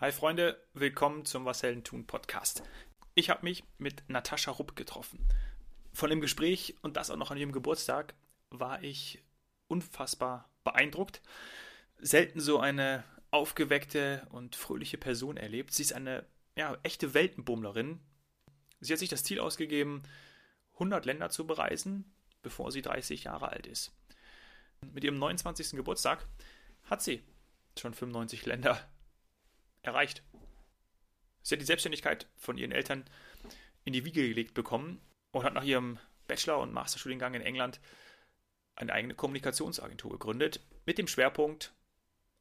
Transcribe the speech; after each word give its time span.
Hi 0.00 0.12
Freunde, 0.12 0.64
willkommen 0.74 1.24
zum 1.24 1.44
Was 1.44 1.64
Helden 1.64 1.82
tun 1.82 2.06
Podcast. 2.06 2.62
Ich 3.16 3.30
habe 3.30 3.44
mich 3.44 3.64
mit 3.78 4.08
Natascha 4.08 4.52
Rupp 4.52 4.76
getroffen. 4.76 5.18
Von 5.92 6.08
dem 6.08 6.20
Gespräch 6.20 6.76
und 6.82 6.96
das 6.96 7.10
auch 7.10 7.16
noch 7.16 7.32
an 7.32 7.36
ihrem 7.36 7.50
Geburtstag 7.50 8.14
war 8.50 8.80
ich 8.84 9.24
unfassbar 9.66 10.48
beeindruckt. 10.62 11.20
Selten 11.98 12.38
so 12.38 12.60
eine 12.60 13.02
aufgeweckte 13.32 14.24
und 14.30 14.54
fröhliche 14.54 14.98
Person 14.98 15.36
erlebt. 15.36 15.74
Sie 15.74 15.82
ist 15.82 15.94
eine 15.94 16.24
ja, 16.56 16.78
echte 16.84 17.12
Weltenbummlerin. 17.12 17.98
Sie 18.78 18.92
hat 18.92 19.00
sich 19.00 19.08
das 19.08 19.24
Ziel 19.24 19.40
ausgegeben, 19.40 20.04
100 20.74 21.06
Länder 21.06 21.30
zu 21.30 21.44
bereisen, 21.44 22.04
bevor 22.42 22.70
sie 22.70 22.82
30 22.82 23.24
Jahre 23.24 23.48
alt 23.48 23.66
ist. 23.66 23.92
Mit 24.92 25.02
ihrem 25.02 25.18
29. 25.18 25.70
Geburtstag 25.72 26.24
hat 26.84 27.02
sie 27.02 27.24
schon 27.76 27.94
95 27.94 28.46
Länder 28.46 28.88
erreicht. 29.88 30.22
Sie 31.42 31.54
hat 31.54 31.60
die 31.60 31.66
Selbstständigkeit 31.66 32.26
von 32.36 32.58
ihren 32.58 32.72
Eltern 32.72 33.04
in 33.84 33.92
die 33.92 34.04
Wiege 34.04 34.26
gelegt 34.28 34.54
bekommen 34.54 35.00
und 35.32 35.44
hat 35.44 35.54
nach 35.54 35.64
ihrem 35.64 35.98
Bachelor- 36.26 36.60
und 36.60 36.72
Masterstudiengang 36.72 37.34
in 37.34 37.42
England 37.42 37.80
eine 38.76 38.92
eigene 38.92 39.14
Kommunikationsagentur 39.14 40.12
gegründet, 40.12 40.60
mit 40.86 40.98
dem 40.98 41.08
Schwerpunkt 41.08 41.72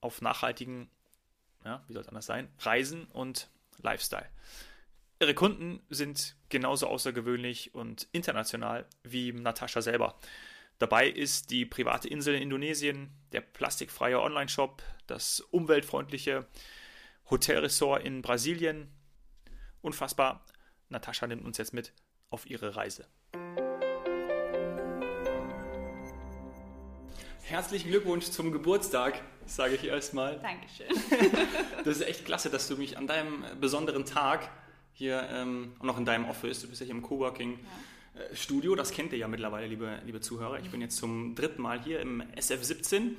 auf 0.02 0.22
nachhaltigen, 0.22 0.90
ja, 1.66 1.84
wie 1.88 1.94
soll 1.94 2.02
es 2.04 2.10
anders 2.10 2.26
sein, 2.26 2.52
Reisen 2.60 3.06
und 3.06 3.50
Lifestyle. 3.82 4.30
Ihre 5.20 5.34
Kunden 5.34 5.82
sind 5.90 6.36
genauso 6.50 6.88
außergewöhnlich 6.88 7.74
und 7.74 8.08
international 8.12 8.86
wie 9.04 9.34
Natascha 9.34 9.82
selber. 9.82 10.20
Dabei 10.78 11.10
ist 11.10 11.50
die 11.50 11.66
private 11.66 12.08
Insel 12.08 12.36
in 12.36 12.44
Indonesien, 12.44 13.10
der 13.32 13.42
plastikfreie 13.42 14.22
Online-Shop, 14.22 14.84
das 15.08 15.40
umweltfreundliche 15.40 16.46
Hotelressort 17.30 18.04
in 18.04 18.22
Brasilien. 18.22 18.88
Unfassbar. 19.82 20.46
Natascha 20.90 21.28
nimmt 21.28 21.44
uns 21.44 21.58
jetzt 21.58 21.74
mit 21.74 21.94
auf 22.30 22.50
ihre 22.50 22.76
Reise. 22.76 23.06
Herzlichen 27.44 27.90
Glückwunsch 27.90 28.26
zum 28.26 28.52
Geburtstag, 28.52 29.22
sage 29.46 29.76
ich 29.76 29.86
erstmal. 29.86 30.40
Dankeschön. 30.40 30.88
das 31.86 31.98
ist 31.98 32.08
echt 32.08 32.26
klasse, 32.26 32.50
dass 32.50 32.68
du 32.68 32.76
mich 32.76 32.98
an 32.98 33.08
deinem 33.08 33.46
besonderen 33.60 34.06
Tag 34.06 34.50
hier 34.92 35.28
ähm, 35.32 35.74
und 35.80 35.90
auch 35.90 35.98
in 35.98 36.06
deinem 36.06 36.26
Office, 36.26 36.62
du 36.62 36.68
bist 36.68 36.82
ja 36.82 36.86
hier 36.86 36.96
im 36.96 37.02
Coworking 37.02 37.60
ja. 38.16 38.22
Äh, 38.22 38.36
Studio, 38.36 38.76
das 38.76 38.92
kennt 38.92 39.14
ihr 39.14 39.20
ja 39.20 39.28
mittlerweile, 39.28 39.68
liebe, 39.68 40.02
liebe 40.06 40.20
Zuhörer. 40.20 40.60
Ich 40.60 40.72
bin 40.72 40.82
jetzt 40.82 40.98
zum 40.98 41.36
dritten 41.36 41.62
Mal 41.62 41.82
hier 41.82 42.02
im 42.02 42.22
SF17. 42.36 43.12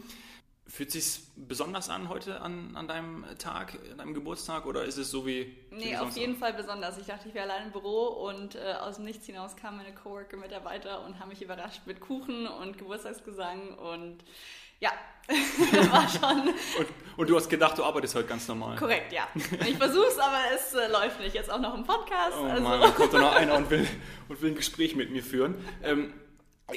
Fühlt 0.68 0.90
sich 0.90 1.20
besonders 1.34 1.88
an 1.88 2.10
heute 2.10 2.42
an, 2.42 2.76
an 2.76 2.86
deinem 2.86 3.24
Tag, 3.38 3.78
an 3.90 3.98
deinem 3.98 4.12
Geburtstag 4.12 4.66
oder 4.66 4.84
ist 4.84 4.98
es 4.98 5.10
so 5.10 5.26
wie. 5.26 5.56
Nee, 5.70 5.96
auf 5.96 6.14
jeden 6.16 6.34
auch? 6.34 6.40
Fall 6.40 6.52
besonders. 6.52 6.98
Ich 6.98 7.06
dachte, 7.06 7.26
ich 7.28 7.34
wäre 7.34 7.50
allein 7.50 7.66
im 7.66 7.72
Büro 7.72 8.08
und 8.28 8.54
äh, 8.54 8.74
aus 8.80 8.96
dem 8.96 9.06
Nichts 9.06 9.24
hinaus 9.24 9.56
kamen 9.56 9.78
meine 9.78 9.94
Coworker-Mitarbeiter 9.94 11.04
und 11.06 11.20
haben 11.20 11.30
mich 11.30 11.40
überrascht 11.40 11.82
mit 11.86 12.00
Kuchen 12.00 12.46
und 12.46 12.76
Geburtstagsgesang 12.76 13.78
und 13.78 14.22
ja, 14.80 14.90
war 15.90 16.08
schon. 16.08 16.48
Und, 16.48 16.86
und, 17.16 17.30
du 17.30 17.36
hast 17.36 17.48
gedacht, 17.48 17.76
du 17.76 17.84
arbeitest 17.84 18.14
heute 18.14 18.28
ganz 18.28 18.46
normal. 18.48 18.76
Korrekt, 18.76 19.12
ja. 19.12 19.26
Ich 19.66 19.76
versuch's, 19.76 20.18
aber 20.18 20.38
es 20.54 20.74
äh, 20.74 20.90
läuft 20.90 21.20
nicht. 21.20 21.34
Jetzt 21.34 21.50
auch 21.50 21.60
noch 21.60 21.74
im 21.74 21.84
Podcast. 21.84 22.36
Oh 22.40 22.44
also. 22.44 22.62
Mann, 22.62 22.80
dann 22.80 22.94
kommt 22.94 23.12
da 23.12 23.18
noch 23.18 23.34
einer 23.34 23.56
und 23.56 23.70
will, 23.70 23.86
und 24.28 24.40
will 24.40 24.52
ein 24.52 24.56
Gespräch 24.56 24.94
mit 24.94 25.10
mir 25.10 25.22
führen. 25.22 25.56
Ähm, 25.82 26.14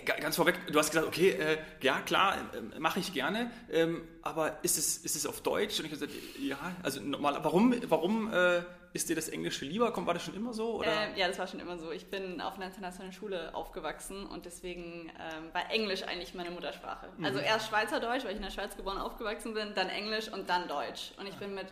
Ganz 0.05 0.37
vorweg, 0.37 0.55
du 0.71 0.79
hast 0.79 0.91
gesagt, 0.91 1.05
okay, 1.05 1.31
äh, 1.31 1.57
ja 1.81 1.99
klar, 1.99 2.37
äh, 2.37 2.79
mache 2.79 3.01
ich 3.01 3.13
gerne, 3.13 3.51
ähm, 3.69 4.07
aber 4.21 4.63
ist 4.63 4.77
es, 4.77 4.99
ist 4.99 5.17
es 5.17 5.25
auf 5.25 5.41
Deutsch? 5.41 5.79
Und 5.79 5.85
ich 5.85 5.91
habe 5.91 6.07
gesagt, 6.07 6.13
ja, 6.39 6.57
also 6.81 7.01
normal, 7.01 7.37
warum, 7.41 7.75
warum 7.89 8.33
äh, 8.33 8.61
ist 8.93 9.09
dir 9.09 9.17
das 9.17 9.27
Englische 9.27 9.65
lieber? 9.65 9.91
Kommt, 9.91 10.07
war 10.07 10.13
das 10.13 10.23
schon 10.23 10.33
immer 10.33 10.53
so? 10.53 10.75
Oder? 10.75 10.87
Ähm, 10.87 11.17
ja, 11.17 11.27
das 11.27 11.39
war 11.39 11.47
schon 11.47 11.59
immer 11.59 11.77
so. 11.77 11.91
Ich 11.91 12.05
bin 12.05 12.39
auf 12.39 12.55
einer 12.55 12.67
internationalen 12.67 13.11
Schule 13.11 13.53
aufgewachsen 13.53 14.25
und 14.25 14.45
deswegen 14.45 15.11
ähm, 15.19 15.53
war 15.53 15.69
Englisch 15.69 16.03
eigentlich 16.03 16.33
meine 16.35 16.51
Muttersprache. 16.51 17.09
Mhm. 17.17 17.25
Also 17.25 17.39
erst 17.39 17.67
Schweizerdeutsch, 17.67 18.23
weil 18.23 18.31
ich 18.31 18.37
in 18.37 18.43
der 18.43 18.51
Schweiz 18.51 18.77
geboren 18.77 18.97
aufgewachsen 18.97 19.53
bin, 19.53 19.73
dann 19.75 19.89
Englisch 19.89 20.29
und 20.29 20.49
dann 20.49 20.69
Deutsch. 20.69 21.11
Und 21.17 21.27
ich 21.27 21.35
bin 21.35 21.53
mit 21.53 21.67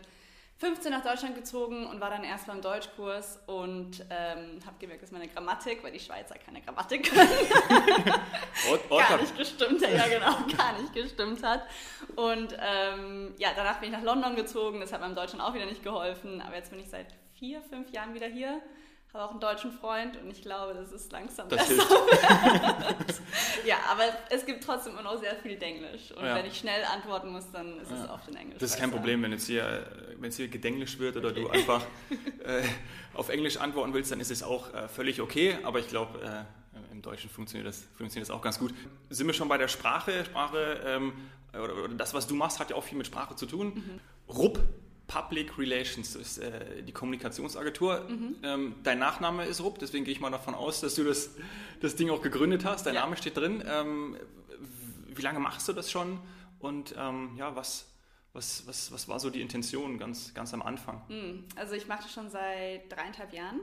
15 0.60 0.92
nach 0.92 1.04
Deutschland 1.04 1.36
gezogen 1.36 1.88
und 1.88 2.02
war 2.02 2.10
dann 2.10 2.26
erst 2.26 2.48
beim 2.48 2.62
Deutschkurs 2.62 3.40
und 3.48 4.06
ähm, 4.10 4.60
habe 4.66 4.76
gemerkt, 4.78 5.02
dass 5.02 5.12
meine 5.12 5.30
Grammatik, 5.30 5.82
weil 5.84 5.94
die 5.94 6.02
Schweizer 6.02 6.36
keine 6.36 6.62
Grammatik 6.62 7.10
können, 7.10 7.30
gar 8.90 9.18
nicht 9.22 9.38
gestimmt 9.38 9.82
hat. 9.82 9.94
Ja, 9.94 10.08
genau, 10.08 10.32
gar 10.58 10.78
nicht 10.82 10.94
gestimmt 10.94 11.42
hat. 11.44 11.62
Und 12.18 12.58
ähm, 12.60 13.34
ja, 13.38 13.50
danach 13.56 13.80
bin 13.80 13.94
ich 13.94 13.98
nach 13.98 14.04
London 14.04 14.36
gezogen. 14.36 14.82
Das 14.82 14.92
hat 14.92 15.00
meinem 15.00 15.16
Deutschland 15.16 15.42
auch 15.42 15.54
wieder 15.54 15.66
nicht 15.66 15.82
geholfen. 15.82 16.42
Aber 16.42 16.56
jetzt 16.56 16.72
bin 16.72 16.80
ich 16.82 16.90
seit 16.90 17.08
vier, 17.36 17.62
fünf 17.62 17.92
Jahren 17.92 18.14
wieder 18.14 18.28
hier 18.28 18.62
habe 19.14 19.24
auch 19.24 19.32
einen 19.32 19.40
deutschen 19.40 19.72
Freund 19.72 20.18
und 20.18 20.30
ich 20.30 20.42
glaube, 20.42 20.76
das 20.76 20.92
ist 20.92 21.12
langsam 21.12 21.50
das 21.50 21.68
besser. 21.68 21.84
ja, 23.66 23.78
aber 23.90 24.04
es 24.30 24.46
gibt 24.46 24.64
trotzdem 24.64 24.94
immer 24.94 25.02
noch 25.02 25.20
sehr 25.20 25.36
viel 25.36 25.58
Denglisch. 25.58 26.12
Und 26.12 26.24
ja. 26.24 26.36
wenn 26.36 26.46
ich 26.46 26.60
schnell 26.60 26.84
antworten 26.86 27.30
muss, 27.30 27.52
dann 27.52 27.80
ist 27.80 27.90
ja. 27.90 28.04
es 28.04 28.10
oft 28.10 28.28
in 28.28 28.36
Englisch. 28.36 28.60
Das 28.60 28.72
ist 28.72 28.80
kein 28.80 28.92
Problem, 28.92 29.24
wenn 29.24 29.32
jetzt 29.32 29.48
hier, 29.48 29.88
wenn 30.18 30.30
es 30.30 30.38
hier 30.38 30.48
gedenglisch 30.48 31.00
wird 31.00 31.18
oder 31.18 31.30
okay. 31.30 31.42
du 31.42 31.50
einfach 31.50 31.82
äh, 32.44 32.64
auf 33.16 33.30
Englisch 33.30 33.58
antworten 33.58 33.94
willst, 33.94 34.12
dann 34.12 34.20
ist 34.20 34.30
es 34.30 34.44
auch 34.44 34.74
äh, 34.74 34.88
völlig 34.88 35.22
okay. 35.22 35.58
Aber 35.64 35.80
ich 35.80 35.88
glaube, 35.88 36.22
äh, 36.22 36.92
im 36.92 37.02
Deutschen 37.02 37.32
funktioniert 37.32 37.68
das, 37.68 37.84
funktioniert 37.98 38.30
das 38.30 38.36
auch 38.36 38.42
ganz 38.42 38.60
gut. 38.60 38.76
Sind 39.10 39.26
wir 39.26 39.34
schon 39.34 39.48
bei 39.48 39.58
der 39.58 39.70
Sprache? 39.70 40.24
Sprache 40.24 40.82
ähm, 40.86 41.14
oder, 41.54 41.76
oder, 41.76 41.96
das, 41.96 42.14
was 42.14 42.28
du 42.28 42.36
machst, 42.36 42.60
hat 42.60 42.70
ja 42.70 42.76
auch 42.76 42.84
viel 42.84 42.98
mit 42.98 43.08
Sprache 43.08 43.36
zu 43.36 43.48
tun. 43.48 43.74
Mhm. 43.74 44.00
RUP 44.32 44.60
Public 45.10 45.58
Relations, 45.58 46.14
das 46.14 46.22
ist 46.22 46.38
äh, 46.38 46.84
die 46.84 46.94
Kommunikationsagentur. 46.94 48.08
Mhm. 48.08 48.36
Ähm, 48.44 48.76
dein 48.84 49.00
Nachname 49.00 49.44
ist 49.46 49.60
Rupp, 49.62 49.80
deswegen 49.80 50.06
gehe 50.06 50.14
ich 50.14 50.22
mal 50.22 50.30
davon 50.30 50.54
aus, 50.54 50.80
dass 50.82 50.96
du 50.96 51.04
das, 51.04 51.32
das 51.82 51.96
Ding 51.96 52.12
auch 52.12 52.22
gegründet 52.22 52.64
hast. 52.64 52.86
Dein 52.86 52.94
ja. 52.94 53.02
Name 53.02 53.18
steht 53.18 53.36
drin. 53.36 53.64
Ähm, 53.68 54.16
wie 55.08 55.22
lange 55.22 55.40
machst 55.40 55.68
du 55.68 55.74
das 55.74 55.92
schon? 55.92 56.20
Und 56.60 56.94
ähm, 56.98 57.32
ja, 57.38 57.56
was, 57.56 57.92
was, 58.34 58.68
was, 58.68 58.92
was 58.92 59.08
war 59.08 59.20
so 59.20 59.32
die 59.32 59.42
Intention 59.42 59.98
ganz, 59.98 60.34
ganz 60.36 60.54
am 60.54 60.62
Anfang? 60.62 61.02
Hm, 61.08 61.46
also 61.56 61.74
ich 61.74 61.88
mache 61.88 62.04
das 62.04 62.14
schon 62.14 62.30
seit 62.30 62.92
dreieinhalb 62.92 63.34
Jahren. 63.34 63.62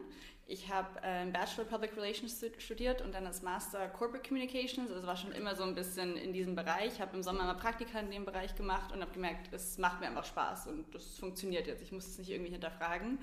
Ich 0.48 0.72
habe 0.72 0.88
äh, 1.02 1.26
Bachelor 1.26 1.64
Public 1.64 1.96
Relations 1.96 2.44
studiert 2.58 3.02
und 3.02 3.12
dann 3.12 3.24
das 3.24 3.42
Master 3.42 3.88
Corporate 3.88 4.28
Communications. 4.28 4.92
Also 4.92 5.04
war 5.04 5.16
schon 5.16 5.32
immer 5.32 5.56
so 5.56 5.64
ein 5.64 5.74
bisschen 5.74 6.16
in 6.16 6.32
diesem 6.32 6.54
Bereich. 6.54 6.92
Ich 6.94 7.00
habe 7.00 7.16
im 7.16 7.24
Sommer 7.24 7.44
mal 7.44 7.54
Praktika 7.54 7.98
in 7.98 8.12
dem 8.12 8.24
Bereich 8.24 8.54
gemacht 8.54 8.92
und 8.92 9.00
habe 9.00 9.10
gemerkt, 9.12 9.52
es 9.52 9.76
macht 9.76 10.00
mir 10.00 10.06
einfach 10.06 10.24
Spaß 10.24 10.68
und 10.68 10.94
das 10.94 11.18
funktioniert 11.18 11.66
jetzt. 11.66 11.82
Ich 11.82 11.90
muss 11.90 12.06
es 12.06 12.18
nicht 12.18 12.30
irgendwie 12.30 12.52
hinterfragen. 12.52 13.18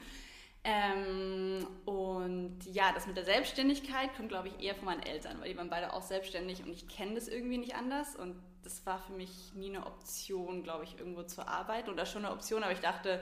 Ähm, 0.66 1.66
und 1.86 2.60
ja, 2.66 2.92
das 2.94 3.08
mit 3.08 3.16
der 3.16 3.26
Selbstständigkeit 3.26 4.14
kommt, 4.16 4.28
glaube 4.30 4.50
ich, 4.50 4.62
eher 4.62 4.76
von 4.76 4.86
meinen 4.86 5.04
Eltern, 5.04 5.40
weil 5.40 5.50
die 5.50 5.58
waren 5.58 5.70
beide 5.70 5.94
auch 5.94 6.02
selbstständig 6.02 6.64
und 6.64 6.72
ich 6.72 6.90
kenne 6.90 7.16
das 7.16 7.30
irgendwie 7.30 7.58
nicht 7.58 7.76
anders. 7.76 8.18
Und 8.18 8.36
das 8.64 8.86
war 8.86 9.00
für 9.00 9.14
mich 9.14 9.54
nie 9.56 9.70
eine 9.70 9.86
Option, 9.86 10.64
glaube 10.64 10.84
ich, 10.84 10.98
irgendwo 11.00 11.24
zur 11.24 11.48
Arbeit 11.48 11.88
oder 11.88 12.06
schon 12.06 12.26
eine 12.26 12.34
Option, 12.34 12.64
aber 12.64 12.74
ich 12.74 12.80
dachte, 12.80 13.22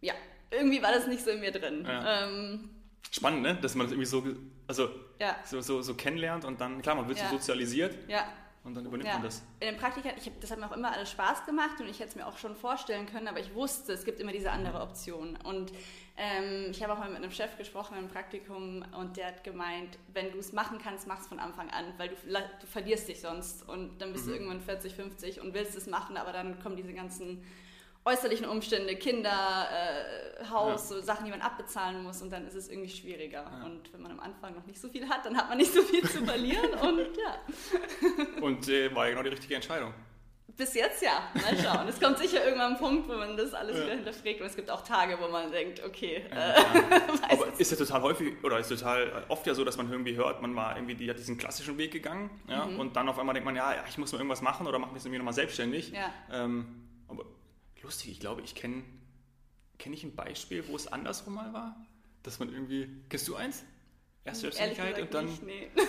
ja, 0.00 0.14
irgendwie 0.50 0.82
war 0.82 0.92
das 0.92 1.06
nicht 1.06 1.22
so 1.22 1.30
in 1.30 1.40
mir 1.40 1.52
drin. 1.52 1.84
Ja. 1.86 2.26
Ähm, 2.26 2.70
spannend, 3.10 3.42
ne? 3.42 3.56
dass 3.56 3.74
man 3.74 3.86
das 3.86 3.92
irgendwie 3.92 4.06
so, 4.06 4.24
also 4.66 4.90
ja. 5.20 5.36
so, 5.44 5.60
so, 5.60 5.82
so 5.82 5.94
kennenlernt 5.94 6.44
und 6.44 6.60
dann, 6.60 6.82
klar, 6.82 6.94
man 6.94 7.08
wird 7.08 7.18
ja. 7.18 7.28
so 7.28 7.36
sozialisiert. 7.36 7.96
Ja. 8.08 8.26
Und 8.66 8.74
dann 8.74 8.84
übernimmt 8.84 9.06
ja. 9.06 9.14
man 9.14 9.22
das. 9.22 9.44
In 9.60 9.68
den 9.68 9.76
Praktika, 9.76 10.10
ich 10.18 10.26
hab, 10.26 10.40
das 10.40 10.50
hat 10.50 10.58
mir 10.58 10.66
auch 10.66 10.76
immer 10.76 10.92
alles 10.92 11.08
Spaß 11.12 11.46
gemacht 11.46 11.80
und 11.80 11.88
ich 11.88 12.00
hätte 12.00 12.10
es 12.10 12.16
mir 12.16 12.26
auch 12.26 12.36
schon 12.36 12.56
vorstellen 12.56 13.06
können, 13.06 13.28
aber 13.28 13.38
ich 13.38 13.54
wusste, 13.54 13.92
es 13.92 14.04
gibt 14.04 14.18
immer 14.18 14.32
diese 14.32 14.50
andere 14.50 14.80
Option. 14.80 15.38
Und 15.44 15.72
ähm, 16.16 16.72
ich 16.72 16.82
habe 16.82 16.92
auch 16.92 16.98
mal 16.98 17.08
mit 17.08 17.18
einem 17.18 17.30
Chef 17.30 17.56
gesprochen 17.56 17.96
im 17.96 18.08
Praktikum 18.08 18.84
und 18.98 19.16
der 19.16 19.28
hat 19.28 19.44
gemeint, 19.44 19.98
wenn 20.12 20.32
du 20.32 20.38
es 20.38 20.52
machen 20.52 20.78
kannst, 20.82 21.06
mach 21.06 21.20
es 21.20 21.28
von 21.28 21.38
Anfang 21.38 21.70
an, 21.70 21.84
weil 21.96 22.08
du, 22.08 22.16
du 22.16 22.66
verlierst 22.66 23.06
dich 23.08 23.20
sonst 23.20 23.68
und 23.68 23.98
dann 23.98 24.12
bist 24.12 24.26
mhm. 24.26 24.30
du 24.30 24.34
irgendwann 24.34 24.60
40, 24.60 24.96
50 24.96 25.40
und 25.42 25.54
willst 25.54 25.76
es 25.76 25.86
machen, 25.86 26.16
aber 26.16 26.32
dann 26.32 26.58
kommen 26.58 26.74
diese 26.74 26.92
ganzen 26.92 27.44
äußerlichen 28.06 28.46
Umstände, 28.46 28.96
Kinder, 28.96 29.68
äh, 29.70 30.44
Haus, 30.48 30.90
ja. 30.90 30.96
so 30.96 31.02
Sachen, 31.02 31.24
die 31.24 31.30
man 31.32 31.40
abbezahlen 31.40 32.02
muss 32.04 32.22
und 32.22 32.30
dann 32.30 32.46
ist 32.46 32.54
es 32.54 32.68
irgendwie 32.68 32.88
schwieriger. 32.88 33.42
Ja. 33.42 33.66
Und 33.66 33.92
wenn 33.92 34.00
man 34.00 34.12
am 34.12 34.20
Anfang 34.20 34.54
noch 34.54 34.64
nicht 34.64 34.80
so 34.80 34.88
viel 34.88 35.08
hat, 35.08 35.26
dann 35.26 35.36
hat 35.36 35.48
man 35.48 35.58
nicht 35.58 35.72
so 35.72 35.82
viel 35.82 36.08
zu 36.08 36.24
verlieren 36.24 36.70
und 36.82 37.08
ja. 37.16 38.40
Und 38.40 38.68
äh, 38.68 38.94
war 38.94 39.06
ja 39.06 39.10
genau 39.10 39.24
die 39.24 39.30
richtige 39.30 39.56
Entscheidung. 39.56 39.92
Bis 40.56 40.72
jetzt 40.74 41.02
ja, 41.02 41.28
mal 41.34 41.54
schauen. 41.62 41.86
Es 41.88 42.00
kommt 42.00 42.16
sicher 42.16 42.42
irgendwann 42.42 42.74
ein 42.74 42.78
Punkt, 42.78 43.08
wo 43.08 43.14
man 43.14 43.36
das 43.36 43.52
alles 43.52 43.76
ja. 43.76 43.82
wieder 43.82 43.94
hinterfragt 43.94 44.40
und 44.40 44.46
es 44.46 44.56
gibt 44.56 44.70
auch 44.70 44.82
Tage, 44.82 45.18
wo 45.20 45.28
man 45.28 45.50
denkt, 45.50 45.84
okay. 45.84 46.24
Ja, 46.30 46.52
äh, 46.54 47.00
Aber 47.30 47.48
ist 47.58 47.70
ja 47.70 47.76
total 47.76 48.02
häufig 48.02 48.42
oder 48.42 48.58
ist 48.60 48.68
total 48.68 49.24
oft 49.28 49.46
ja 49.46 49.52
so, 49.52 49.64
dass 49.64 49.76
man 49.76 49.90
irgendwie 49.90 50.16
hört, 50.16 50.40
man 50.40 50.54
war 50.54 50.76
irgendwie 50.76 50.94
die 50.94 51.10
hat 51.10 51.18
diesen 51.18 51.36
klassischen 51.36 51.76
Weg 51.76 51.90
gegangen 51.90 52.30
ja, 52.48 52.64
mhm. 52.64 52.80
und 52.80 52.96
dann 52.96 53.08
auf 53.08 53.18
einmal 53.18 53.34
denkt 53.34 53.44
man, 53.44 53.56
ja, 53.56 53.74
ich 53.86 53.98
muss 53.98 54.12
mal 54.12 54.18
irgendwas 54.18 54.40
machen 54.40 54.66
oder 54.66 54.78
mache 54.78 54.94
mich 54.94 55.02
irgendwie 55.02 55.18
nochmal 55.18 55.34
selbstständig. 55.34 55.90
Ja. 55.90 56.10
Ähm, 56.32 56.85
lustig, 57.86 58.10
ich 58.10 58.20
glaube, 58.20 58.42
ich 58.42 58.54
kenne 58.54 58.82
kenne 59.78 59.94
ich 59.94 60.04
ein 60.04 60.14
Beispiel, 60.14 60.66
wo 60.68 60.76
es 60.76 60.86
andersrum 60.88 61.34
mal 61.34 61.52
war, 61.52 61.76
dass 62.22 62.38
man 62.38 62.52
irgendwie, 62.52 62.88
kennst 63.08 63.28
du 63.28 63.36
eins? 63.36 63.62
Erst 64.24 64.40
Selbstständigkeit 64.40 65.00
und 65.00 65.14
dann. 65.14 65.26
Nicht, 65.26 65.42
nee. 65.42 65.70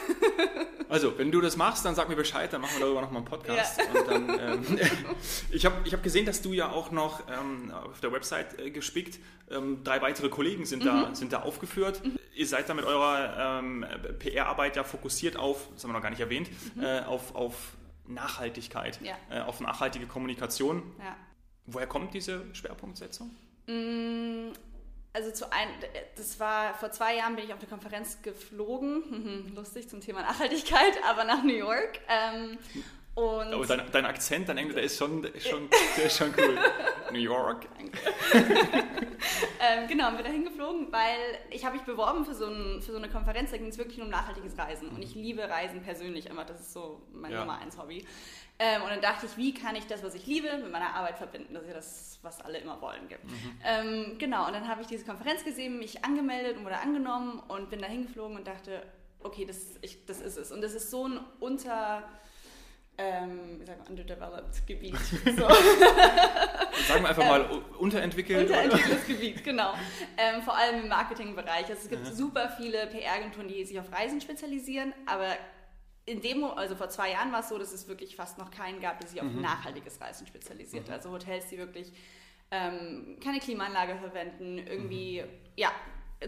Also, 0.89 1.17
wenn 1.17 1.33
du 1.33 1.41
das 1.41 1.57
machst, 1.57 1.83
dann 1.83 1.95
sag 1.95 2.07
mir 2.07 2.15
Bescheid, 2.15 2.53
dann 2.53 2.61
machen 2.61 2.75
wir 2.75 2.85
darüber 2.85 3.01
nochmal 3.01 3.17
einen 3.17 3.25
Podcast. 3.25 3.77
Ja. 3.77 4.03
Dann, 4.03 4.39
ähm, 4.39 4.79
ich 5.51 5.65
habe 5.65 5.85
ich 5.85 5.91
hab 5.91 6.01
gesehen, 6.01 6.25
dass 6.25 6.41
du 6.41 6.53
ja 6.53 6.71
auch 6.71 6.91
noch 6.91 7.23
ähm, 7.27 7.71
auf 7.71 7.99
der 7.99 8.13
Website 8.13 8.57
äh, 8.57 8.71
gespickt, 8.71 9.19
ähm, 9.51 9.83
drei 9.83 10.01
weitere 10.01 10.29
Kollegen 10.29 10.65
sind, 10.65 10.83
mhm. 10.83 10.87
da, 10.87 11.13
sind 11.13 11.33
da 11.33 11.41
aufgeführt. 11.41 12.05
Mhm. 12.05 12.17
Ihr 12.33 12.47
seid 12.47 12.69
da 12.69 12.73
mit 12.73 12.85
eurer 12.85 13.59
ähm, 13.59 13.85
PR-Arbeit 14.19 14.77
ja 14.77 14.85
fokussiert 14.85 15.35
auf, 15.35 15.67
das 15.73 15.83
haben 15.83 15.89
wir 15.89 15.95
noch 15.95 16.01
gar 16.01 16.11
nicht 16.11 16.21
erwähnt, 16.21 16.49
mhm. 16.75 16.83
äh, 16.83 17.01
auf, 17.01 17.35
auf 17.35 17.73
Nachhaltigkeit, 18.05 19.01
ja. 19.01 19.17
äh, 19.29 19.41
auf 19.41 19.59
nachhaltige 19.59 20.07
Kommunikation. 20.07 20.83
Ja. 20.99 21.17
Woher 21.67 21.87
kommt 21.87 22.13
diese 22.13 22.43
Schwerpunktsetzung? 22.53 23.29
Mm, 23.67 24.53
also 25.13 25.31
zu 25.31 25.51
ein, 25.51 25.67
das 26.15 26.39
war 26.39 26.73
vor 26.75 26.91
zwei 26.91 27.17
Jahren 27.17 27.35
bin 27.35 27.45
ich 27.45 27.53
auf 27.53 27.59
eine 27.59 27.67
Konferenz 27.67 28.21
geflogen, 28.21 29.51
lustig 29.55 29.89
zum 29.89 29.99
Thema 29.99 30.21
Nachhaltigkeit, 30.21 30.93
aber 31.07 31.25
nach 31.25 31.43
New 31.43 31.55
York. 31.55 31.99
Ähm, 32.07 32.57
und 33.17 33.51
aber 33.51 33.65
dein, 33.65 33.81
dein, 33.91 34.05
Akzent, 34.05 34.47
dein 34.47 34.59
Englisch, 34.59 34.75
der 34.75 34.83
ist 34.83 34.99
schon, 34.99 35.27
schon, 35.39 35.67
der 35.97 36.05
ist 36.05 36.17
schon 36.17 36.31
cool. 36.37 36.55
New 37.11 37.17
York. 37.17 37.65
ähm, 38.31 39.87
genau, 39.87 40.11
bin 40.11 40.23
da 40.23 40.29
hingeflogen, 40.29 40.91
weil 40.91 41.39
ich 41.49 41.65
habe 41.65 41.77
mich 41.77 41.83
beworben 41.83 42.25
für 42.25 42.35
so, 42.35 42.45
ein, 42.45 42.79
für 42.79 42.91
so 42.91 42.97
eine 42.99 43.09
Konferenz, 43.09 43.49
da 43.49 43.57
ging 43.57 43.69
es 43.69 43.79
wirklich 43.79 43.97
nur 43.97 44.05
um 44.05 44.11
nachhaltiges 44.11 44.55
Reisen. 44.55 44.89
Und 44.89 45.01
ich 45.01 45.15
liebe 45.15 45.49
Reisen 45.49 45.81
persönlich 45.81 46.27
immer, 46.27 46.45
das 46.45 46.59
ist 46.59 46.73
so 46.73 47.01
mein 47.11 47.31
ja. 47.31 47.39
Nummer 47.39 47.57
eins 47.57 47.79
Hobby. 47.79 48.05
Ähm, 48.59 48.83
und 48.83 48.89
dann 48.89 49.01
dachte 49.01 49.25
ich, 49.25 49.35
wie 49.35 49.51
kann 49.51 49.75
ich 49.75 49.87
das, 49.87 50.03
was 50.03 50.13
ich 50.13 50.27
liebe, 50.27 50.55
mit 50.55 50.71
meiner 50.71 50.93
Arbeit 50.93 51.17
verbinden? 51.17 51.55
Das 51.55 51.63
ist 51.63 51.69
ja 51.69 51.73
das, 51.75 52.19
was 52.21 52.39
alle 52.41 52.59
immer 52.59 52.79
wollen. 52.81 53.01
Mhm. 53.05 53.59
Ähm, 53.65 54.15
genau, 54.19 54.45
und 54.45 54.53
dann 54.53 54.67
habe 54.67 54.81
ich 54.81 54.87
diese 54.87 55.05
Konferenz 55.05 55.43
gesehen, 55.43 55.79
mich 55.79 56.05
angemeldet 56.05 56.57
und 56.57 56.65
wurde 56.65 56.77
angenommen 56.77 57.41
und 57.47 57.71
bin 57.71 57.79
da 57.79 57.87
hingeflogen 57.87 58.37
und 58.37 58.45
dachte, 58.45 58.83
okay, 59.23 59.45
das, 59.45 59.57
ich, 59.81 60.05
das 60.05 60.21
ist 60.21 60.37
es. 60.37 60.51
Und 60.51 60.61
das 60.61 60.75
ist 60.75 60.91
so 60.91 61.07
ein 61.07 61.19
unter 61.39 62.03
ähm, 62.97 63.63
sagt 63.65 63.79
man, 63.79 63.87
underdeveloped 63.89 64.65
Gebiet. 64.65 64.95
So. 65.25 65.47
Sagen 66.87 67.03
wir 67.03 67.09
einfach 67.09 67.23
ähm, 67.23 67.29
mal 67.29 67.41
unterentwickelt. 67.79 68.49
Unterentwickeltes 68.49 69.07
Gebiet, 69.07 69.43
genau. 69.43 69.73
Ähm, 70.17 70.41
vor 70.41 70.55
allem 70.55 70.83
im 70.83 70.89
Marketingbereich. 70.89 71.65
Also 71.65 71.73
es 71.83 71.89
gibt 71.89 72.05
ja. 72.05 72.13
super 72.13 72.49
viele 72.49 72.87
PR-Agenturen, 72.87 73.47
die 73.47 73.63
sich 73.65 73.79
auf 73.79 73.91
Reisen 73.91 74.21
spezialisieren, 74.21 74.93
aber 75.05 75.27
in 76.05 76.21
dem, 76.21 76.43
also 76.43 76.75
vor 76.75 76.89
zwei 76.89 77.11
Jahren 77.11 77.31
war 77.31 77.41
es 77.41 77.49
so, 77.49 77.57
dass 77.57 77.73
es 77.73 77.87
wirklich 77.87 78.15
fast 78.15 78.37
noch 78.37 78.49
keinen 78.49 78.79
gab, 78.79 78.99
der 78.99 79.09
sich 79.09 79.21
auf 79.21 79.27
mhm. 79.27 79.41
nachhaltiges 79.41 79.99
Reisen 79.99 80.25
spezialisiert. 80.25 80.87
Mhm. 80.87 80.93
Also 80.93 81.11
Hotels, 81.11 81.47
die 81.49 81.57
wirklich 81.57 81.91
ähm, 82.49 83.17
keine 83.21 83.39
Klimaanlage 83.39 83.97
verwenden, 83.97 84.57
irgendwie, 84.57 85.21
mhm. 85.21 85.27
ja, 85.55 85.69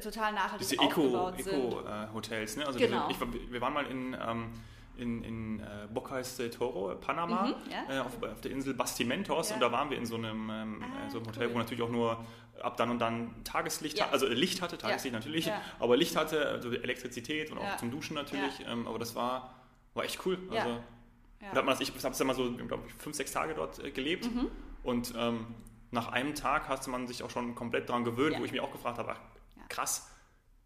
total 0.04 0.33
nachhaltig 0.33 0.68
Diese 0.68 0.81
aufgebaut 0.81 1.39
Eco, 1.39 1.50
sind. 1.50 1.74
Eco-Hotels, 1.74 2.56
äh, 2.56 2.60
ne? 2.60 2.68
Also 2.68 2.77
genau. 2.77 3.07
wir, 3.07 3.12
ich, 3.12 3.51
wir 3.51 3.62
waren 3.62 3.74
mal 3.74 3.86
in 3.86 4.18
ähm, 4.22 4.51
in, 5.00 5.24
in 5.24 5.60
äh, 5.60 5.88
Bocas 5.92 6.38
del 6.38 6.50
Toro, 6.50 6.96
Panama, 6.96 7.48
mhm, 7.48 7.56
ja. 7.72 7.96
äh, 7.96 8.00
auf, 8.00 8.22
auf, 8.22 8.42
der 8.42 8.51
Insel 8.51 8.74
Bastimentos 8.74 9.50
ja. 9.50 9.56
und 9.56 9.62
da 9.62 9.72
waren 9.72 9.90
wir 9.90 9.98
in 9.98 10.06
so 10.06 10.16
einem, 10.16 10.50
ähm, 10.50 10.84
ah, 10.84 11.10
so 11.10 11.18
einem 11.18 11.28
Hotel, 11.28 11.48
cool. 11.48 11.54
wo 11.54 11.57
natürlich 11.60 11.84
auch 11.84 11.90
nur 11.90 12.25
ab 12.62 12.78
dann 12.78 12.92
und 12.92 13.00
dann 13.00 13.44
Tageslicht, 13.44 14.00
ja. 14.00 14.10
also 14.10 14.28
Licht 14.28 14.62
hatte, 14.62 14.78
Tageslicht 14.78 15.13
natürlich, 15.13 15.51
aber 15.80 15.96
Licht 15.96 16.16
hatte, 16.16 16.48
also 16.48 16.72
Elektrizität 16.72 17.51
und 17.51 17.57
auch 17.57 17.78
zum 17.78 17.92
Duschen 17.92 18.16
natürlich, 18.16 18.66
ähm, 18.68 18.88
aber 18.88 19.00
das 19.00 19.16
war, 19.16 19.56
war 19.94 20.04
echt 20.04 20.25
cool. 20.25 20.38
Also, 20.51 20.80
da 21.40 21.48
hat 21.48 21.66
man 21.66 21.68
das, 21.68 21.80
ich 21.80 21.90
habe 21.90 22.10
es 22.10 22.19
ja 22.19 22.25
mal 22.25 22.36
so, 22.36 22.51
glaube 22.51 22.84
ich, 22.86 22.94
fünf, 22.96 23.16
sechs 23.16 23.31
Tage 23.31 23.54
dort 23.54 23.84
äh, 23.84 23.92
gelebt 23.92 24.25
mhm. 24.25 24.48
und 24.84 25.13
ähm, 25.18 25.48
nach 25.92 26.10
einem 26.12 26.36
Tag 26.36 26.68
hat 26.68 26.86
man 26.88 27.07
sich 27.07 27.24
auch 27.24 27.30
schon 27.30 27.56
komplett 27.56 27.90
daran 27.90 28.04
gewöhnt, 28.04 28.38
wo 28.40 28.46
ich 28.46 28.51
mich 28.51 28.62
auch 28.62 28.72
gefragt 28.72 28.98
habe, 28.98 29.13
ach, 29.13 29.19
krass, 29.69 30.10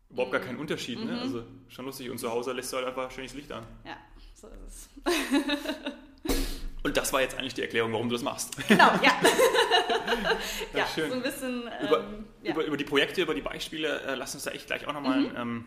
überhaupt 0.10 0.32
mhm. 0.32 0.38
gar 0.38 0.46
kein 0.46 0.58
Unterschied, 0.58 1.00
ne? 1.00 1.14
Mhm. 1.14 1.20
Also 1.20 1.44
schon 1.68 1.86
lustig. 1.86 2.10
Und 2.10 2.18
zu 2.18 2.32
Hause 2.32 2.54
lässt 2.54 2.72
du 2.72 2.78
halt 2.78 2.88
einfach 2.88 3.12
schönes 3.12 3.34
Licht 3.34 3.52
an. 3.52 3.66
Ja. 3.86 3.98
So 4.44 4.50
ist 4.50 4.90
es. 5.06 5.94
Und 6.84 6.98
das 6.98 7.14
war 7.14 7.22
jetzt 7.22 7.38
eigentlich 7.38 7.54
die 7.54 7.62
Erklärung, 7.62 7.94
warum 7.94 8.10
du 8.10 8.16
das 8.16 8.24
machst. 8.24 8.58
Genau, 8.68 8.92
ja. 9.02 9.02
ja, 10.74 10.80
ja 10.80 10.88
schön. 10.94 11.10
so 11.10 11.16
ein 11.16 11.24
bisschen. 11.24 11.64
Ähm, 11.80 11.88
über, 11.88 12.04
ja. 12.44 12.52
über, 12.52 12.66
über, 12.66 12.78
die 12.78 12.84
Projekte, 12.84 13.22
über 13.22 13.34
die 13.34 13.42
Beispiele, 13.42 14.02
äh, 14.02 14.16
lass 14.16 14.34
uns 14.36 14.44
da 14.44 14.52
echt 14.52 14.68
gleich 14.68 14.86
auch 14.86 14.92
nochmal 14.92 15.22
mhm. 15.22 15.36
ähm, 15.38 15.66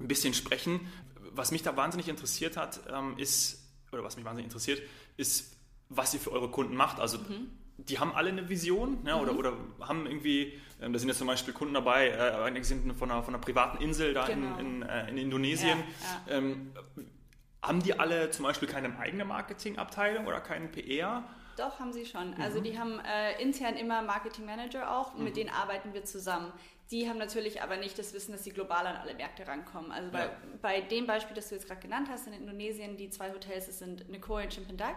ein 0.00 0.08
bisschen 0.08 0.34
sprechen. 0.34 0.80
Was 1.30 1.52
mich 1.52 1.62
da 1.62 1.76
wahnsinnig 1.76 2.08
interessiert 2.08 2.56
hat, 2.56 2.80
ähm, 2.92 3.16
ist, 3.16 3.64
oder 3.92 4.02
was 4.02 4.16
mich 4.16 4.24
wahnsinnig 4.24 4.46
interessiert, 4.46 4.82
ist, 5.16 5.56
was 5.88 6.12
ihr 6.14 6.20
für 6.20 6.32
eure 6.32 6.50
Kunden 6.50 6.74
macht. 6.74 6.98
Also, 6.98 7.18
mhm. 7.18 7.50
die 7.76 8.00
haben 8.00 8.12
alle 8.12 8.30
eine 8.30 8.48
Vision 8.48 9.02
oder, 9.02 9.32
mhm. 9.32 9.38
oder 9.38 9.56
haben 9.80 10.06
irgendwie, 10.06 10.58
ähm, 10.82 10.92
da 10.92 10.98
sind 10.98 11.08
jetzt 11.08 11.18
zum 11.18 11.28
Beispiel 11.28 11.54
Kunden 11.54 11.74
dabei, 11.74 12.08
äh, 12.08 12.42
einige 12.42 12.64
sind 12.64 12.92
von 12.96 13.08
einer, 13.08 13.22
von 13.22 13.34
einer 13.34 13.40
privaten 13.40 13.80
Insel 13.80 14.14
da 14.14 14.26
genau. 14.26 14.58
in, 14.58 14.82
in, 14.82 14.88
äh, 14.88 15.10
in, 15.10 15.16
Indonesien. 15.16 15.78
Ja, 16.26 16.38
ähm, 16.38 16.72
haben 17.62 17.82
die 17.82 17.98
alle 17.98 18.30
zum 18.30 18.44
Beispiel 18.44 18.68
keine 18.68 18.98
eigene 18.98 19.24
Marketingabteilung 19.24 20.26
oder 20.26 20.40
keinen 20.40 20.70
PR? 20.70 21.24
Doch, 21.56 21.78
haben 21.78 21.92
sie 21.92 22.06
schon. 22.06 22.34
Also 22.34 22.34
mhm. 22.34 22.42
Also 22.42 22.60
die 22.60 22.78
haben 22.78 23.00
äh, 23.00 23.40
intern 23.42 23.76
immer 23.76 24.02
Marketing 24.02 24.46
Manager 24.46 24.96
auch, 24.96 25.14
mhm. 25.14 25.24
mit 25.24 25.36
denen 25.36 25.50
arbeiten 25.50 25.92
wir 25.92 26.04
zusammen. 26.04 26.52
Die 26.90 27.08
haben 27.08 27.18
natürlich 27.18 27.62
aber 27.62 27.76
nicht 27.76 27.98
das 27.98 28.12
Wissen, 28.14 28.32
dass 28.32 28.42
sie 28.42 28.50
global 28.50 28.84
an 28.86 28.96
alle 28.96 29.14
Märkte 29.14 29.46
rankommen. 29.46 29.92
Also 29.92 30.10
bei, 30.10 30.24
ja. 30.24 30.30
bei 30.60 30.80
dem 30.80 31.06
Beispiel, 31.06 31.36
das 31.36 31.48
du 31.48 31.54
jetzt 31.54 31.68
gerade 31.68 31.80
genannt 31.80 32.08
hast, 32.10 32.26
in 32.26 32.32
Indonesien, 32.32 32.96
die 32.96 33.10
zwei 33.10 33.30
Hotels, 33.32 33.66
das 33.66 33.78
sind 33.78 34.08
Nicoya 34.08 34.44
und 34.44 34.52
Chimpandak. 34.52 34.96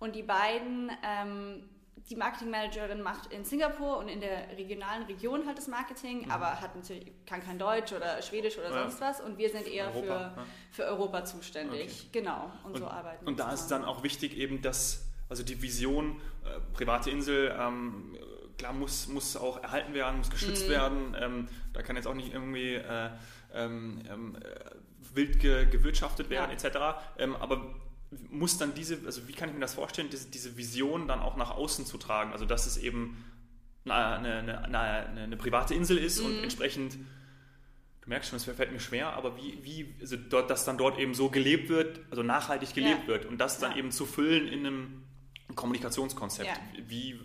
Und 0.00 0.16
die 0.16 0.22
beiden 0.22 0.90
ähm, 1.04 1.68
die 2.08 2.16
Marketingmanagerin 2.16 3.02
macht 3.02 3.32
in 3.32 3.44
Singapur 3.44 3.98
und 3.98 4.08
in 4.08 4.20
der 4.20 4.56
regionalen 4.56 5.04
Region 5.04 5.46
halt 5.46 5.58
das 5.58 5.68
Marketing, 5.68 6.24
mhm. 6.24 6.30
aber 6.30 6.60
hat 6.60 6.74
natürlich, 6.74 7.12
kann 7.26 7.42
kein 7.42 7.58
Deutsch 7.58 7.92
oder 7.92 8.20
Schwedisch 8.22 8.58
oder 8.58 8.70
ja. 8.70 8.82
sonst 8.82 9.00
was 9.00 9.20
und 9.20 9.38
wir 9.38 9.50
sind 9.50 9.66
eher 9.66 9.86
Europa, 9.94 10.00
für, 10.02 10.40
ja. 10.40 10.46
für 10.70 10.84
Europa 10.84 11.24
zuständig. 11.24 12.06
Okay. 12.08 12.20
Genau, 12.20 12.50
und, 12.64 12.72
und, 12.72 12.78
so 12.78 12.86
arbeiten 12.86 13.24
wir. 13.24 13.28
Und 13.28 13.40
da 13.40 13.52
ist 13.52 13.68
dann 13.68 13.84
auch 13.84 14.02
wichtig 14.02 14.36
eben, 14.36 14.62
dass 14.62 15.04
also 15.28 15.42
die 15.42 15.60
Vision, 15.60 16.20
äh, 16.44 16.60
private 16.72 17.10
Insel, 17.10 17.54
ähm, 17.58 18.16
klar 18.56 18.72
muss, 18.72 19.08
muss 19.08 19.36
auch 19.36 19.62
erhalten 19.62 19.94
werden, 19.94 20.18
muss 20.18 20.30
geschützt 20.30 20.66
mhm. 20.66 20.72
werden. 20.72 21.16
Ähm, 21.20 21.48
da 21.72 21.82
kann 21.82 21.96
jetzt 21.96 22.06
auch 22.06 22.14
nicht 22.14 22.32
irgendwie 22.32 22.74
äh, 22.74 23.10
ähm, 23.54 24.02
ähm 24.10 24.36
äh, 24.36 25.14
wild 25.14 25.40
ge, 25.40 25.66
gewirtschaftet 25.66 26.30
werden 26.30 26.50
ja. 26.50 26.68
etc. 26.68 26.98
Ähm, 27.18 27.36
aber 27.36 27.74
muss 28.30 28.58
dann 28.58 28.74
diese, 28.74 28.98
also 29.04 29.28
wie 29.28 29.32
kann 29.32 29.48
ich 29.48 29.54
mir 29.54 29.60
das 29.60 29.74
vorstellen, 29.74 30.08
diese, 30.10 30.28
diese 30.28 30.56
Vision 30.56 31.08
dann 31.08 31.20
auch 31.20 31.36
nach 31.36 31.50
außen 31.50 31.84
zu 31.86 31.98
tragen? 31.98 32.32
Also 32.32 32.46
dass 32.46 32.66
es 32.66 32.76
eben 32.76 33.24
eine, 33.84 33.94
eine, 33.94 34.64
eine, 34.64 35.22
eine 35.22 35.36
private 35.36 35.74
Insel 35.74 35.98
ist 35.98 36.20
mhm. 36.20 36.26
und 36.26 36.42
entsprechend, 36.42 36.94
du 36.94 38.08
merkst 38.08 38.30
schon, 38.30 38.36
es 38.36 38.44
fällt 38.44 38.72
mir 38.72 38.80
schwer, 38.80 39.12
aber 39.12 39.36
wie, 39.36 39.58
wie 39.62 39.94
also 40.00 40.16
dort, 40.16 40.50
dass 40.50 40.64
dann 40.64 40.78
dort 40.78 40.98
eben 40.98 41.14
so 41.14 41.28
gelebt 41.28 41.68
wird, 41.68 42.00
also 42.10 42.22
nachhaltig 42.22 42.74
gelebt 42.74 43.02
ja. 43.02 43.08
wird 43.08 43.26
und 43.26 43.38
das 43.38 43.58
dann 43.58 43.72
ja. 43.72 43.78
eben 43.78 43.90
zu 43.90 44.06
füllen 44.06 44.48
in 44.48 44.66
einem 44.66 45.04
Kommunikationskonzept. 45.54 46.48
Ja. 46.48 46.82
Wie, 46.88 47.20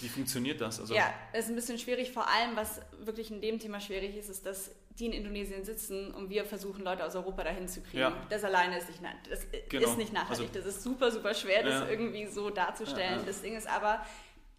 wie 0.00 0.08
funktioniert 0.08 0.60
das? 0.60 0.80
Also 0.80 0.94
ja, 0.94 1.12
es 1.32 1.44
ist 1.44 1.50
ein 1.50 1.56
bisschen 1.56 1.78
schwierig, 1.78 2.12
vor 2.12 2.28
allem 2.28 2.56
was 2.56 2.80
wirklich 3.00 3.30
in 3.30 3.40
dem 3.40 3.58
Thema 3.58 3.80
schwierig 3.80 4.16
ist, 4.16 4.28
ist, 4.28 4.46
dass 4.46 4.70
die 4.98 5.06
in 5.06 5.12
Indonesien 5.12 5.64
sitzen 5.64 6.12
und 6.14 6.30
wir 6.30 6.44
versuchen, 6.44 6.82
Leute 6.82 7.04
aus 7.04 7.14
Europa 7.14 7.44
dahin 7.44 7.68
zu 7.68 7.82
kriegen. 7.82 7.98
Ja. 7.98 8.26
Das 8.30 8.44
alleine 8.44 8.78
ist 8.78 8.88
nicht, 8.88 9.02
das 9.30 9.46
genau. 9.68 9.88
ist 9.88 9.98
nicht 9.98 10.12
nachhaltig. 10.12 10.48
Also, 10.48 10.58
das 10.58 10.76
ist 10.76 10.82
super, 10.82 11.10
super 11.10 11.34
schwer, 11.34 11.62
das 11.62 11.74
ja. 11.74 11.88
irgendwie 11.88 12.26
so 12.26 12.50
darzustellen. 12.50 13.18
Ja, 13.18 13.26
das 13.26 13.42
Ding 13.42 13.56
ist 13.56 13.68
aber, 13.68 14.04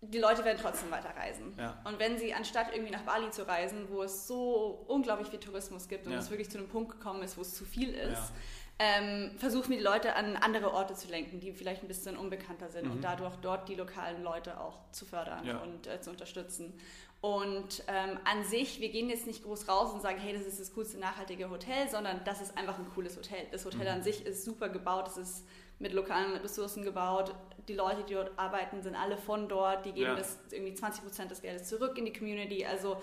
die 0.02 0.20
Leute 0.20 0.46
werden 0.46 0.60
trotzdem 0.62 0.92
weiterreisen. 0.92 1.54
Und 1.84 2.00
wenn 2.00 2.20
sie, 2.20 2.34
anstatt 2.34 2.68
irgendwie 2.72 2.92
nach 2.92 3.02
Bali 3.02 3.32
zu 3.32 3.48
reisen, 3.48 3.88
wo 3.90 4.04
es 4.04 4.28
so 4.28 4.86
unglaublich 4.88 5.30
viel 5.30 5.40
Tourismus 5.40 5.88
gibt 5.88 6.06
und 6.06 6.14
es 6.14 6.30
wirklich 6.30 6.50
zu 6.50 6.60
einem 6.60 6.68
Punkt 6.68 6.92
gekommen 6.92 7.24
ist, 7.24 7.36
wo 7.36 7.42
es 7.42 7.56
zu 7.56 7.66
viel 7.66 7.94
ist, 7.94 8.32
ähm, 8.80 9.32
versuchen 9.38 9.72
wir 9.72 9.78
die 9.78 9.84
Leute 9.84 10.16
an 10.16 10.36
andere 10.36 10.72
Orte 10.72 10.94
zu 10.94 11.08
lenken, 11.08 11.40
die 11.40 11.52
vielleicht 11.52 11.84
ein 11.84 11.88
bisschen 11.88 12.16
unbekannter 12.16 12.70
sind 12.70 12.86
mhm. 12.86 12.92
und 12.92 13.04
dadurch 13.04 13.36
dort 13.38 13.68
die 13.70 13.76
lokalen 13.76 14.24
Leute 14.24 14.60
auch 14.60 14.80
zu 14.92 15.06
fördern 15.06 15.50
und 15.64 15.88
äh, 15.88 16.00
zu 16.02 16.12
unterstützen. 16.12 16.74
Und 17.20 17.84
ähm, 17.88 18.20
an 18.26 18.44
sich, 18.44 18.80
wir 18.80 18.90
gehen 18.90 19.10
jetzt 19.10 19.26
nicht 19.26 19.44
groß 19.44 19.68
raus 19.68 19.92
und 19.92 20.02
sagen, 20.02 20.20
hey, 20.20 20.34
das 20.34 20.46
ist 20.46 20.60
das 20.60 20.74
coolste 20.76 21.00
nachhaltige 21.00 21.50
Hotel, 21.50 21.90
sondern 21.90 22.22
das 22.26 22.42
ist 22.42 22.56
einfach 22.56 22.78
ein 22.78 22.88
cooles 22.94 23.18
Hotel. 23.18 23.48
Das 23.52 23.66
Hotel 23.66 23.82
mhm. 23.82 23.88
an 23.88 24.04
sich 24.04 24.24
ist 24.26 24.46
super 24.46 24.70
gebaut, 24.70 25.08
es 25.08 25.18
ist 25.18 25.48
mit 25.80 25.94
lokalen 25.94 26.36
Ressourcen 26.38 26.84
gebaut. 26.84 27.34
Die 27.68 27.74
Leute, 27.74 28.04
die 28.04 28.14
dort 28.14 28.38
arbeiten, 28.38 28.82
sind 28.84 28.96
alle 28.96 29.18
von 29.18 29.50
dort. 29.50 29.86
Die 29.86 29.94
geben 29.94 30.12
ja. 30.12 30.16
das 30.16 30.38
irgendwie 30.52 30.76
20 30.76 31.04
Prozent 31.04 31.32
des 31.32 31.42
Geldes 31.42 31.68
zurück 31.68 31.98
in 31.98 32.06
die 32.06 32.14
Community. 32.14 32.66
Also 32.66 33.02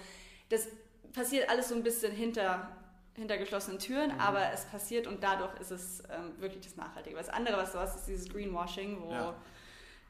das 0.49 0.69
passiert 1.12 1.49
alles 1.49 1.69
so 1.69 1.75
ein 1.75 1.83
bisschen 1.83 2.12
hinter, 2.12 2.69
hinter 3.16 3.38
geschlossenen 3.38 3.78
Türen, 3.78 4.12
mhm. 4.12 4.21
aber 4.21 4.52
es 4.52 4.64
passiert 4.66 5.06
und 5.06 5.23
dadurch 5.23 5.54
ist 5.61 5.71
es 5.71 6.02
ähm, 6.11 6.33
wirklich 6.38 6.64
das 6.64 6.76
Nachhaltige. 6.76 7.16
Das 7.16 7.28
andere, 7.28 7.56
was 7.56 7.73
du 7.73 7.78
hast, 7.78 7.97
ist 7.97 8.09
dieses 8.09 8.28
Greenwashing, 8.28 9.00
wo 9.00 9.12
ja 9.12 9.35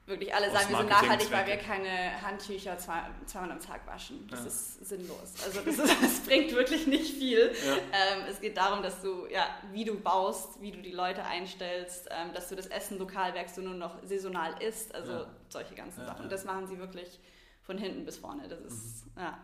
wirklich 0.06 0.34
alle 0.34 0.50
sagen, 0.50 0.68
wir 0.68 0.76
sind 0.78 0.90
nachhaltig, 0.90 1.30
weil 1.30 1.46
wir 1.46 1.56
keine 1.56 2.23
Handtücher 2.23 2.76
zwei, 2.78 3.02
zweimal 3.26 3.52
am 3.52 3.61
Tag 3.61 3.87
waschen. 3.87 4.26
Das 4.28 4.40
ja. 4.40 4.46
ist 4.46 4.87
sinnlos. 4.87 5.34
Also 5.44 5.61
das, 5.61 5.78
ist, 5.78 6.02
das, 6.02 6.20
bringt 6.20 6.52
wirklich 6.52 6.87
nicht 6.87 7.14
viel. 7.14 7.52
Ja. 7.66 7.75
Ähm, 7.75 8.25
es 8.28 8.40
geht 8.40 8.56
darum, 8.56 8.82
dass 8.82 9.00
du, 9.00 9.26
ja, 9.30 9.46
wie 9.73 9.84
du 9.84 9.99
baust, 9.99 10.61
wie 10.61 10.73
du 10.73 10.82
die 10.82 10.92
Leute 10.92 11.25
einstellst, 11.25 12.08
ähm, 12.11 12.34
dass 12.34 12.49
du 12.49 12.56
das 12.56 12.66
Essen 12.66 12.99
lokal 12.99 13.34
wächst 13.34 13.56
und 13.58 13.64
nur 13.64 13.75
noch 13.75 14.02
saisonal 14.02 14.62
isst. 14.62 14.94
Also 14.94 15.12
ja. 15.12 15.26
solche 15.49 15.75
ganzen 15.75 16.04
Sachen. 16.04 16.28
Das 16.28 16.44
machen 16.44 16.66
sie 16.66 16.78
wirklich 16.78 17.20
von 17.62 17.78
hinten 17.78 18.04
bis 18.04 18.18
vorne. 18.18 18.46
Das 18.49 18.61
ist, 18.61 19.06
ja. 19.16 19.38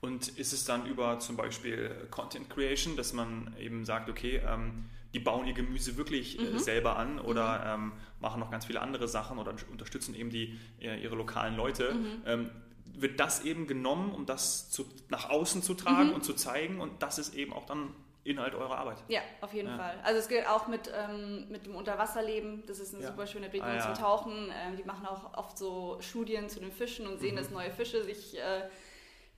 Und 0.00 0.28
ist 0.28 0.52
es 0.52 0.64
dann 0.64 0.86
über 0.86 1.18
zum 1.18 1.36
Beispiel 1.36 2.08
Content 2.10 2.48
Creation, 2.48 2.96
dass 2.96 3.12
man 3.12 3.54
eben 3.58 3.84
sagt, 3.84 4.08
okay, 4.08 4.40
ähm, 4.46 4.86
die 5.12 5.18
bauen 5.18 5.46
ihr 5.46 5.52
Gemüse 5.52 5.96
wirklich 5.96 6.38
äh, 6.38 6.42
mhm. 6.42 6.58
selber 6.58 6.96
an 6.96 7.18
oder 7.18 7.76
mhm. 7.76 7.84
ähm, 7.84 7.92
machen 8.20 8.40
noch 8.40 8.50
ganz 8.50 8.66
viele 8.66 8.80
andere 8.80 9.08
Sachen 9.08 9.38
oder 9.38 9.54
unterstützen 9.70 10.14
eben 10.14 10.30
die, 10.30 10.58
äh, 10.80 11.02
ihre 11.02 11.16
lokalen 11.16 11.56
Leute. 11.56 11.94
Mhm. 11.94 12.22
Ähm, 12.26 12.50
wird 12.94 13.20
das 13.20 13.44
eben 13.44 13.66
genommen, 13.66 14.12
um 14.12 14.26
das 14.26 14.70
zu, 14.70 14.84
nach 15.08 15.30
außen 15.30 15.62
zu 15.62 15.74
tragen 15.74 16.08
mhm. 16.08 16.14
und 16.14 16.24
zu 16.24 16.34
zeigen 16.34 16.80
und 16.80 17.02
das 17.02 17.18
ist 17.18 17.34
eben 17.34 17.52
auch 17.52 17.66
dann 17.66 17.94
Inhalt 18.22 18.54
eurer 18.54 18.76
Arbeit. 18.76 18.98
Ja, 19.08 19.20
auf 19.40 19.54
jeden 19.54 19.68
ja. 19.68 19.76
Fall. 19.78 19.98
Also 20.02 20.20
es 20.20 20.28
gilt 20.28 20.46
auch 20.46 20.68
mit, 20.68 20.92
ähm, 20.94 21.46
mit 21.48 21.64
dem 21.64 21.74
Unterwasserleben. 21.74 22.64
Das 22.66 22.78
ist 22.78 22.94
eine 22.94 23.02
ja. 23.02 23.10
super 23.10 23.26
schöne 23.26 23.46
Begegnung 23.46 23.70
ah, 23.70 23.76
ja. 23.76 23.94
zum 23.94 23.94
Tauchen. 23.94 24.52
Ähm, 24.52 24.76
die 24.76 24.84
machen 24.84 25.06
auch 25.06 25.32
oft 25.38 25.56
so 25.56 25.96
Studien 26.02 26.50
zu 26.50 26.60
den 26.60 26.70
Fischen 26.70 27.06
und 27.06 27.18
sehen, 27.18 27.32
mhm. 27.32 27.38
dass 27.38 27.50
neue 27.50 27.70
Fische 27.70 28.04
sich 28.04 28.38
äh, 28.38 28.68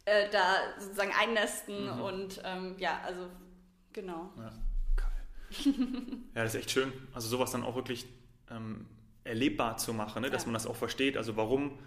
äh, 0.05 0.29
da 0.31 0.57
sozusagen 0.79 1.13
einnästen. 1.19 1.85
Mhm. 1.85 2.01
Und 2.01 2.43
ähm, 2.45 2.75
ja, 2.79 3.01
also 3.05 3.29
genau. 3.93 4.33
Ja, 4.37 4.53
geil. 4.97 5.65
ja, 6.35 6.43
das 6.43 6.55
ist 6.55 6.61
echt 6.61 6.71
schön. 6.71 6.93
Also 7.15 7.29
sowas 7.29 7.53
dann 7.53 7.65
auch 7.65 7.77
wirklich 7.77 8.07
ähm, 8.51 8.87
erlebbar 9.25 9.77
zu 9.77 9.93
machen, 9.93 10.23
ne? 10.23 10.31
dass 10.31 10.47
man 10.47 10.55
das 10.55 10.67
auch 10.67 10.77
versteht. 10.77 11.17
Also 11.17 11.37
warum 11.37 11.79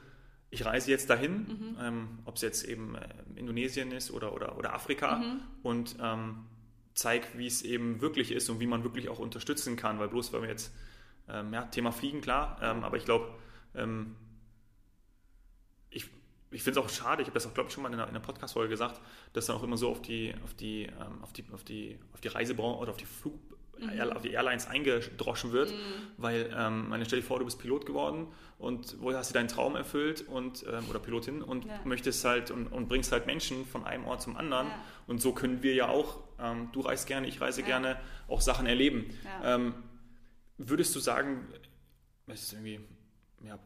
ich 0.50 0.66
reise 0.66 0.92
jetzt 0.92 1.10
dahin, 1.10 1.32
mhm. 1.32 1.78
ähm, 1.82 2.20
ob 2.26 2.36
es 2.36 2.42
jetzt 2.42 2.64
eben 2.64 2.96
äh, 2.96 3.08
Indonesien 3.36 3.92
ist 3.92 4.12
oder, 4.12 4.34
oder, 4.34 4.58
oder 4.58 4.74
Afrika 4.74 5.18
mhm. 5.18 5.42
und 5.64 5.98
ähm, 6.02 6.46
zeige, 6.94 7.28
wie 7.36 7.48
es 7.48 7.62
eben 7.62 8.00
wirklich 8.02 8.32
ist 8.32 8.50
und 8.50 8.60
wie 8.60 8.68
man 8.68 8.84
wirklich 8.84 9.10
auch 9.10 9.20
unterstützen 9.20 9.76
kann, 9.76 10.00
weil 10.00 10.08
bloß 10.08 10.32
weil 10.32 10.44
wir 10.44 10.50
jetzt, 10.50 10.74
ähm, 11.28 11.54
ja, 11.54 11.64
Thema 11.64 11.92
Fliegen, 11.92 12.22
klar, 12.22 12.58
ähm, 12.62 12.84
aber 12.84 12.96
ich 12.98 13.06
glaube, 13.06 13.28
ähm, 13.76 14.16
ich, 16.56 16.64
finde 16.64 16.80
es 16.80 16.86
auch 16.86 16.90
schade, 16.90 17.22
ich 17.22 17.28
habe 17.28 17.34
das 17.34 17.46
auch, 17.46 17.54
glaube 17.54 17.68
ich, 17.68 17.74
schon 17.74 17.84
mal 17.84 17.90
in 17.90 17.96
einer, 17.96 18.08
einer 18.08 18.20
Podcast-Folge 18.20 18.70
gesagt, 18.70 19.02
dass 19.34 19.46
dann 19.46 19.56
auch 19.58 19.64
immer 19.64 19.78
so 19.78 19.90
auf 19.90 20.02
die, 20.02 20.34
auf 20.44 20.54
die, 20.54 20.84
ähm, 20.84 21.22
auf 21.22 21.34
die, 21.34 21.46
auf 21.52 21.64
die, 21.64 22.00
auf 22.14 22.22
die 22.22 22.28
Reisebranche 22.30 22.80
oder 22.80 22.92
auf 22.92 22.98
die 22.98 23.06
Flug 23.06 23.40
mhm. 23.80 24.00
auf 24.12 24.22
die 24.22 24.32
Airlines 24.32 24.68
eingedroschen 24.68 25.52
wird, 25.52 25.72
mhm. 25.72 25.76
weil, 26.18 26.54
ähm, 26.56 26.90
meine, 26.90 27.06
stell 27.06 27.20
dir 27.20 27.26
vor, 27.26 27.40
du 27.40 27.46
bist 27.46 27.60
Pilot 27.60 27.86
geworden 27.86 28.28
und 28.58 28.96
wo 29.02 29.14
hast 29.14 29.30
du 29.30 29.34
deinen 29.34 29.48
Traum 29.48 29.76
erfüllt 29.76 30.26
und, 30.28 30.66
ähm, 30.72 30.90
oder 30.90 31.00
Pilotin 31.00 31.42
und 31.42 31.66
ja. 31.66 31.80
möchtest 31.84 32.24
halt 32.26 32.52
und, 32.52 32.68
und, 32.68 32.88
bringst 32.88 33.12
halt 33.12 33.26
Menschen 33.26 33.66
von 33.66 33.86
einem 33.86 34.06
Ort 34.06 34.22
zum 34.22 34.38
anderen 34.38 34.68
ja. 34.68 34.84
und 35.08 35.22
so 35.22 35.34
können 35.34 35.62
wir 35.64 35.74
ja 35.74 35.90
auch, 35.90 36.24
ähm, 36.40 36.70
du 36.72 36.82
reist 36.82 37.08
gerne, 37.08 37.28
ich 37.28 37.42
reise 37.42 37.62
ja. 37.62 37.68
gerne, 37.68 38.00
auch 38.28 38.42
Sachen 38.42 38.66
erleben. 38.66 39.10
Ähm, 39.44 39.76
würdest 40.58 40.96
du 40.96 41.00
sagen, 41.00 41.48
es 42.28 42.44
ist 42.44 42.54
irgendwie, 42.54 42.80
ja, 43.44 43.60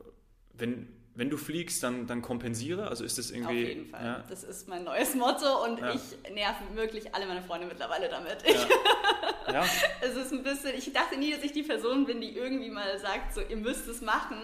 wenn, 0.53 0.88
wenn 1.16 1.30
du 1.30 1.38
fliegst, 1.38 1.84
dann, 1.84 2.08
dann 2.08 2.22
kompensiere? 2.22 2.88
Also 2.88 3.04
ist 3.04 3.18
das 3.18 3.32
irgendwie. 3.32 3.63
Auf 3.63 3.70
jeden 3.70 3.86
Fall. 3.88 4.06
Ja. 4.06 4.24
Das 4.30 4.44
ist 4.44 4.68
mein 4.68 4.84
neues 4.84 5.16
Motto 5.16 5.66
und 5.66 5.80
ja. 5.80 5.94
ich 5.94 6.34
nerve 6.34 6.75
wirklich 6.75 7.13
alle 7.13 7.25
meine 7.25 7.42
Freunde 7.42 7.68
mittlerweile 7.68 8.10
damit. 8.10 8.38
Ja. 8.48 9.54
ja. 9.54 9.66
es 10.01 10.16
ist 10.16 10.32
ein 10.32 10.44
bisschen, 10.44 10.75
ich 10.75 10.92
dachte 10.94 11.18
nie, 11.18 11.32
dass 11.32 11.44
ich 11.44 11.51
die 11.51 11.63
Person 11.63 12.06
bin, 12.06 12.22
die 12.22 12.36
irgendwie 12.36 12.70
mal 12.70 12.98
sagt, 13.00 13.34
so, 13.34 13.42
ihr 13.42 13.58
müsst 13.58 13.88
es 13.88 14.01
machen. 14.01 14.38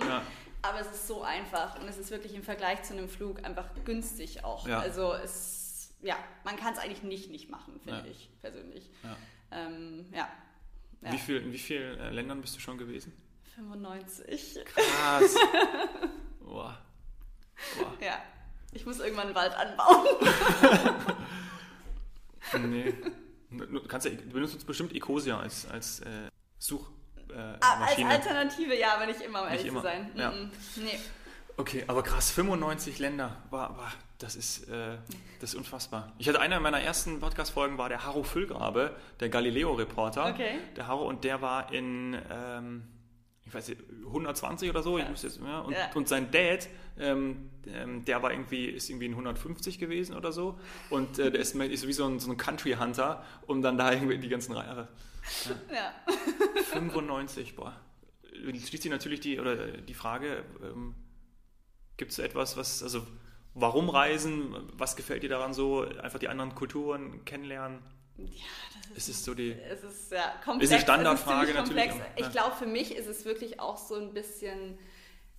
Aber 0.62 0.80
es 0.80 0.88
ist 0.88 1.08
so 1.08 1.22
einfach 1.22 1.80
und 1.80 1.88
es 1.88 1.98
ist 1.98 2.10
wirklich 2.10 2.34
im 2.34 2.42
Vergleich 2.42 2.82
zu 2.84 2.94
einem 2.94 3.08
Flug 3.08 3.46
einfach 3.46 3.70
günstig 3.86 4.44
auch. 4.44 4.68
Also 4.68 5.14
es, 5.14 5.94
ja, 6.02 6.18
man 6.44 6.56
kann 6.58 6.74
es 6.74 6.80
eigentlich 6.80 7.04
nicht 7.04 7.30
nicht 7.30 7.50
machen, 7.50 7.80
finde 7.84 8.08
ich 8.10 8.30
persönlich. 8.42 8.90
Ähm, 9.52 10.06
ja. 10.12 10.28
Wie 11.02 11.18
viel, 11.18 11.38
in 11.38 11.54
wie 11.54 11.60
vielen 11.60 12.00
äh, 12.00 12.10
Ländern 12.10 12.42
bist 12.42 12.56
du 12.56 12.60
schon 12.60 12.78
gewesen? 12.78 13.14
95. 13.56 14.66
Krass. 14.66 15.36
Boah. 16.46 16.78
Boah. 17.78 17.94
Ja. 18.02 18.22
Ich 18.72 18.86
muss 18.86 19.00
irgendwann 19.00 19.28
einen 19.28 19.36
Wald 19.36 19.54
anbauen. 19.56 20.06
nee. 22.72 22.94
Du, 23.50 23.88
kannst 23.88 24.06
ja, 24.06 24.12
du 24.12 24.30
benutzt 24.34 24.54
uns 24.54 24.66
bestimmt 24.66 24.94
Ecosia 24.94 25.40
als, 25.40 25.66
als 25.70 26.02
äh, 26.02 26.30
Such. 26.60 26.92
Äh, 27.30 27.40
ah, 27.62 27.86
als 27.86 27.98
Alternative, 27.98 28.78
ja, 28.78 28.96
aber 28.96 29.06
nicht 29.06 29.22
immer, 29.22 29.44
um 29.44 29.48
ehrlich 29.48 29.66
immer. 29.66 29.80
zu 29.80 29.88
sein. 29.88 30.12
Ja. 30.16 30.34
Nee. 30.76 31.00
Okay, 31.56 31.86
aber 31.88 32.04
krass, 32.04 32.32
95 32.32 33.00
Länder. 33.00 33.44
War, 33.50 33.78
war, 33.78 33.94
das, 34.18 34.36
ist, 34.36 34.68
äh, 34.68 34.98
das 35.40 35.52
ist 35.52 35.56
unfassbar. 35.56 36.12
Ich 36.18 36.28
hatte 36.28 36.42
einer 36.42 36.60
meiner 36.60 36.82
ersten 36.82 37.22
Podcast-Folgen 37.22 37.78
war 37.78 37.88
der 37.88 38.04
Harro 38.04 38.24
Füllgrabe, 38.24 38.96
der 39.22 39.30
Galileo-Reporter. 39.30 40.28
Okay. 40.28 40.60
Der 40.76 40.88
Harro 40.88 41.08
und 41.08 41.24
der 41.24 41.42
war 41.42 41.72
in. 41.72 42.22
Ähm, 42.30 42.88
ich 43.46 43.54
weiß 43.54 43.70
nicht, 43.70 43.82
120 44.06 44.70
oder 44.70 44.82
so, 44.82 44.98
ja. 44.98 45.08
jetzt, 45.08 45.40
ja, 45.40 45.60
und, 45.60 45.74
ja. 45.74 45.92
und, 45.94 46.08
sein 46.08 46.32
Dad, 46.32 46.68
ähm, 46.98 47.50
ähm, 47.68 48.04
der 48.06 48.24
war 48.24 48.32
irgendwie, 48.32 48.66
ist 48.66 48.90
irgendwie 48.90 49.08
ein 49.08 49.12
150 49.12 49.78
gewesen 49.78 50.16
oder 50.16 50.32
so 50.32 50.60
und 50.90 51.20
äh, 51.20 51.32
der 51.32 51.42
ist, 51.42 51.56
ist 51.56 51.88
wie 51.88 51.94
so 51.94 52.06
ein, 52.06 52.20
so 52.20 52.32
ein 52.32 52.38
Country 52.38 52.74
Hunter, 52.74 53.24
um 53.46 53.62
dann 53.62 53.78
da 53.78 53.92
irgendwie 53.92 54.18
die 54.18 54.30
ganzen 54.30 54.56
Jahre. 54.56 54.88
Ja. 55.74 55.94
95, 56.72 57.56
boah. 57.56 57.80
Schließt 58.34 58.84
sich 58.84 58.92
natürlich 58.92 59.20
die, 59.22 59.40
oder 59.40 59.56
die 59.56 59.94
Frage, 59.94 60.44
ähm, 60.64 60.96
gibt 61.98 62.12
es 62.12 62.20
etwas, 62.20 62.58
was, 62.58 62.84
also 62.84 63.06
warum 63.54 63.90
reisen, 63.90 64.56
was 64.74 64.96
gefällt 64.96 65.24
dir 65.24 65.30
daran 65.30 65.54
so, 65.54 65.82
einfach 65.82 66.20
die 66.20 66.28
anderen 66.28 66.56
Kulturen 66.56 67.24
kennenlernen? 67.26 67.80
Ja, 68.18 68.26
es 68.96 69.10
ist 69.10 69.24
so 69.26 69.34
die. 69.34 69.52
Es 69.52 69.84
ist 69.84 70.12
ja 70.12 70.34
komplex. 70.44 70.72
Ist 70.72 70.74
eine 70.74 70.82
Standardfrage 70.82 71.54
natürlich. 71.54 71.92
Ich 72.16 72.32
glaube, 72.32 72.56
für 72.56 72.66
mich 72.66 72.96
ist 72.96 73.08
es 73.08 73.26
wirklich 73.26 73.60
auch 73.60 73.78
so 73.78 73.96
ein 73.96 74.14
bisschen. 74.14 74.78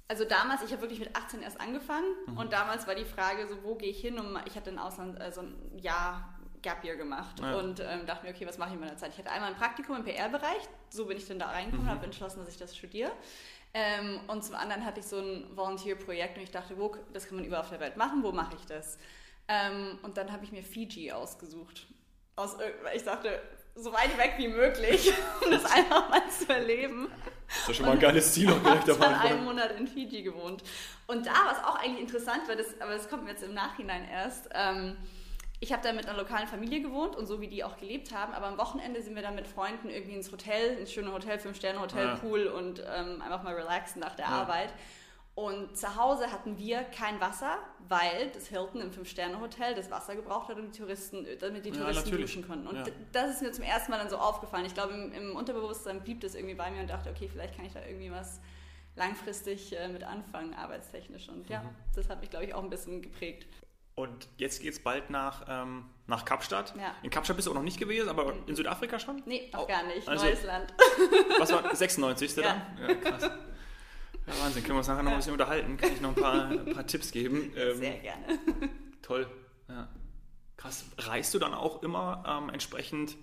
Also 0.09 0.25
damals, 0.25 0.63
ich 0.63 0.71
habe 0.71 0.83
wirklich 0.83 1.01
mit 1.01 1.17
18 1.17 1.43
erst 1.43 1.61
angefangen 1.61 2.07
mhm. 2.27 2.39
und 2.39 2.53
damals 2.53 2.87
war 2.87 2.95
die 2.95 3.05
Frage 3.05 3.49
so, 3.49 3.57
wo 3.65 3.75
gehe 3.75 3.91
ich 3.91 4.01
hin? 4.01 4.21
Und 4.21 4.41
ich 4.47 4.55
hatte 4.55 4.71
ein 4.71 4.79
Ausland, 4.79 5.21
also 5.21 5.41
ein 5.41 5.79
Jahr 5.79 6.37
Gap 6.63 6.85
Year 6.85 6.97
gemacht 6.97 7.41
ja. 7.41 7.57
und 7.57 7.81
ähm, 7.81 8.07
dachte 8.07 8.25
mir, 8.25 8.33
okay, 8.33 8.47
was 8.47 8.57
mache 8.57 8.71
ich 8.71 8.75
in 8.75 8.81
meiner 8.81 8.97
Zeit? 8.97 9.13
Ich 9.13 9.19
hatte 9.19 9.31
einmal 9.31 9.51
ein 9.51 9.57
Praktikum 9.57 9.97
im 9.97 10.05
PR-Bereich, 10.05 10.63
so 10.91 11.07
bin 11.07 11.17
ich 11.17 11.27
dann 11.27 11.41
da 11.41 11.47
reingekommen, 11.47 11.87
mhm. 11.87 11.91
habe 11.91 12.05
entschlossen, 12.05 12.39
dass 12.39 12.49
ich 12.49 12.57
das 12.57 12.77
studiere. 12.77 13.11
Ähm, 13.75 14.21
und 14.29 14.45
zum 14.45 14.55
anderen 14.55 14.85
hatte 14.85 15.01
ich 15.01 15.07
so 15.07 15.19
ein 15.19 15.45
Volunteer-Projekt 15.57 16.39
und 16.39 16.45
ich 16.45 16.51
dachte, 16.51 16.79
wo, 16.79 16.95
das 17.13 17.27
kann 17.27 17.37
man 17.37 17.45
überall 17.45 17.63
auf 17.63 17.71
der 17.71 17.81
Welt 17.81 17.97
machen, 17.97 18.23
wo 18.23 18.33
mache 18.33 18.55
ich 18.55 18.65
das? 18.67 18.99
Ähm, 19.49 19.99
und 20.03 20.17
dann 20.17 20.33
habe 20.33 20.45
ich 20.45 20.53
mir 20.53 20.63
Fiji 20.63 21.13
ausgesucht 21.13 21.87
aus, 22.37 22.57
ich 22.95 23.03
dachte, 23.03 23.41
so 23.75 23.93
weit 23.93 24.17
weg 24.19 24.35
wie 24.37 24.49
möglich, 24.49 25.13
um 25.45 25.51
das 25.51 25.65
einfach 25.65 26.09
mal 26.11 26.23
zu 26.31 26.49
erleben. 26.53 27.11
Das 27.47 27.57
ist 27.59 27.69
ja 27.69 27.75
schon 27.75 27.87
mal 27.87 27.93
ein 27.93 27.99
geiles 27.99 28.33
Ziel 28.33 28.51
auch 28.51 28.63
gleich 28.63 28.85
dabei. 28.85 29.07
Ich 29.07 29.13
habe 29.13 29.29
einen 29.29 29.45
Monat 29.45 29.71
in 29.79 29.87
Fiji 29.87 30.23
gewohnt. 30.23 30.63
Und 31.07 31.27
da 31.27 31.33
war 31.33 31.53
es 31.53 31.65
auch 31.65 31.77
eigentlich 31.77 32.01
interessant, 32.01 32.43
weil 32.47 32.57
das, 32.57 32.67
aber 32.81 32.93
das 32.93 33.09
kommt 33.09 33.25
mir 33.25 33.31
jetzt 33.31 33.43
im 33.43 33.55
Nachhinein 33.55 34.07
erst. 34.09 34.49
Ähm, 34.53 34.97
ich 35.61 35.73
habe 35.73 35.83
da 35.83 35.93
mit 35.93 36.07
einer 36.07 36.19
lokalen 36.19 36.47
Familie 36.49 36.83
gewohnt 36.83 37.17
und 37.17 37.27
so 37.27 37.41
wie 37.41 37.49
die 37.49 37.65
auch 37.65 37.79
gelebt 37.79 38.15
haben, 38.15 38.35
aber 38.35 38.47
am 38.47 38.59
Wochenende 38.59 39.01
sind 39.01 39.15
wir 39.15 39.23
dann 39.23 39.35
mit 39.35 39.47
Freunden 39.47 39.89
irgendwie 39.89 40.15
ins 40.15 40.31
Hotel, 40.31 40.77
ins 40.77 40.93
schöne 40.93 41.13
Hotel, 41.13 41.39
Fünf-Sterne-Hotel, 41.39 42.07
ja. 42.07 42.15
Pool 42.17 42.47
und 42.49 42.81
ähm, 42.81 43.23
einfach 43.23 43.43
mal 43.43 43.55
relaxen 43.55 44.01
nach 44.01 44.15
der 44.17 44.27
ja. 44.27 44.33
Arbeit. 44.33 44.71
Und 45.37 45.77
zu 45.77 45.97
Hause 45.97 46.33
hatten 46.33 46.57
wir 46.57 46.83
kein 46.83 47.21
Wasser, 47.21 47.59
weil 47.89 48.31
das 48.33 48.47
Hilton 48.47 48.81
im 48.81 48.91
Fünf-Sterne-Hotel 48.91 49.75
das 49.75 49.91
Wasser 49.91 50.17
gebraucht 50.17 50.49
hat, 50.49 50.59
um 50.59 50.73
die 50.73 50.79
Touristen, 50.79 51.27
damit 51.39 51.67
die 51.67 51.73
Touristen 51.73 52.09
ja, 52.09 52.17
duschen 52.17 52.49
konnten. 52.49 52.67
Und 52.67 52.77
ja. 52.77 52.85
das 53.13 53.35
ist 53.35 53.43
mir 53.43 53.53
zum 53.53 53.65
ersten 53.65 53.91
Mal 53.91 53.99
dann 53.99 54.09
so 54.09 54.17
aufgefallen. 54.17 54.65
Ich 54.65 54.73
glaube, 54.73 54.95
im, 54.95 55.13
im, 55.13 55.37
Unterbewusstsein 55.37 56.03
blieb 56.03 56.23
das 56.23 56.35
irgendwie 56.35 56.55
bei 56.55 56.71
mir 56.71 56.81
und 56.81 56.89
dachte, 56.89 57.11
okay, 57.11 57.29
vielleicht 57.31 57.55
kann 57.55 57.67
ich 57.67 57.75
da 57.75 57.85
irgendwie 57.85 58.11
was 58.11 58.41
langfristig 58.95 59.79
äh, 59.79 59.89
mit 59.89 60.05
anfangen, 60.05 60.55
arbeitstechnisch. 60.55 61.29
Und 61.29 61.51
ja, 61.51 61.65
mhm. 61.65 61.69
das 61.95 62.09
hat 62.09 62.23
mich, 62.23 62.31
glaube 62.31 62.47
ich, 62.47 62.55
auch 62.55 62.63
ein 62.63 62.71
bisschen 62.71 63.03
geprägt. 63.03 63.47
Und 63.95 64.29
jetzt 64.39 64.63
geht 64.63 64.73
es 64.73 64.83
bald 64.83 65.11
nach, 65.11 65.45
ähm, 65.51 65.85
nach 66.07 66.25
Kapstadt. 66.25 66.75
Ja. 66.79 66.95
In 67.03 67.11
Kapstadt 67.11 67.37
bist 67.37 67.47
du 67.47 67.51
auch 67.51 67.57
noch 67.57 67.63
nicht 67.63 67.79
gewesen, 67.79 68.09
aber 68.09 68.33
in 68.47 68.57
Südafrika 68.57 68.99
schon? 68.99 69.23
Nee, 69.27 69.51
noch 69.53 69.65
oh. 69.65 69.67
gar 69.67 69.83
nicht. 69.83 70.09
Also, 70.09 70.25
Neues 70.25 70.45
Land. 70.45 70.73
Was 71.39 71.53
war 71.53 71.77
96. 71.77 72.37
Ja. 72.37 72.43
dann? 72.43 72.89
Ja, 72.89 72.95
krass. 72.95 73.31
Ja, 74.27 74.33
Wahnsinn. 74.43 74.63
Können 74.63 74.75
wir 74.75 74.79
uns 74.79 74.89
nachher 74.89 75.03
noch 75.03 75.13
ein 75.13 75.17
bisschen 75.19 75.33
unterhalten? 75.33 75.77
Kann 75.77 75.93
ich 75.93 76.01
noch 76.01 76.17
ein 76.17 76.23
paar, 76.23 76.49
ein 76.49 76.65
paar 76.75 76.87
Tipps 76.87 77.13
geben? 77.13 77.53
Ähm, 77.57 77.77
Sehr 77.79 77.99
gerne. 77.99 78.39
Toll. 79.03 79.27
Ja. 79.69 79.89
Krass. 80.57 80.85
Reist 80.99 81.35
du 81.35 81.39
dann 81.39 81.55
auch 81.55 81.83
immer 81.83 82.25
ähm, 82.27 82.51
entsprechend 82.51 83.17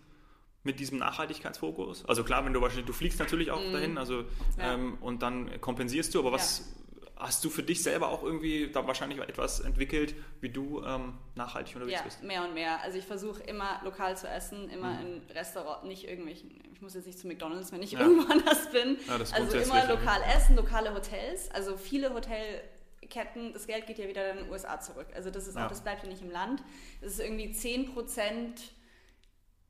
mit 0.64 0.80
diesem 0.80 0.98
Nachhaltigkeitsfokus? 1.00 2.06
Also 2.06 2.24
klar, 2.24 2.46
wenn 2.46 2.54
du 2.54 2.62
wahrscheinlich, 2.62 2.86
du 2.86 2.94
fliegst 2.94 3.20
natürlich 3.20 3.52
auch 3.52 3.60
mm. 3.60 3.74
dahin, 3.74 3.98
also 3.98 4.24
ja. 4.58 4.74
ähm, 4.74 4.98
und 5.02 5.22
dann 5.22 5.60
kompensierst 5.60 6.16
du, 6.16 6.20
aber 6.20 6.32
was 6.32 6.74
hast 7.24 7.44
du 7.46 7.50
für 7.50 7.64
dich 7.64 7.82
selber 7.82 8.10
auch 8.10 8.24
irgendwie 8.24 8.70
da 8.72 8.86
wahrscheinlich 8.86 9.20
etwas 9.20 9.62
entwickelt, 9.62 10.14
wie 10.42 10.50
du 10.50 10.84
ähm, 10.84 11.18
nachhaltig 11.36 11.76
unterwegs 11.76 12.00
ja, 12.00 12.04
bist? 12.04 12.20
Ja, 12.22 12.28
mehr 12.28 12.44
und 12.44 12.54
mehr. 12.54 12.82
Also 12.82 12.98
ich 12.98 13.06
versuche 13.06 13.42
immer 13.44 13.80
lokal 13.84 14.18
zu 14.18 14.28
essen, 14.28 14.70
immer 14.70 14.94
mhm. 14.94 15.00
in 15.00 15.22
Restaurant, 15.32 15.86
nicht 15.86 16.08
irgendwelchen, 16.08 16.52
ich 16.74 16.82
muss 16.82 16.94
jetzt 16.94 17.08
nicht 17.08 17.18
zu 17.18 17.28
McDonalds, 17.28 17.72
wenn 17.72 17.82
ich 17.82 17.94
ja. 17.94 18.02
irgendwo 18.02 18.30
anders 18.32 18.70
bin. 18.72 18.98
Ja, 19.08 19.14
also 19.14 19.58
immer 19.58 19.88
lokal 19.88 20.22
essen, 20.36 20.56
lokale 20.56 20.94
Hotels. 20.94 21.50
Also 21.52 21.78
viele 21.78 22.14
Hotelketten, 22.14 23.54
das 23.54 23.68
Geld 23.68 23.88
geht 23.88 24.00
ja 24.00 24.08
wieder 24.08 24.32
in 24.32 24.38
den 24.40 24.50
USA 24.50 24.80
zurück. 24.82 25.08
Also 25.16 25.30
das 25.30 25.48
ist 25.48 25.58
auch, 25.58 25.70
das 25.70 25.82
bleibt 25.82 26.04
ja 26.04 26.10
nicht 26.10 26.22
im 26.22 26.32
Land. 26.32 26.62
Das 27.02 27.14
ist 27.14 27.20
irgendwie 27.22 27.52
10 27.52 27.94
Prozent 27.94 28.62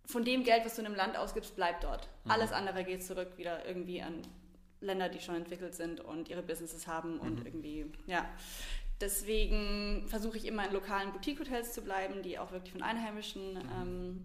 von 0.06 0.26
dem 0.26 0.44
Geld, 0.44 0.66
was 0.66 0.76
du 0.76 0.82
in 0.82 0.88
einem 0.88 0.96
Land 0.96 1.18
ausgibst, 1.18 1.56
bleibt 1.56 1.84
dort. 1.84 2.10
Mhm. 2.26 2.32
Alles 2.32 2.52
andere 2.52 2.84
geht 2.84 3.04
zurück 3.04 3.38
wieder 3.38 3.66
irgendwie 3.66 4.02
an 4.02 4.22
Länder, 4.86 5.10
die 5.10 5.20
schon 5.20 5.36
entwickelt 5.36 5.76
sind 5.76 6.00
und 6.00 6.30
ihre 6.30 6.44
Businesses 6.44 6.88
haben 6.88 7.20
und 7.20 7.40
mhm. 7.40 7.46
irgendwie, 7.46 7.86
ja. 8.06 8.26
deswegen 9.02 10.06
versuche 10.08 10.38
ich 10.38 10.46
immer 10.46 10.68
in 10.68 10.74
lokalen 10.74 11.12
Boutique-Hotels 11.12 11.74
zu 11.74 11.82
bleiben, 11.82 12.22
die 12.22 12.40
auch 12.40 12.52
wirklich 12.52 12.72
von 12.72 12.84
Einheimischen 12.84 13.58
ähm, 13.80 14.24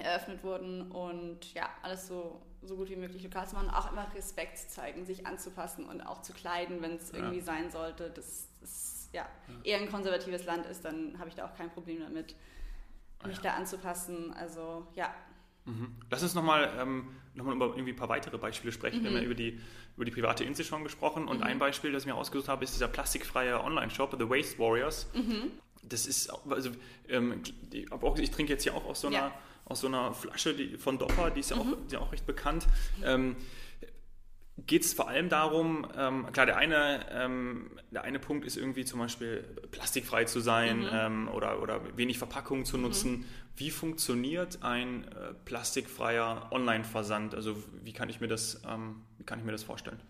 eröffnet 0.00 0.42
wurden 0.42 0.90
und 0.90 1.54
ja, 1.54 1.68
alles 1.82 2.08
so, 2.08 2.42
so 2.62 2.76
gut 2.76 2.90
wie 2.90 2.96
möglich 2.96 3.22
lokal 3.22 3.48
zu 3.48 3.54
machen. 3.54 3.70
Auch 3.70 3.92
immer 3.92 4.12
Respekt 4.14 4.58
zu 4.58 4.68
zeigen, 4.68 5.04
sich 5.04 5.26
anzupassen 5.26 5.84
und 5.86 6.00
auch 6.00 6.22
zu 6.22 6.32
kleiden, 6.32 6.82
wenn 6.82 6.96
es 6.96 7.10
irgendwie 7.10 7.40
sein 7.40 7.70
sollte. 7.70 8.10
Das 8.10 8.48
ist 8.62 9.10
ja, 9.12 9.28
eher 9.62 9.78
ein 9.78 9.90
konservatives 9.90 10.44
Land 10.44 10.66
ist, 10.66 10.84
dann 10.84 11.18
habe 11.18 11.28
ich 11.28 11.36
da 11.36 11.46
auch 11.46 11.54
kein 11.54 11.70
Problem 11.70 12.00
damit, 12.00 12.34
ah 13.20 13.28
mich 13.28 13.36
ja. 13.36 13.42
da 13.44 13.50
anzupassen. 13.54 14.34
Also 14.34 14.86
ja. 14.94 15.14
Mhm. 15.64 15.96
Lass 16.10 16.22
uns 16.22 16.34
nochmal 16.34 16.72
ähm, 16.78 17.08
noch 17.34 17.46
über 17.46 17.66
irgendwie 17.66 17.92
ein 17.92 17.96
paar 17.96 18.08
weitere 18.08 18.38
Beispiele 18.38 18.72
sprechen. 18.72 18.98
Mhm. 18.98 19.02
Wir 19.02 19.10
haben 19.10 19.16
ja 19.16 19.22
mhm. 19.22 19.26
über 19.26 19.34
die, 19.34 19.60
über 19.96 20.04
die 20.04 20.10
private 20.10 20.44
Insel 20.44 20.64
schon 20.64 20.84
gesprochen 20.84 21.26
und 21.26 21.38
mhm. 21.38 21.44
ein 21.44 21.58
Beispiel, 21.58 21.92
das 21.92 22.02
ich 22.02 22.06
mir 22.06 22.14
ausgesucht 22.14 22.48
habe, 22.48 22.64
ist 22.64 22.74
dieser 22.74 22.88
plastikfreie 22.88 23.62
Online-Shop, 23.62 24.16
The 24.18 24.28
Waste 24.28 24.58
Warriors. 24.58 25.08
Mhm. 25.14 25.52
Das 25.82 26.06
ist, 26.06 26.30
also 26.48 26.70
ähm, 27.08 27.42
ich 27.72 28.30
trinke 28.30 28.52
jetzt 28.52 28.62
hier 28.62 28.74
auch 28.74 28.84
aus 28.84 29.02
so 29.02 29.08
einer, 29.08 29.16
ja. 29.16 29.38
aus 29.66 29.80
so 29.80 29.86
einer 29.86 30.14
Flasche 30.14 30.54
die, 30.54 30.78
von 30.78 30.98
Dopper, 30.98 31.30
die 31.30 31.40
ist 31.40 31.50
ja 31.50 31.56
auch, 31.56 31.64
mhm. 31.64 31.88
die 31.90 31.96
auch 31.96 32.12
recht 32.12 32.26
bekannt. 32.26 32.66
Ähm, 33.02 33.36
geht 34.56 34.84
es 34.84 34.94
vor 34.94 35.08
allem 35.08 35.28
darum, 35.28 35.86
ähm, 35.96 36.30
klar, 36.32 36.46
der 36.46 36.56
eine, 36.56 37.06
ähm, 37.10 37.70
der 37.90 38.04
eine 38.04 38.18
Punkt 38.18 38.44
ist 38.44 38.56
irgendwie 38.56 38.84
zum 38.84 39.00
Beispiel 39.00 39.42
plastikfrei 39.72 40.24
zu 40.24 40.40
sein 40.40 40.80
mhm. 40.80 40.90
ähm, 40.92 41.28
oder, 41.28 41.60
oder 41.60 41.96
wenig 41.96 42.18
Verpackungen 42.18 42.64
zu 42.64 42.76
mhm. 42.76 42.82
nutzen. 42.82 43.12
Mhm. 43.12 43.24
Wie 43.56 43.70
funktioniert 43.70 44.62
ein 44.62 45.04
äh, 45.04 45.34
plastikfreier 45.44 46.48
Online-Versand? 46.50 47.34
Also 47.34 47.56
wie 47.82 47.92
kann 47.92 48.08
ich 48.08 48.20
mir 48.20 48.28
das, 48.28 48.62
ähm, 48.68 49.02
wie 49.18 49.24
kann 49.24 49.38
ich 49.38 49.44
mir 49.44 49.52
das 49.52 49.64
vorstellen? 49.64 50.00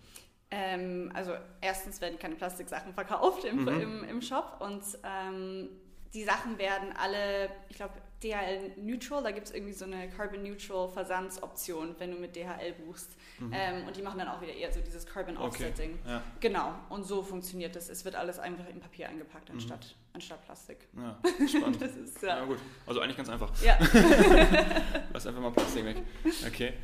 Ähm, 0.51 1.11
also 1.15 1.33
erstens 1.61 2.01
werden 2.01 2.19
keine 2.19 2.35
Plastiksachen 2.37 2.93
verkauft 2.93 3.45
im, 3.45 3.63
mhm. 3.63 3.69
im, 3.69 4.05
im 4.05 4.23
Shop 4.23 4.59
und 4.61 4.83
ähm, 5.05 5.69
die 6.13 6.23
Sachen 6.23 6.59
werden 6.59 6.93
alle, 6.97 7.51
ich 7.69 7.77
glaube, 7.77 7.95
DHL 8.25 8.73
Neutral, 8.77 9.23
da 9.23 9.31
gibt 9.31 9.49
es 9.49 9.55
irgendwie 9.55 9.75
so 9.75 9.85
eine 9.85 10.09
Carbon 10.09 10.43
Neutral 10.43 10.89
Versandsoption, 10.89 11.95
wenn 11.99 12.11
du 12.11 12.17
mit 12.17 12.35
DHL 12.35 12.73
buchst. 12.85 13.17
Mhm. 13.39 13.53
Ähm, 13.55 13.87
und 13.87 13.97
die 13.97 14.03
machen 14.03 14.19
dann 14.19 14.29
auch 14.29 14.41
wieder 14.41 14.55
eher 14.55 14.73
so 14.73 14.81
dieses 14.81 15.07
Carbon 15.07 15.37
Offsetting. 15.37 15.99
Okay. 16.03 16.11
Ja. 16.11 16.23
Genau, 16.41 16.75
und 16.89 17.05
so 17.05 17.23
funktioniert 17.23 17.77
das. 17.77 17.91
Es 17.91 18.05
wird 18.05 18.15
alles 18.15 18.39
einfach 18.39 18.67
in 18.69 18.81
Papier 18.81 19.09
eingepackt, 19.09 19.51
mhm. 19.51 19.57
anstatt, 19.57 19.85
mhm. 19.85 20.15
anstatt 20.15 20.45
Plastik. 20.45 20.89
Ja, 20.97 21.19
spannend. 21.47 21.83
das 21.83 21.95
ist, 21.97 22.23
ja. 22.23 22.39
ja. 22.39 22.45
gut. 22.45 22.59
Also 22.87 23.01
eigentlich 23.01 23.17
ganz 23.17 23.29
einfach. 23.29 23.51
Ja. 23.63 23.79
Lass 25.13 25.27
einfach 25.27 25.43
mal 25.43 25.53
Plastik 25.53 25.85
weg. 25.85 25.97
Okay, 26.47 26.75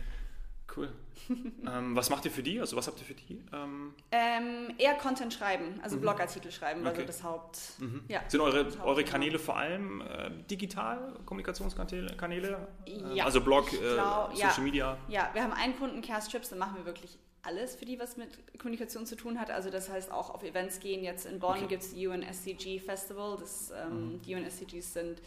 cool. 0.77 0.93
ähm, 1.31 1.95
was 1.95 2.11
macht 2.11 2.25
ihr 2.25 2.31
für 2.31 2.43
die? 2.43 2.61
Also 2.61 2.77
was 2.77 2.87
habt 2.87 2.99
ihr 3.01 3.07
für 3.07 3.15
die? 3.15 3.43
Ähm 3.53 3.95
ähm, 4.11 4.75
eher 4.79 4.95
Content 4.95 5.33
schreiben, 5.33 5.81
also 5.83 5.97
mhm. 5.97 6.03
Blogartikel 6.03 6.51
schreiben, 6.51 6.81
okay. 6.81 6.91
also 6.91 7.07
das 7.07 7.23
Haupt. 7.23 7.59
Mhm. 7.79 8.03
Ja, 8.09 8.23
Sind 8.29 8.41
eure, 8.41 8.67
eure 8.83 9.05
Kanäle 9.05 9.39
vor 9.39 9.57
allem 9.57 10.01
äh, 10.01 10.31
digital, 10.51 11.15
Kommunikationskanäle? 11.27 12.17
Kanäle? 12.17 12.69
Äh, 12.87 13.17
ja. 13.17 13.25
Also 13.25 13.41
Blog, 13.41 13.73
äh, 13.73 13.77
glaub, 13.77 14.33
Social 14.33 14.57
ja. 14.57 14.63
Media? 14.63 14.99
Ja, 15.09 15.31
wir 15.33 15.43
haben 15.43 15.53
einen 15.53 15.77
Kunden, 15.79 16.03
Cast 16.03 16.31
Trips, 16.31 16.49
da 16.49 16.57
machen 16.57 16.77
wir 16.77 16.87
wirklich 16.87 17.19
alles 17.43 17.75
für 17.75 17.85
die, 17.85 17.99
was 17.99 18.17
mit 18.17 18.59
Kommunikation 18.59 19.07
zu 19.07 19.17
tun 19.17 19.41
hat. 19.41 19.51
Also 19.51 19.71
das 19.71 19.89
heißt 19.89 20.13
auch 20.13 20.31
auf 20.31 20.43
Events 20.43 20.81
gehen. 20.81 21.03
Jetzt 21.03 21.27
in 21.27 21.39
Bonn 21.39 21.57
okay. 21.57 21.67
gibt 21.69 21.83
es 21.83 21.95
die 21.95 22.07
UNSCG 22.07 22.81
Festival. 22.81 23.39
Das, 23.39 23.71
ähm, 23.71 24.13
mhm. 24.13 24.23
Die 24.23 24.35
UNSCGs 24.35 24.93
sind 24.93 25.23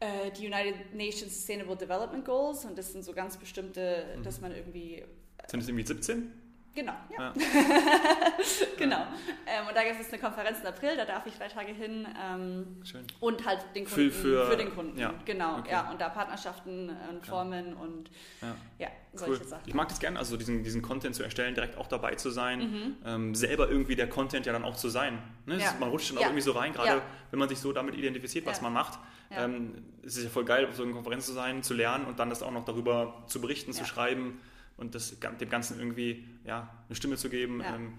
äh, 0.00 0.30
die 0.30 0.46
United 0.46 0.94
Nations 0.94 1.34
Sustainable 1.34 1.76
Development 1.76 2.24
Goals 2.24 2.64
und 2.64 2.76
das 2.76 2.92
sind 2.92 3.04
so 3.04 3.12
ganz 3.12 3.36
bestimmte, 3.36 4.06
mhm. 4.16 4.22
dass 4.22 4.40
man 4.40 4.52
irgendwie. 4.52 5.04
Sind 5.46 5.60
es 5.60 5.68
irgendwie 5.68 5.86
17? 5.86 6.32
Genau, 6.72 6.92
ja. 7.18 7.32
ja. 7.34 7.34
genau. 8.78 9.06
Ähm, 9.46 9.66
und 9.68 9.76
da 9.76 9.82
gibt 9.82 10.00
es 10.00 10.12
eine 10.12 10.22
Konferenz 10.22 10.60
im 10.60 10.66
April, 10.66 10.96
da 10.96 11.04
darf 11.04 11.26
ich 11.26 11.34
drei 11.34 11.48
Tage 11.48 11.72
hin. 11.72 12.06
Ähm, 12.22 12.80
Schön. 12.84 13.04
Und 13.18 13.44
halt 13.44 13.64
den 13.74 13.84
Kunden, 13.86 14.10
für, 14.12 14.46
für, 14.46 14.56
den 14.56 14.72
Kunden. 14.72 14.98
Ja. 14.98 15.12
Genau, 15.24 15.58
okay. 15.58 15.72
ja. 15.72 15.90
Und 15.90 16.00
da 16.00 16.08
Partnerschaften 16.08 16.90
und 17.08 17.26
Formen 17.26 17.70
ja. 17.70 17.76
und 17.76 18.10
ja, 18.40 18.56
ja 18.78 18.88
solche 19.14 19.42
cool. 19.42 19.48
Sachen. 19.48 19.62
Ich 19.66 19.74
mag 19.74 19.88
das 19.88 19.98
gerne, 19.98 20.18
also 20.18 20.36
diesen, 20.36 20.62
diesen 20.62 20.80
Content 20.80 21.16
zu 21.16 21.24
erstellen, 21.24 21.54
direkt 21.54 21.76
auch 21.76 21.88
dabei 21.88 22.14
zu 22.14 22.30
sein, 22.30 22.60
mhm. 22.60 22.96
ähm, 23.04 23.34
selber 23.34 23.68
irgendwie 23.68 23.96
der 23.96 24.08
Content 24.08 24.46
ja 24.46 24.52
dann 24.52 24.64
auch 24.64 24.76
zu 24.76 24.88
sein. 24.88 25.18
Ne? 25.46 25.56
Ist, 25.56 25.80
man 25.80 25.88
rutscht 25.88 26.10
dann 26.10 26.18
auch 26.18 26.22
irgendwie 26.22 26.40
so 26.40 26.52
rein, 26.52 26.72
gerade 26.72 27.02
wenn 27.30 27.38
man 27.40 27.48
sich 27.48 27.58
so 27.58 27.72
damit 27.72 27.96
identifiziert, 27.96 28.46
was 28.46 28.60
man 28.60 28.72
macht. 28.72 28.98
Ähm, 29.32 29.84
es 30.04 30.16
ist 30.16 30.24
ja 30.24 30.30
voll 30.30 30.44
geil, 30.44 30.66
auf 30.66 30.74
so 30.74 30.82
einer 30.82 30.92
Konferenz 30.92 31.26
zu 31.26 31.32
sein, 31.32 31.62
zu 31.62 31.74
lernen 31.74 32.06
und 32.06 32.18
dann 32.18 32.30
das 32.30 32.42
auch 32.42 32.50
noch 32.50 32.64
darüber 32.64 33.22
zu 33.26 33.40
berichten, 33.40 33.72
zu 33.72 33.84
schreiben 33.84 34.40
und 34.80 34.94
das, 34.94 35.18
dem 35.20 35.48
Ganzen 35.48 35.78
irgendwie 35.78 36.24
ja, 36.44 36.70
eine 36.88 36.96
Stimme 36.96 37.16
zu 37.16 37.28
geben, 37.28 37.60
ja. 37.60 37.76
ähm, 37.76 37.94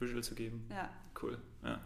Visual 0.00 0.22
zu 0.22 0.34
geben. 0.34 0.66
Ja. 0.70 0.90
Cool. 1.20 1.38
Ja. 1.62 1.80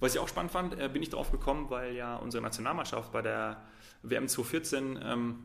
Was 0.00 0.14
ich 0.14 0.20
auch 0.20 0.28
spannend 0.28 0.52
fand, 0.52 0.78
äh, 0.78 0.88
bin 0.88 1.02
ich 1.02 1.10
darauf 1.10 1.32
gekommen, 1.32 1.70
weil 1.70 1.94
ja 1.94 2.16
unsere 2.16 2.42
Nationalmannschaft 2.42 3.12
bei 3.12 3.22
der 3.22 3.62
WM 4.02 4.28
2014 4.28 4.98
ähm, 5.02 5.38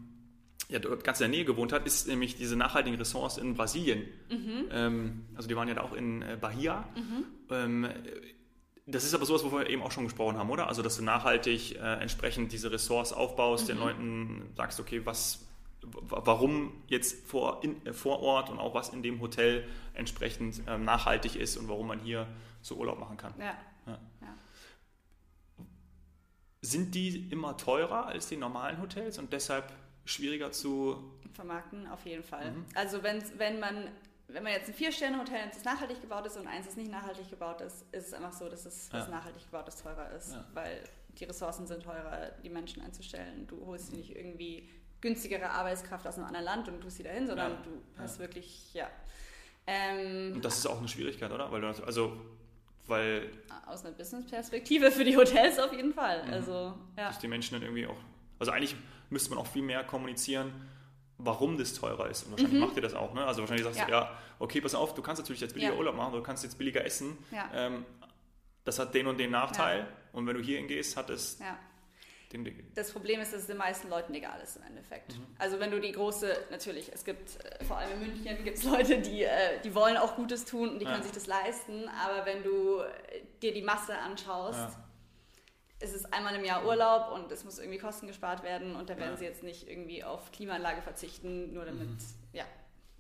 ja, 0.70 0.80
dort 0.80 1.04
ganz 1.04 1.20
in 1.20 1.30
der 1.30 1.38
Nähe 1.38 1.46
gewohnt 1.46 1.74
hat, 1.74 1.86
ist 1.86 2.08
nämlich 2.08 2.38
diese 2.38 2.56
nachhaltigen 2.56 2.98
Ressorts 2.98 3.38
in 3.38 3.56
Brasilien. 3.56 4.04
Mhm. 4.30 4.66
Ähm, 4.72 5.26
also 5.36 5.50
die 5.50 5.56
waren 5.56 5.68
ja 5.68 5.74
da 5.74 5.82
auch 5.82 5.94
in 5.94 6.22
äh, 6.22 6.38
Bahia. 6.40 6.88
Mhm. 6.96 7.26
Ähm, 7.50 7.88
das 8.88 9.04
ist 9.04 9.14
aber 9.14 9.26
sowas, 9.26 9.44
wovon 9.44 9.60
wir 9.60 9.70
eben 9.70 9.82
auch 9.82 9.92
schon 9.92 10.06
gesprochen 10.06 10.38
haben, 10.38 10.50
oder? 10.50 10.68
Also, 10.68 10.82
dass 10.82 10.98
du 10.98 11.04
nachhaltig 11.04 11.76
äh, 11.76 12.02
entsprechend 12.02 12.52
diese 12.52 12.72
Ressorts 12.72 13.14
aufbaust, 13.14 13.66
mhm. 13.66 13.68
den 13.68 13.78
Leuten 13.80 14.50
sagst, 14.56 14.80
okay, 14.80 15.02
was, 15.06 15.46
warum 15.82 16.84
jetzt 16.88 17.28
vor, 17.28 17.64
in, 17.64 17.86
äh, 17.86 17.94
vor 17.94 18.20
Ort 18.22 18.50
und 18.50 18.60
auch 18.60 18.74
was 18.74 18.90
in 18.90 19.04
dem 19.04 19.20
Hotel 19.20 19.68
entsprechend 19.94 20.62
ähm, 20.68 20.86
nachhaltig 20.86 21.36
ist 21.36 21.58
und 21.58 21.68
warum 21.68 21.88
man 21.88 22.00
hier 22.00 22.28
so 22.62 22.76
Urlaub 22.76 23.00
machen 23.00 23.18
kann. 23.18 23.34
Ja. 23.40 23.58
ja. 23.88 24.00
ja. 24.22 24.38
Sind 26.62 26.94
die 26.94 27.30
immer 27.32 27.58
teurer 27.58 28.06
als 28.06 28.28
die 28.28 28.38
normalen 28.38 28.80
Hotels 28.80 29.18
und 29.18 29.34
deshalb 29.34 29.72
schwieriger 30.06 30.52
zu 30.52 31.12
vermarkten? 31.34 31.88
Auf 31.88 32.06
jeden 32.06 32.24
Fall. 32.24 32.52
Mhm. 32.52 32.66
Also 32.76 33.02
wenn, 33.02 33.24
wenn 33.38 33.60
man 33.60 33.90
wenn 34.34 34.44
man 34.44 34.54
jetzt 34.54 34.70
ein 34.70 34.76
Vier-Sterne-Hotel 34.76 35.50
das 35.54 35.64
nachhaltig 35.64 36.02
gebaut 36.02 36.26
ist 36.26 36.38
und 36.38 36.48
eins 36.48 36.68
ist 36.68 36.78
nicht 36.78 36.92
nachhaltig 36.92 37.30
gebaut 37.30 37.60
ist, 37.62 37.86
ist 37.92 38.08
es 38.08 38.14
einfach 38.14 38.32
so, 38.32 38.48
dass 38.48 38.66
es 38.66 38.90
ja. 38.92 39.08
nachhaltig 39.08 39.44
gebaut 39.44 39.68
ist 39.68 39.82
teurer 39.82 40.10
ist, 40.12 40.34
ja. 40.34 40.46
weil 40.54 40.84
die 41.20 41.26
Ressourcen 41.26 41.68
sind 41.68 41.84
teurer, 41.84 42.32
die 42.44 42.50
Menschen 42.50 42.82
einzustellen. 42.82 43.46
Du 43.48 43.66
holst 43.66 43.92
nicht 43.92 44.16
irgendwie 44.16 44.70
günstigere 45.02 45.50
Arbeitskraft 45.50 46.08
aus 46.08 46.16
einem 46.18 46.28
anderen 46.28 46.46
Land 46.46 46.68
und 46.70 46.82
tust 46.82 46.98
sie 46.98 47.04
dahin, 47.04 47.28
sondern 47.28 47.52
ja. 47.52 47.58
du 47.64 48.02
hast 48.02 48.18
ja. 48.18 48.22
wirklich, 48.22 48.74
ja. 48.74 48.88
Ähm, 49.68 50.34
und 50.36 50.46
das 50.46 50.58
ist 50.58 50.68
auch 50.68 50.78
eine 50.78 50.88
Schwierigkeit, 50.88 51.32
oder? 51.32 51.52
Weil 51.52 51.62
du, 51.62 51.68
also, 51.84 52.18
weil... 52.88 53.30
Aus 53.66 53.86
einer 53.86 53.96
Business-Perspektive 53.96 54.92
für 54.92 55.04
die 55.04 55.16
Hotels 55.18 55.60
auf 55.60 55.74
jeden 55.74 55.94
Fall. 55.94 56.26
Mhm. 56.26 56.34
Also, 56.34 56.54
ja. 56.98 57.08
Dass 57.08 57.20
die 57.20 57.28
Menschen 57.28 57.56
dann 57.56 57.64
irgendwie 57.64 57.88
auch... 57.88 57.98
Also 58.40 58.52
eigentlich 58.52 58.76
müsste 59.10 59.30
man 59.32 59.40
auch 59.40 59.48
viel 59.48 59.62
mehr 59.62 59.84
kommunizieren, 59.84 60.52
warum 61.18 61.58
das 61.58 61.74
teurer 61.74 62.10
ist. 62.10 62.24
Und 62.24 62.32
wahrscheinlich 62.32 62.60
mhm. 62.60 62.66
macht 62.66 62.76
ihr 62.76 62.82
das 62.82 62.96
auch. 62.96 63.14
Ne? 63.14 63.24
Also 63.24 63.42
wahrscheinlich 63.42 63.66
sagst 63.66 63.80
ja. 63.80 63.86
du, 63.86 63.92
ja, 63.92 64.18
okay, 64.40 64.62
pass 64.62 64.74
auf, 64.74 64.96
du 64.96 65.02
kannst 65.02 65.22
natürlich 65.22 65.42
jetzt 65.42 65.54
billiger. 65.54 65.78
Urlaub 65.78 65.96
machen, 65.96 66.14
du 66.14 66.24
kannst 66.24 66.44
jetzt 66.44 66.58
billiger 66.58 66.84
essen. 66.84 67.18
Ähm, 67.54 67.86
das 68.64 68.80
hat 68.80 68.94
den 68.96 69.08
und 69.08 69.20
den 69.20 69.32
Nachteil. 69.32 69.88
Und 70.12 70.26
wenn 70.28 70.36
du 70.36 70.42
hier 70.42 70.58
hingehst, 70.58 70.98
hat 70.98 71.10
es 71.12 71.40
das 72.76 72.92
Problem 72.92 73.20
ist, 73.20 73.34
dass 73.34 73.42
es 73.42 73.48
den 73.48 73.58
meisten 73.58 73.90
Leuten 73.90 74.14
egal 74.14 74.40
ist 74.42 74.58
im 74.58 74.64
Endeffekt. 74.64 75.18
Mhm. 75.18 75.26
Also 75.38 75.60
wenn 75.60 75.72
du 75.72 75.80
die 75.80 75.92
große, 75.92 76.36
natürlich, 76.50 76.92
es 76.94 77.04
gibt, 77.04 77.44
äh, 77.44 77.64
vor 77.64 77.78
allem 77.78 77.92
in 77.94 78.00
München 78.00 78.44
gibt 78.44 78.58
es 78.58 78.64
Leute, 78.64 79.00
die, 79.00 79.24
äh, 79.24 79.60
die 79.64 79.74
wollen 79.76 79.98
auch 79.98 80.16
Gutes 80.16 80.46
tun 80.46 80.70
und 80.70 80.80
die 80.80 80.86
ja. 80.86 80.92
können 80.92 81.04
sich 81.04 81.12
das 81.12 81.28
leisten, 81.28 81.90
aber 81.90 82.26
wenn 82.26 82.44
du 82.44 82.80
äh, 82.80 83.22
dir 83.42 83.54
die 83.54 83.62
Masse 83.62 83.98
anschaust, 83.98 84.60
ja. 84.60 84.84
ist 85.80 85.96
es 85.96 86.06
einmal 86.14 86.36
im 86.36 86.46
Jahr 86.46 86.66
Urlaub 86.66 87.12
und 87.14 87.32
es 87.32 87.44
muss 87.44 87.60
irgendwie 87.60 87.80
Kosten 87.80 88.08
gespart 88.08 88.44
werden 88.44 88.76
und 88.76 88.90
da 88.90 88.98
werden 88.98 89.12
ja. 89.12 89.18
sie 89.18 89.26
jetzt 89.26 89.44
nicht 89.44 89.68
irgendwie 89.68 90.04
auf 90.04 90.32
Klimaanlage 90.32 90.82
verzichten, 90.82 91.54
nur 91.54 91.66
damit, 91.66 91.90
mhm. 91.90 91.98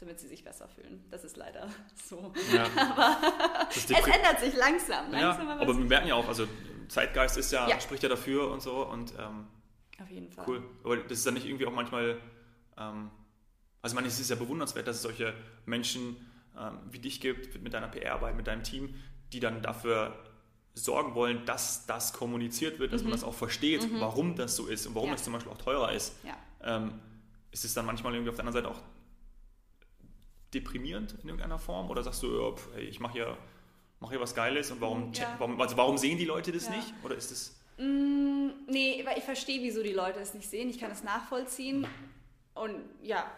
Damit 0.01 0.19
sie 0.19 0.27
sich 0.27 0.43
besser 0.43 0.67
fühlen. 0.67 1.05
Das 1.11 1.23
ist 1.23 1.37
leider 1.37 1.69
so. 2.09 2.33
Ja. 2.53 2.65
aber 2.75 3.69
es 3.69 3.89
ändert 3.89 4.39
sich 4.39 4.55
langsam. 4.55 5.11
langsam 5.11 5.47
ja, 5.47 5.59
aber 5.59 5.77
wir 5.77 5.85
merken 5.85 6.07
ja 6.07 6.15
auch, 6.15 6.27
also 6.27 6.47
Zeitgeist 6.89 7.37
ist 7.37 7.51
ja, 7.51 7.69
ja. 7.69 7.79
spricht 7.79 8.03
ja 8.03 8.09
dafür 8.09 8.51
und 8.51 8.61
so 8.61 8.85
und 8.87 9.13
ähm, 9.17 9.47
auf 10.01 10.09
jeden 10.09 10.31
Fall. 10.31 10.45
Cool. 10.47 10.63
Aber 10.83 10.97
das 10.97 11.19
ist 11.19 11.25
dann 11.25 11.35
nicht 11.35 11.45
irgendwie 11.45 11.67
auch 11.67 11.71
manchmal, 11.71 12.17
ähm, 12.77 13.11
also 13.81 13.95
man, 13.95 14.03
es 14.05 14.19
ist 14.19 14.29
ja 14.29 14.35
bewundernswert, 14.35 14.87
dass 14.87 14.97
es 14.97 15.01
solche 15.03 15.33
Menschen 15.65 16.17
ähm, 16.59 16.79
wie 16.89 16.99
dich 16.99 17.21
gibt, 17.21 17.61
mit 17.61 17.73
deiner 17.73 17.87
PR-Arbeit, 17.87 18.35
mit 18.35 18.47
deinem 18.47 18.63
Team, 18.63 18.95
die 19.31 19.39
dann 19.39 19.61
dafür 19.61 20.17
sorgen 20.73 21.13
wollen, 21.13 21.45
dass 21.45 21.85
das 21.85 22.11
kommuniziert 22.11 22.79
wird, 22.79 22.91
dass 22.91 23.03
mhm. 23.03 23.09
man 23.09 23.19
das 23.19 23.23
auch 23.23 23.35
versteht, 23.35 23.89
mhm. 23.89 23.99
warum 23.99 24.35
das 24.35 24.55
so 24.55 24.65
ist 24.67 24.87
und 24.87 24.95
warum 24.95 25.09
ja. 25.09 25.15
es 25.15 25.23
zum 25.23 25.33
Beispiel 25.33 25.51
auch 25.51 25.57
teurer 25.59 25.91
ist. 25.91 26.15
Ja. 26.23 26.35
Ähm, 26.63 26.99
ist 27.51 27.65
es 27.65 27.73
dann 27.73 27.85
manchmal 27.85 28.13
irgendwie 28.13 28.29
auf 28.29 28.35
der 28.35 28.45
anderen 28.45 28.63
Seite 28.63 28.75
auch 28.75 28.81
deprimierend 30.53 31.15
in 31.21 31.29
irgendeiner 31.29 31.59
Form? 31.59 31.89
Oder 31.89 32.03
sagst 32.03 32.23
du, 32.23 32.39
ja, 32.39 32.55
hey, 32.75 32.83
ich 32.85 32.99
mache 32.99 33.13
hier 33.13 33.37
mache 34.01 34.13
hier 34.13 34.19
was 34.19 34.35
Geiles 34.35 34.71
und 34.71 34.81
warum, 34.81 35.13
ja. 35.13 35.35
warum, 35.37 35.61
also 35.61 35.77
warum 35.77 35.97
sehen 35.97 36.17
die 36.17 36.25
Leute 36.25 36.51
das 36.51 36.65
ja. 36.65 36.75
nicht? 36.75 36.93
Oder 37.03 37.15
ist 37.15 37.31
das. 37.31 37.55
Mm, 37.77 38.49
nee, 38.67 39.01
weil 39.05 39.17
ich 39.17 39.23
verstehe, 39.23 39.61
wieso 39.61 39.81
die 39.81 39.93
Leute 39.93 40.19
es 40.19 40.33
nicht 40.33 40.49
sehen. 40.49 40.69
Ich 40.69 40.79
kann 40.79 40.91
es 40.91 41.03
nachvollziehen. 41.03 41.87
Und 42.53 42.75
ja, 43.01 43.31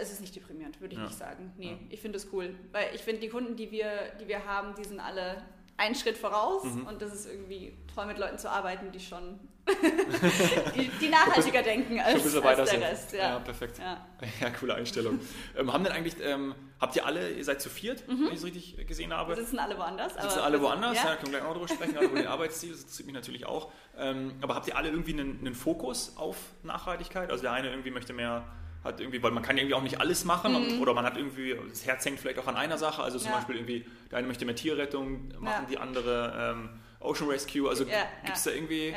es 0.00 0.12
ist 0.12 0.20
nicht 0.20 0.36
deprimierend, 0.36 0.80
würde 0.80 0.94
ich 0.94 1.00
nicht 1.00 1.16
sagen. 1.16 1.52
Nee, 1.56 1.78
ich 1.88 2.00
finde 2.00 2.18
es 2.18 2.30
cool. 2.32 2.54
Weil 2.72 2.94
ich 2.94 3.00
finde, 3.00 3.20
die 3.20 3.28
Kunden, 3.28 3.56
die 3.56 3.70
wir, 3.70 4.12
die 4.20 4.28
wir 4.28 4.44
haben, 4.44 4.74
die 4.74 4.84
sind 4.84 5.00
alle 5.00 5.42
einen 5.80 5.94
Schritt 5.94 6.18
voraus 6.18 6.64
mhm. 6.64 6.86
und 6.86 7.02
das 7.02 7.12
ist 7.12 7.26
irgendwie 7.26 7.76
toll, 7.94 8.06
mit 8.06 8.18
Leuten 8.18 8.38
zu 8.38 8.50
arbeiten, 8.50 8.92
die 8.92 9.00
schon 9.00 9.40
die, 10.74 10.88
die, 11.00 11.08
nachhaltiger 11.08 11.62
denken 11.62 12.00
als, 12.00 12.34
als 12.36 12.56
der 12.56 12.66
sind. 12.66 12.82
Rest. 12.82 13.12
Ja, 13.12 13.18
ja 13.18 13.38
perfekt. 13.38 13.78
Ja. 13.78 14.04
ja. 14.40 14.50
coole 14.50 14.74
Einstellung. 14.74 15.20
ähm, 15.56 15.72
haben 15.72 15.84
denn 15.84 15.92
eigentlich, 15.92 16.16
ähm, 16.22 16.54
habt 16.80 16.96
ihr 16.96 17.06
alle, 17.06 17.30
ihr 17.30 17.44
seid 17.44 17.62
zu 17.62 17.68
viert, 17.68 18.06
mhm. 18.08 18.26
wenn 18.26 18.32
ich 18.32 18.38
es 18.38 18.44
richtig 18.44 18.86
gesehen 18.88 19.12
habe? 19.12 19.36
Wir 19.36 19.42
sitzen 19.42 19.58
alle 19.58 19.78
woanders. 19.78 20.14
Sitzen 20.14 20.40
alle 20.40 20.60
woanders, 20.60 20.96
ja, 20.96 21.10
ja 21.10 21.16
können 21.16 21.32
wir 21.32 21.38
gleich 21.38 21.48
auch 21.48 21.54
darüber 21.54 21.68
sprechen, 21.68 21.96
über 22.02 22.18
den 22.18 22.26
Arbeitsstil, 22.26 22.72
das 22.72 22.80
interessiert 22.80 23.06
mich 23.06 23.14
natürlich 23.14 23.46
auch. 23.46 23.70
Ähm, 23.96 24.34
aber 24.40 24.56
habt 24.56 24.66
ihr 24.66 24.76
alle 24.76 24.88
irgendwie 24.88 25.12
einen, 25.12 25.38
einen 25.38 25.54
Fokus 25.54 26.16
auf 26.16 26.36
Nachhaltigkeit? 26.64 27.30
Also 27.30 27.42
der 27.42 27.52
eine 27.52 27.70
irgendwie 27.70 27.90
möchte 27.90 28.12
mehr 28.12 28.44
hat 28.84 29.00
irgendwie, 29.00 29.22
weil 29.22 29.30
man 29.30 29.42
kann 29.42 29.58
irgendwie 29.58 29.74
auch 29.74 29.82
nicht 29.82 30.00
alles 30.00 30.24
machen 30.24 30.76
mhm. 30.76 30.80
oder 30.80 30.94
man 30.94 31.04
hat 31.04 31.16
irgendwie, 31.16 31.56
das 31.68 31.84
Herz 31.86 32.04
hängt 32.04 32.18
vielleicht 32.18 32.38
auch 32.38 32.46
an 32.46 32.56
einer 32.56 32.78
Sache, 32.78 33.02
also 33.02 33.18
zum 33.18 33.30
ja. 33.30 33.36
Beispiel 33.36 33.56
irgendwie, 33.56 33.84
der 34.10 34.18
eine 34.18 34.26
möchte 34.26 34.44
mehr 34.44 34.56
Tierrettung 34.56 35.28
machen, 35.38 35.64
ja. 35.64 35.68
die 35.70 35.78
andere 35.78 36.54
ähm, 36.56 36.70
Ocean 37.00 37.28
Rescue, 37.28 37.68
also 37.68 37.84
ja, 37.84 38.04
gibt 38.24 38.36
es 38.36 38.44
da 38.44 38.50
irgendwie... 38.50 38.94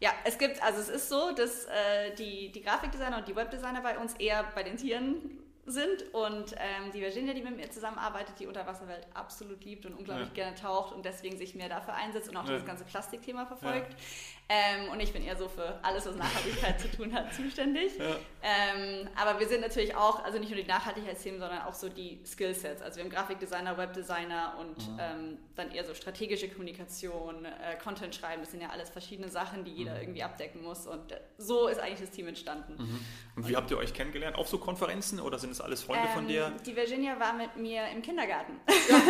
Ja, 0.00 0.12
es 0.24 0.38
gibt, 0.38 0.62
also 0.62 0.80
es 0.80 0.88
ist 0.88 1.08
so, 1.08 1.32
dass 1.34 1.64
äh, 1.64 2.14
die, 2.16 2.52
die 2.52 2.62
Grafikdesigner 2.62 3.18
und 3.18 3.26
die 3.26 3.34
Webdesigner 3.34 3.80
bei 3.80 3.98
uns 3.98 4.14
eher 4.14 4.44
bei 4.54 4.62
den 4.62 4.76
Tieren 4.76 5.16
sind 5.70 6.02
und 6.12 6.52
ähm, 6.52 6.90
die 6.92 7.00
Virginia, 7.00 7.34
die 7.34 7.42
mit 7.42 7.56
mir 7.56 7.70
zusammenarbeitet, 7.70 8.34
die 8.40 8.46
Unterwasserwelt 8.46 9.06
absolut 9.14 9.64
liebt 9.64 9.86
und 9.86 9.94
unglaublich 9.94 10.28
ja. 10.28 10.34
gerne 10.34 10.56
taucht 10.56 10.94
und 10.94 11.04
deswegen 11.04 11.36
sich 11.36 11.54
mehr 11.54 11.68
dafür 11.68 11.94
einsetzt 11.94 12.28
und 12.28 12.36
auch 12.36 12.46
ja. 12.46 12.54
das 12.54 12.64
ganze 12.64 12.84
Plastikthema 12.84 13.46
verfolgt. 13.46 13.92
Ja. 13.92 13.98
Ähm, 14.50 14.90
und 14.90 15.00
ich 15.00 15.12
bin 15.12 15.22
eher 15.22 15.36
so 15.36 15.46
für 15.46 15.78
alles, 15.82 16.06
was 16.06 16.16
Nachhaltigkeit 16.16 16.80
zu 16.80 16.90
tun 16.90 17.12
hat, 17.12 17.34
zuständig. 17.34 17.92
Ähm, 18.42 19.06
aber 19.14 19.38
wir 19.40 19.46
sind 19.46 19.60
natürlich 19.60 19.94
auch, 19.94 20.24
also 20.24 20.38
nicht 20.38 20.48
nur 20.48 20.58
die 20.58 20.66
Nachhaltigkeitsthemen, 20.66 21.38
sondern 21.38 21.62
auch 21.62 21.74
so 21.74 21.90
die 21.90 22.20
Skillsets. 22.24 22.80
Also 22.80 22.96
wir 22.96 23.04
haben 23.04 23.10
Grafikdesigner, 23.10 23.76
Webdesigner 23.76 24.54
und 24.58 24.88
mhm. 24.88 24.98
Ähm, 24.98 25.38
dann 25.54 25.70
eher 25.70 25.84
so 25.84 25.94
strategische 25.94 26.48
Kommunikation, 26.48 27.44
äh, 27.44 27.76
Content 27.82 28.14
schreiben. 28.14 28.40
Das 28.40 28.50
sind 28.50 28.60
ja 28.60 28.70
alles 28.70 28.88
verschiedene 28.90 29.28
Sachen, 29.28 29.64
die 29.64 29.72
jeder 29.72 29.94
mhm. 29.94 30.00
irgendwie 30.00 30.22
abdecken 30.22 30.62
muss. 30.62 30.86
Und 30.86 31.14
so 31.36 31.68
ist 31.68 31.78
eigentlich 31.78 32.00
das 32.00 32.10
Team 32.10 32.28
entstanden. 32.28 32.74
Mhm. 32.78 33.00
Und 33.36 33.48
wie 33.48 33.56
habt 33.56 33.70
ihr 33.70 33.76
euch 33.76 33.92
kennengelernt? 33.92 34.36
Auf 34.36 34.48
so 34.48 34.58
Konferenzen 34.58 35.20
oder 35.20 35.38
sind 35.38 35.50
es 35.50 35.57
alles 35.60 35.82
Freunde 35.82 36.06
ähm, 36.06 36.14
von 36.14 36.28
dir? 36.28 36.52
Die 36.64 36.74
Virginia 36.74 37.18
war 37.18 37.32
mit 37.32 37.56
mir 37.56 37.86
im 37.88 38.02
Kindergarten. 38.02 38.60
Ja. 38.68 39.00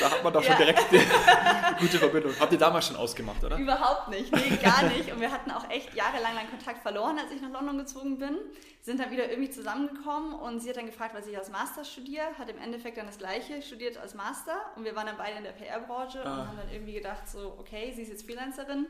da 0.00 0.10
hat 0.10 0.24
man 0.24 0.32
doch 0.32 0.42
schon 0.42 0.52
ja. 0.52 0.58
direkt 0.58 0.92
eine 0.92 1.76
gute 1.80 1.98
Verbindung. 1.98 2.32
Habt 2.38 2.52
ihr 2.52 2.58
damals 2.58 2.86
schon 2.86 2.96
ausgemacht, 2.96 3.42
oder? 3.44 3.56
Überhaupt 3.58 4.08
nicht, 4.08 4.34
nee, 4.34 4.56
gar 4.62 4.84
nicht. 4.84 5.12
Und 5.12 5.20
wir 5.20 5.30
hatten 5.30 5.50
auch 5.50 5.68
echt 5.70 5.94
jahrelang 5.94 6.36
einen 6.36 6.50
Kontakt 6.50 6.82
verloren, 6.82 7.18
als 7.18 7.30
ich 7.32 7.40
nach 7.40 7.50
London 7.50 7.78
gezogen 7.78 8.18
bin. 8.18 8.36
Sind 8.82 9.00
dann 9.00 9.10
wieder 9.10 9.30
irgendwie 9.30 9.50
zusammengekommen 9.50 10.34
und 10.34 10.60
sie 10.60 10.68
hat 10.68 10.76
dann 10.76 10.86
gefragt, 10.86 11.14
was 11.14 11.26
ich 11.26 11.36
als 11.36 11.50
Master 11.50 11.84
studiere. 11.84 12.26
Hat 12.38 12.50
im 12.50 12.58
Endeffekt 12.58 12.98
dann 12.98 13.06
das 13.06 13.18
Gleiche 13.18 13.62
studiert 13.62 13.96
als 13.96 14.14
Master. 14.14 14.56
Und 14.76 14.84
wir 14.84 14.94
waren 14.94 15.06
dann 15.06 15.16
beide 15.16 15.38
in 15.38 15.44
der 15.44 15.52
PR-Branche 15.52 16.24
ah. 16.24 16.32
und 16.32 16.48
haben 16.48 16.56
dann 16.56 16.70
irgendwie 16.70 16.92
gedacht, 16.92 17.28
so, 17.28 17.56
okay, 17.58 17.92
sie 17.94 18.02
ist 18.02 18.08
jetzt 18.08 18.26
Freelancerin, 18.26 18.86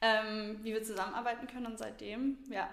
ähm, 0.00 0.60
wie 0.62 0.72
wir 0.72 0.82
zusammenarbeiten 0.82 1.46
können. 1.46 1.66
Und 1.66 1.78
seitdem, 1.78 2.38
ja, 2.50 2.68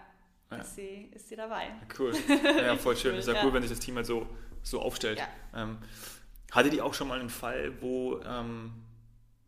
ja. 0.52 0.58
Ist, 0.58 0.76
sie, 0.76 1.10
ist 1.14 1.30
sie 1.30 1.36
dabei. 1.36 1.72
Cool. 1.98 2.14
Ja, 2.44 2.76
voll 2.76 2.96
schön. 2.96 3.14
cool, 3.14 3.20
ist 3.20 3.28
ja, 3.28 3.44
cool, 3.44 3.54
wenn 3.54 3.62
sich 3.62 3.72
das 3.72 3.80
Team 3.80 3.96
halt 3.96 4.06
so, 4.06 4.28
so 4.64 4.82
aufstellt. 4.82 5.20
Ja. 5.20 5.28
Ähm, 5.64 5.78
hattet 6.52 6.74
ihr 6.74 6.86
auch 6.86 6.94
schon 6.94 7.08
mal 7.08 7.20
einen 7.20 7.30
Fall, 7.30 7.74
wo, 7.82 8.20
ähm, 8.26 8.74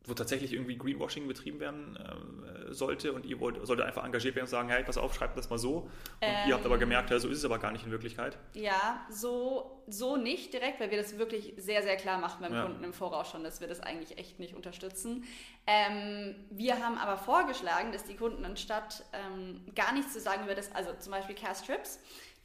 wo 0.06 0.16
tatsächlich 0.16 0.54
irgendwie 0.54 0.78
Greenwashing 0.78 1.28
betrieben 1.28 1.60
werden 1.60 1.96
äh, 1.96 2.74
sollte 2.74 3.14
und 3.14 3.24
ihr 3.24 3.40
wollt, 3.40 3.66
solltet 3.68 3.86
einfach 3.86 4.04
engagiert 4.04 4.36
werden 4.36 4.46
und 4.46 4.50
sagen, 4.50 4.70
hey, 4.70 4.84
pass 4.84 4.98
auf, 4.98 5.14
schreibt 5.14 5.38
das 5.38 5.50
mal 5.52 5.60
so. 5.60 5.76
Und 5.76 5.90
ähm, 6.22 6.50
ihr 6.50 6.56
habt 6.56 6.66
aber 6.66 6.76
ähm, 6.76 6.80
gemerkt, 6.80 7.12
ja, 7.12 7.20
so 7.20 7.30
ist 7.30 7.38
es 7.38 7.46
aber 7.46 7.60
gar 7.60 7.72
nicht 7.72 7.86
in 7.86 7.92
Wirklichkeit. 7.92 8.38
Ja, 8.54 9.06
so, 9.12 9.84
so 9.88 10.18
nicht 10.18 10.54
direkt, 10.54 10.80
weil 10.80 10.90
wir 10.90 10.98
das 10.98 11.20
wirklich 11.20 11.54
sehr, 11.58 11.84
sehr 11.84 11.98
klar 11.98 12.18
machen 12.18 12.38
beim 12.42 12.54
ja. 12.54 12.64
Kunden 12.64 12.84
im 12.84 12.94
Voraus 12.94 13.30
schon, 13.30 13.44
dass 13.44 13.62
wir 13.62 13.68
das 13.68 13.80
eigentlich 13.80 14.18
echt 14.18 14.40
nicht 14.40 14.56
unterstützen. 14.56 15.24
Ähm, 15.68 16.36
wir 16.50 16.84
haben 16.84 16.98
aber 16.98 17.18
vorgeschlagen, 17.18 17.92
dass 17.92 18.04
die 18.04 18.16
Kunden 18.16 18.44
anstatt 18.44 19.06
ähm, 19.14 19.62
gar 19.76 19.94
nichts 19.94 20.14
zu 20.14 20.20
sagen 20.20 20.46
über 20.46 20.56
das, 20.56 20.74
also 20.74 20.94
zum 20.98 21.12
Beispiel 21.12 21.36
Cast 21.36 21.68
Trips, 21.68 22.00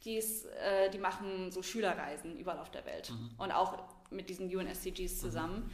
die, 0.05 0.17
äh, 0.17 0.91
die 0.93 0.99
machen 0.99 1.51
so 1.51 1.63
Schülerreisen 1.63 2.37
überall 2.37 2.59
auf 2.59 2.69
der 2.69 2.85
Welt 2.85 3.09
mhm. 3.09 3.31
und 3.39 3.51
auch 3.51 3.79
mit 4.11 4.29
diesen 4.29 4.55
UNSCGs 4.55 5.15
mhm. 5.15 5.17
zusammen. 5.17 5.71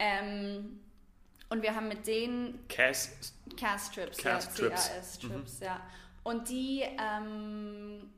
Mhm. 0.00 0.80
Und 1.48 1.62
wir 1.62 1.74
haben 1.74 1.88
mit 1.88 2.06
denen 2.06 2.66
CAS, 2.68 3.34
CAS 3.56 3.90
Trips, 3.92 4.18
CAS 4.18 4.44
ja, 4.46 4.52
Trips. 4.52 4.88
CAS 4.88 5.18
Trips, 5.18 5.60
mhm. 5.60 5.66
ja. 5.66 5.80
Und 6.24 6.48
die 6.48 6.82
ähm, 6.82 8.10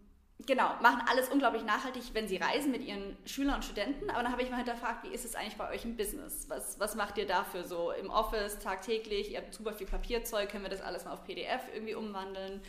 genau, 0.46 0.70
machen 0.80 1.02
alles 1.08 1.28
unglaublich 1.28 1.64
nachhaltig, 1.64 2.02
wenn 2.14 2.28
sie 2.28 2.36
reisen 2.36 2.70
mit 2.70 2.82
ihren 2.82 3.16
Schülern 3.26 3.56
und 3.56 3.64
Studenten. 3.64 4.10
Aber 4.10 4.22
dann 4.22 4.32
habe 4.32 4.42
ich 4.42 4.50
mal 4.50 4.56
hinterfragt, 4.56 5.04
wie 5.04 5.14
ist 5.14 5.24
es 5.24 5.34
eigentlich 5.34 5.56
bei 5.56 5.70
euch 5.70 5.84
im 5.84 5.96
Business? 5.96 6.46
Was, 6.48 6.78
was 6.80 6.94
macht 6.94 7.18
ihr 7.18 7.26
dafür 7.26 7.64
so 7.64 7.92
im 7.92 8.10
Office 8.10 8.58
tagtäglich? 8.58 9.32
Ihr 9.32 9.38
habt 9.38 9.54
super 9.54 9.72
viel 9.72 9.86
Papierzeug, 9.86 10.50
können 10.50 10.64
wir 10.64 10.70
das 10.70 10.80
alles 10.80 11.04
mal 11.04 11.12
auf 11.12 11.24
PDF 11.24 11.62
irgendwie 11.74 11.94
umwandeln? 11.94 12.62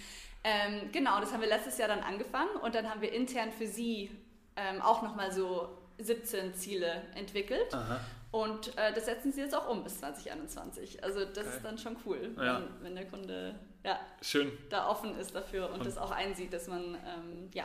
Ähm, 0.43 0.91
genau, 0.91 1.19
das 1.19 1.33
haben 1.33 1.41
wir 1.41 1.49
letztes 1.49 1.77
Jahr 1.77 1.89
dann 1.89 1.99
angefangen 1.99 2.55
und 2.61 2.75
dann 2.75 2.89
haben 2.89 3.01
wir 3.01 3.11
intern 3.11 3.51
für 3.51 3.67
sie 3.67 4.09
ähm, 4.55 4.81
auch 4.81 5.01
nochmal 5.01 5.31
so 5.31 5.69
17 5.99 6.53
Ziele 6.53 7.03
entwickelt. 7.15 7.73
Aha. 7.73 7.99
Und 8.31 8.77
äh, 8.77 8.93
das 8.93 9.05
setzen 9.05 9.31
sie 9.31 9.41
jetzt 9.41 9.55
auch 9.55 9.67
um 9.67 9.83
bis 9.83 9.99
2021. 9.99 11.03
Also 11.03 11.25
das 11.25 11.45
okay. 11.45 11.55
ist 11.55 11.65
dann 11.65 11.77
schon 11.77 11.97
cool, 12.05 12.31
ja. 12.37 12.61
wenn, 12.61 12.83
wenn, 12.83 12.95
der 12.95 13.07
Kunde 13.07 13.55
ja, 13.83 13.99
Schön. 14.21 14.51
da 14.69 14.87
offen 14.87 15.17
ist 15.17 15.33
dafür 15.33 15.69
und, 15.69 15.79
und 15.79 15.85
das 15.85 15.97
auch 15.97 16.11
einsieht, 16.11 16.53
dass 16.53 16.67
man 16.67 16.95
ähm, 16.95 17.49
ja, 17.53 17.63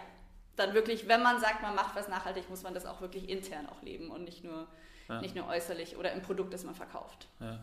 dann 0.56 0.72
wirklich, 0.72 1.06
wenn 1.06 1.22
man 1.22 1.38
sagt, 1.38 1.60
man 1.60 1.74
macht 1.74 1.94
was 1.94 2.08
nachhaltig, 2.08 2.48
muss 2.48 2.62
man 2.62 2.72
das 2.72 2.86
auch 2.86 3.00
wirklich 3.00 3.28
intern 3.28 3.66
auch 3.68 3.82
leben 3.82 4.10
und 4.10 4.24
nicht 4.24 4.42
nur, 4.42 4.66
ja. 5.08 5.20
nicht 5.20 5.34
nur 5.34 5.46
äußerlich 5.48 5.96
oder 5.96 6.12
im 6.12 6.22
Produkt, 6.22 6.54
das 6.54 6.64
man 6.64 6.74
verkauft. 6.74 7.28
Ja. 7.40 7.60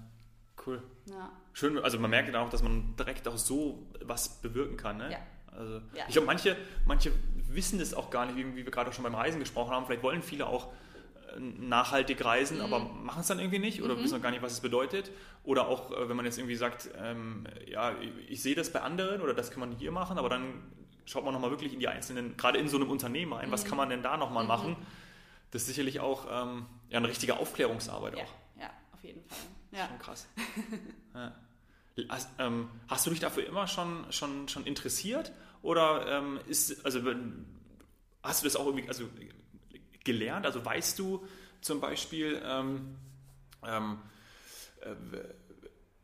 Cool. 0.65 0.83
Ja. 1.09 1.31
Schön, 1.53 1.79
also 1.79 1.97
man 1.97 2.11
merkt 2.11 2.35
auch, 2.35 2.49
dass 2.49 2.61
man 2.61 2.95
direkt 2.95 3.27
auch 3.27 3.37
so 3.37 3.87
was 4.03 4.41
bewirken 4.41 4.77
kann. 4.77 4.97
Ne? 4.97 5.11
Ja. 5.11 5.17
Also, 5.57 5.81
ja. 5.93 6.03
Ich 6.07 6.13
glaube, 6.13 6.27
manche, 6.27 6.55
manche 6.85 7.11
wissen 7.47 7.79
das 7.79 7.93
auch 7.93 8.09
gar 8.11 8.25
nicht, 8.25 8.37
wie 8.37 8.55
wir 8.55 8.71
gerade 8.71 8.89
auch 8.89 8.93
schon 8.93 9.03
beim 9.03 9.15
Reisen 9.15 9.39
gesprochen 9.39 9.71
haben. 9.71 9.85
Vielleicht 9.85 10.03
wollen 10.03 10.21
viele 10.21 10.45
auch 10.45 10.71
nachhaltig 11.39 12.23
reisen, 12.23 12.57
mhm. 12.57 12.63
aber 12.63 12.79
machen 12.79 13.21
es 13.21 13.27
dann 13.27 13.39
irgendwie 13.39 13.59
nicht 13.59 13.81
oder 13.81 13.95
mhm. 13.95 14.03
wissen 14.03 14.15
noch 14.15 14.21
gar 14.21 14.31
nicht, 14.31 14.41
was 14.41 14.53
es 14.53 14.59
bedeutet. 14.59 15.11
Oder 15.43 15.67
auch, 15.67 15.91
äh, 15.91 16.09
wenn 16.09 16.15
man 16.15 16.25
jetzt 16.25 16.37
irgendwie 16.37 16.55
sagt, 16.55 16.89
ähm, 16.97 17.45
ja, 17.67 17.93
ich 18.27 18.41
sehe 18.41 18.55
das 18.55 18.71
bei 18.71 18.81
anderen 18.81 19.21
oder 19.21 19.33
das 19.33 19.51
kann 19.51 19.59
man 19.59 19.71
hier 19.71 19.91
machen, 19.91 20.17
aber 20.17 20.29
dann 20.29 20.53
schaut 21.05 21.25
man 21.25 21.33
nochmal 21.33 21.51
wirklich 21.51 21.73
in 21.73 21.79
die 21.79 21.87
einzelnen, 21.87 22.37
gerade 22.37 22.59
in 22.59 22.67
so 22.67 22.77
einem 22.77 22.89
Unternehmen 22.89 23.33
ein, 23.33 23.49
mhm. 23.49 23.51
was 23.51 23.65
kann 23.65 23.77
man 23.77 23.89
denn 23.89 24.03
da 24.03 24.17
nochmal 24.17 24.43
mhm. 24.43 24.49
machen? 24.49 24.75
Das 25.51 25.63
ist 25.63 25.69
sicherlich 25.69 25.99
auch 25.99 26.25
ähm, 26.29 26.65
ja, 26.89 26.97
eine 26.97 27.07
richtige 27.07 27.37
Aufklärungsarbeit 27.37 28.17
ja. 28.17 28.23
auch. 28.23 28.33
Ja, 28.59 28.69
auf 28.93 29.03
jeden 29.03 29.23
Fall. 29.25 29.37
Ja. 29.71 29.87
Schon 29.87 29.99
krass. 29.99 30.27
ja. 31.13 31.33
hast, 32.09 32.29
ähm, 32.39 32.69
hast, 32.87 33.05
du 33.05 33.09
dich 33.09 33.19
dafür 33.19 33.45
immer 33.47 33.67
schon, 33.67 34.05
schon, 34.11 34.47
schon 34.47 34.65
interessiert? 34.65 35.31
Oder 35.61 36.07
ähm, 36.07 36.39
ist, 36.47 36.85
also 36.85 37.01
hast 38.23 38.41
du 38.41 38.47
das 38.47 38.55
auch 38.55 38.65
irgendwie, 38.65 38.87
also 38.87 39.03
gelernt? 40.03 40.45
Also 40.45 40.63
weißt 40.63 40.97
du 40.99 41.25
zum 41.61 41.79
Beispiel, 41.79 42.41
ähm, 42.43 42.95
ähm, 43.65 43.99
äh, 44.81 44.95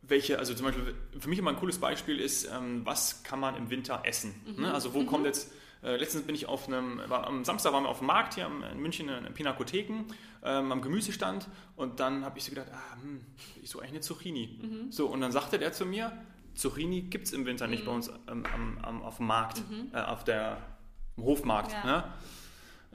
welche, 0.01 0.39
also 0.39 0.53
zum 0.53 0.67
Beispiel, 0.67 0.95
für 1.19 1.29
mich 1.29 1.39
immer 1.39 1.51
ein 1.51 1.57
cooles 1.57 1.79
Beispiel 1.79 2.19
ist, 2.19 2.49
ähm, 2.51 2.85
was 2.85 3.23
kann 3.23 3.39
man 3.39 3.55
im 3.55 3.69
Winter 3.69 4.01
essen? 4.05 4.33
Mhm. 4.45 4.63
Ne? 4.63 4.73
Also 4.73 4.93
wo 4.93 5.01
mhm. 5.01 5.07
kommt 5.07 5.25
jetzt, 5.25 5.51
äh, 5.83 5.97
letztens 5.97 6.25
bin 6.25 6.35
ich 6.35 6.45
auf 6.45 6.67
einem, 6.67 7.01
war, 7.07 7.27
am 7.27 7.43
Samstag 7.43 7.73
waren 7.73 7.83
wir 7.83 7.89
auf 7.89 7.99
dem 7.99 8.07
Markt 8.07 8.35
hier 8.35 8.49
in 8.71 8.79
München 8.79 9.09
in 9.09 9.33
Pinakotheken, 9.33 10.05
ähm, 10.43 10.71
am 10.71 10.81
Gemüsestand 10.81 11.47
und 11.75 11.99
dann 11.99 12.23
habe 12.23 12.37
ich 12.37 12.45
so 12.45 12.51
gedacht, 12.51 12.67
ah, 12.71 13.01
hm, 13.01 13.25
ich 13.61 13.69
suche 13.69 13.81
eigentlich 13.81 13.93
eine 13.93 14.01
Zucchini. 14.01 14.59
Mhm. 14.61 14.91
So, 14.91 15.07
und 15.07 15.21
dann 15.21 15.31
sagte 15.31 15.59
der 15.59 15.73
zu 15.73 15.85
mir, 15.85 16.11
Zucchini 16.53 17.01
gibt 17.01 17.25
es 17.25 17.33
im 17.33 17.45
Winter 17.45 17.67
nicht 17.67 17.85
bei 17.85 17.91
mhm. 17.91 17.97
uns 17.97 18.07
ähm, 18.29 18.45
am, 18.53 18.77
am, 18.81 19.03
auf 19.03 19.17
dem 19.17 19.27
Markt, 19.27 19.57
mhm. 19.69 19.91
äh, 19.93 20.01
auf 20.01 20.23
der, 20.23 20.61
Hofmarkt. 21.19 21.71
Ja. 21.71 21.83
Ne? 21.85 22.03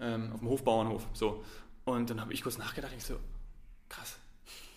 Ähm, 0.00 0.32
auf 0.32 0.40
dem 0.40 0.48
Hofbauernhof. 0.48 1.06
So. 1.12 1.44
Und 1.84 2.10
dann 2.10 2.20
habe 2.20 2.32
ich 2.32 2.42
kurz 2.42 2.58
nachgedacht, 2.58 2.92
ich 2.96 3.04
so, 3.04 3.16
krass, 3.88 4.18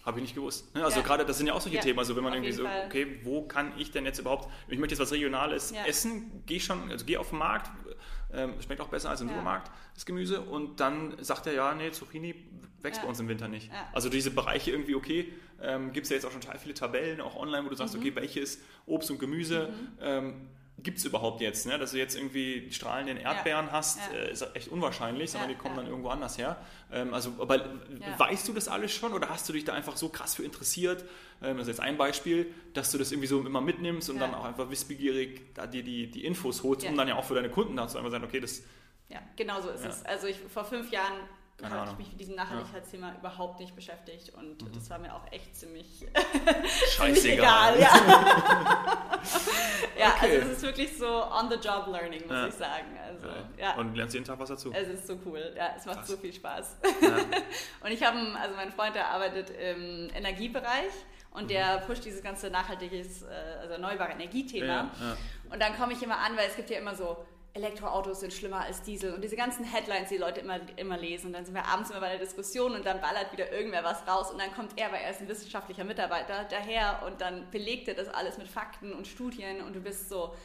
habe 0.03 0.19
ich 0.19 0.23
nicht 0.23 0.35
gewusst. 0.35 0.73
Ne? 0.75 0.83
Also 0.83 0.99
ja. 0.99 1.05
gerade, 1.05 1.25
das 1.25 1.37
sind 1.37 1.47
ja 1.47 1.53
auch 1.53 1.61
solche 1.61 1.77
ja, 1.77 1.83
Themen. 1.83 1.99
Also 1.99 2.15
wenn 2.15 2.23
man 2.23 2.33
irgendwie 2.33 2.51
so, 2.51 2.63
Fall. 2.63 2.85
okay, 2.85 3.19
wo 3.23 3.43
kann 3.43 3.73
ich 3.77 3.91
denn 3.91 4.05
jetzt 4.05 4.19
überhaupt, 4.19 4.49
ich 4.67 4.77
möchte 4.77 4.93
jetzt 4.93 5.01
was 5.01 5.11
Regionales 5.11 5.71
ja. 5.71 5.85
essen, 5.85 6.43
gehe 6.45 6.59
schon, 6.59 6.91
also 6.91 7.05
gehe 7.05 7.19
auf 7.19 7.29
den 7.29 7.39
Markt, 7.39 7.71
ähm, 8.33 8.53
schmeckt 8.61 8.81
auch 8.81 8.89
besser 8.89 9.09
als 9.09 9.21
im 9.21 9.29
Supermarkt, 9.29 9.71
das 9.93 10.05
Gemüse. 10.05 10.41
Und 10.41 10.79
dann 10.79 11.15
sagt 11.23 11.47
er, 11.47 11.53
ja, 11.53 11.73
nee, 11.73 11.91
Zucchini 11.91 12.35
wächst 12.81 13.01
bei 13.01 13.07
uns 13.07 13.19
im 13.19 13.27
Winter 13.27 13.47
nicht. 13.47 13.71
Also 13.93 14.09
diese 14.09 14.31
Bereiche 14.31 14.71
irgendwie, 14.71 14.95
okay, 14.95 15.33
ähm, 15.61 15.91
gibt 15.91 16.05
es 16.05 16.09
ja 16.09 16.15
jetzt 16.15 16.25
auch 16.25 16.31
schon 16.31 16.41
total 16.41 16.59
viele 16.59 16.73
Tabellen, 16.73 17.21
auch 17.21 17.35
online, 17.35 17.65
wo 17.65 17.69
du 17.69 17.75
sagst, 17.75 17.95
mhm. 17.95 18.01
okay, 18.01 18.15
welches 18.15 18.61
Obst 18.85 19.09
und 19.09 19.19
Gemüse 19.19 19.69
mhm. 19.69 19.97
ähm, 20.01 20.49
gibt 20.77 20.97
es 20.97 21.05
überhaupt 21.05 21.41
jetzt? 21.41 21.65
Ne? 21.65 21.77
Dass 21.77 21.91
du 21.91 21.97
jetzt 21.97 22.15
irgendwie 22.15 22.71
strahlenden 22.71 23.17
Erdbeeren 23.17 23.67
ja. 23.67 23.71
hast, 23.71 23.99
ja. 24.11 24.17
Äh, 24.17 24.31
ist 24.31 24.45
echt 24.55 24.67
unwahrscheinlich, 24.67 25.31
sondern 25.31 25.49
ja. 25.49 25.55
die 25.55 25.61
kommen 25.61 25.75
dann 25.75 25.87
irgendwo 25.87 26.09
anders 26.09 26.37
her. 26.37 26.57
Ähm, 26.91 27.13
also, 27.13 27.33
aber 27.39 27.65
weißt 28.17 28.47
du 28.47 28.53
das 28.53 28.67
alles 28.67 28.91
schon 28.91 29.13
oder 29.13 29.29
hast 29.29 29.47
du 29.47 29.53
dich 29.53 29.63
da 29.63 29.73
einfach 29.73 29.97
so 29.97 30.09
krass 30.09 30.35
für 30.35 30.43
interessiert? 30.43 31.03
Ähm, 31.41 31.57
das 31.57 31.67
ist 31.67 31.77
jetzt 31.77 31.79
ein 31.79 31.97
Beispiel, 31.97 32.53
dass 32.73 32.91
du 32.91 32.97
das 32.97 33.11
irgendwie 33.11 33.27
so 33.27 33.41
immer 33.41 33.61
mitnimmst 33.61 34.09
und 34.09 34.19
dann 34.19 34.33
auch 34.33 34.45
einfach 34.45 34.69
wissbegierig 34.69 35.53
da 35.53 35.65
dir 35.65 35.83
die, 35.83 36.11
die 36.11 36.25
Infos 36.25 36.63
holst, 36.63 36.85
um 36.85 36.97
dann 36.97 37.07
ja 37.07 37.15
auch 37.15 37.25
für 37.25 37.35
deine 37.35 37.49
Kunden 37.49 37.75
da 37.75 37.87
zu 37.87 37.97
einfach 37.97 38.11
sagen, 38.11 38.23
okay, 38.23 38.39
das. 38.39 38.63
Ja, 39.07 39.19
genau 39.35 39.61
so 39.61 39.69
ist 39.69 39.85
es. 39.85 40.03
Also 40.05 40.27
ich, 40.27 40.37
vor 40.37 40.65
fünf 40.65 40.91
Jahren 40.91 41.13
habe 41.63 41.91
ich 41.91 41.97
mich 41.97 42.09
mit 42.09 42.19
diesem 42.19 42.35
Nachhaltigkeitsthema 42.35 43.09
ja. 43.09 43.15
überhaupt 43.15 43.59
nicht 43.59 43.75
beschäftigt 43.75 44.33
und 44.33 44.61
mhm. 44.61 44.73
das 44.73 44.89
war 44.89 44.99
mir 44.99 45.13
auch 45.13 45.31
echt 45.31 45.55
ziemlich, 45.55 46.05
ziemlich 46.97 47.25
egal. 47.25 47.79
Ja, 47.79 47.93
ja 49.97 50.07
okay. 50.15 50.37
also 50.37 50.51
es 50.51 50.57
ist 50.57 50.61
wirklich 50.63 50.97
so 50.97 51.07
on-the-job 51.07 51.87
learning, 51.87 52.21
muss 52.23 52.31
ja. 52.31 52.47
ich 52.47 52.53
sagen. 52.55 52.99
Also, 53.05 53.27
ja. 53.57 53.75
Und 53.75 53.95
lernst 53.95 54.13
jeden 54.13 54.25
Tag 54.25 54.37
was 54.39 54.49
dazu? 54.49 54.71
Es 54.73 54.87
ist 54.87 55.07
so 55.07 55.17
cool, 55.25 55.53
ja, 55.55 55.73
es 55.77 55.85
macht 55.85 55.99
Krass. 55.99 56.07
so 56.07 56.17
viel 56.17 56.33
Spaß. 56.33 56.77
und 57.83 57.91
ich 57.91 58.03
habe, 58.03 58.17
also 58.39 58.55
mein 58.55 58.71
Freund, 58.71 58.95
der 58.95 59.09
arbeitet 59.09 59.49
im 59.51 60.09
Energiebereich 60.13 60.91
und 61.31 61.49
der 61.49 61.79
mhm. 61.79 61.85
pusht 61.85 62.03
dieses 62.03 62.21
ganze 62.21 62.49
nachhaltiges, 62.49 63.23
äh, 63.23 63.27
also 63.61 63.73
erneuerbare 63.73 64.11
Energiethema. 64.11 64.65
Ja, 64.65 64.91
ja. 64.99 65.17
Und 65.49 65.61
dann 65.61 65.75
komme 65.77 65.93
ich 65.93 66.03
immer 66.03 66.17
an, 66.17 66.35
weil 66.35 66.49
es 66.49 66.55
gibt 66.55 66.69
ja 66.69 66.79
immer 66.79 66.95
so, 66.95 67.25
Elektroautos 67.55 68.19
sind 68.19 68.33
schlimmer 68.33 68.59
als 68.59 68.81
Diesel 68.81 69.13
und 69.13 69.23
diese 69.23 69.37
ganzen 69.37 69.63
Headlines, 69.63 70.09
die 70.09 70.17
Leute 70.17 70.41
immer, 70.41 70.59
immer 70.75 70.97
lesen. 70.97 71.27
Und 71.27 71.33
dann 71.33 71.45
sind 71.45 71.55
wir 71.55 71.65
abends 71.65 71.89
immer 71.89 72.01
bei 72.01 72.09
der 72.09 72.19
Diskussion 72.19 72.73
und 72.73 72.85
dann 72.85 72.99
ballert 72.99 73.31
wieder 73.31 73.49
irgendwer 73.49 73.81
was 73.81 74.05
raus 74.05 74.29
und 74.29 74.39
dann 74.39 74.53
kommt 74.53 74.77
er, 74.77 74.91
weil 74.91 75.01
er 75.01 75.11
ist 75.11 75.21
ein 75.21 75.29
wissenschaftlicher 75.29 75.85
Mitarbeiter, 75.85 76.45
daher 76.49 77.03
und 77.07 77.21
dann 77.21 77.49
belegt 77.51 77.87
er 77.87 77.93
das 77.93 78.09
alles 78.09 78.37
mit 78.37 78.49
Fakten 78.49 78.91
und 78.91 79.07
Studien 79.07 79.61
und 79.61 79.73
du 79.73 79.79
bist 79.79 80.09
so, 80.09 80.35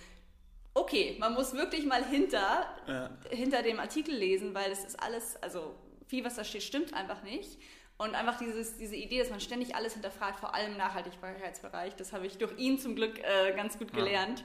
okay, 0.73 1.17
man 1.19 1.35
muss 1.35 1.53
wirklich 1.53 1.85
mal 1.85 2.05
hinter, 2.05 2.65
ja. 2.87 3.11
hinter 3.31 3.63
dem 3.63 3.81
Artikel 3.81 4.15
lesen, 4.15 4.55
weil 4.55 4.71
das 4.71 4.85
ist 4.85 5.03
alles, 5.03 5.37
also 5.43 5.75
viel, 6.07 6.25
was 6.25 6.37
da 6.37 6.45
steht, 6.45 6.63
stimmt 6.63 6.95
einfach 6.95 7.25
nicht. 7.25 7.59
Und 8.01 8.15
einfach 8.15 8.39
dieses, 8.39 8.79
diese 8.79 8.97
Idee, 8.97 9.19
dass 9.19 9.29
man 9.29 9.41
ständig 9.41 9.75
alles 9.75 9.93
hinterfragt, 9.93 10.41
vor 10.41 10.55
allem 10.55 10.73
im 10.73 10.79
Nachhaltigkeitsbereich, 10.79 11.97
das 11.97 12.15
habe 12.15 12.27
ich 12.27 12.39
durch 12.39 12.57
ihn 12.57 12.79
zum 12.79 12.97
Glück 12.97 13.19
äh, 13.19 13.55
ganz 13.55 13.79
gut 13.79 13.93
gelernt. 13.93 14.39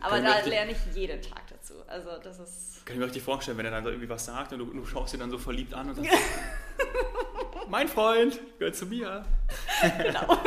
Ja. 0.00 0.06
Aber 0.06 0.22
da 0.22 0.40
lerne 0.40 0.72
ich 0.72 0.78
jeden 0.96 1.20
Tag 1.20 1.46
dazu. 1.50 1.74
Also 1.88 2.08
das 2.24 2.38
ist. 2.38 2.86
Kann 2.86 2.94
ich 2.94 3.00
mir 3.00 3.04
richtig 3.04 3.22
vorstellen, 3.22 3.58
wenn 3.58 3.66
er 3.66 3.70
dann 3.70 3.84
so 3.84 3.90
irgendwie 3.90 4.08
was 4.08 4.24
sagt 4.24 4.54
und 4.54 4.60
du, 4.60 4.64
du 4.64 4.86
schaust 4.86 5.12
ihn 5.12 5.20
dann 5.20 5.30
so 5.30 5.36
verliebt 5.36 5.74
an 5.74 5.90
und 5.90 5.96
sagst, 5.96 6.10
mein 7.68 7.86
Freund, 7.86 8.40
gehört 8.58 8.76
zu 8.76 8.86
mir. 8.86 9.26
genau. 9.98 10.38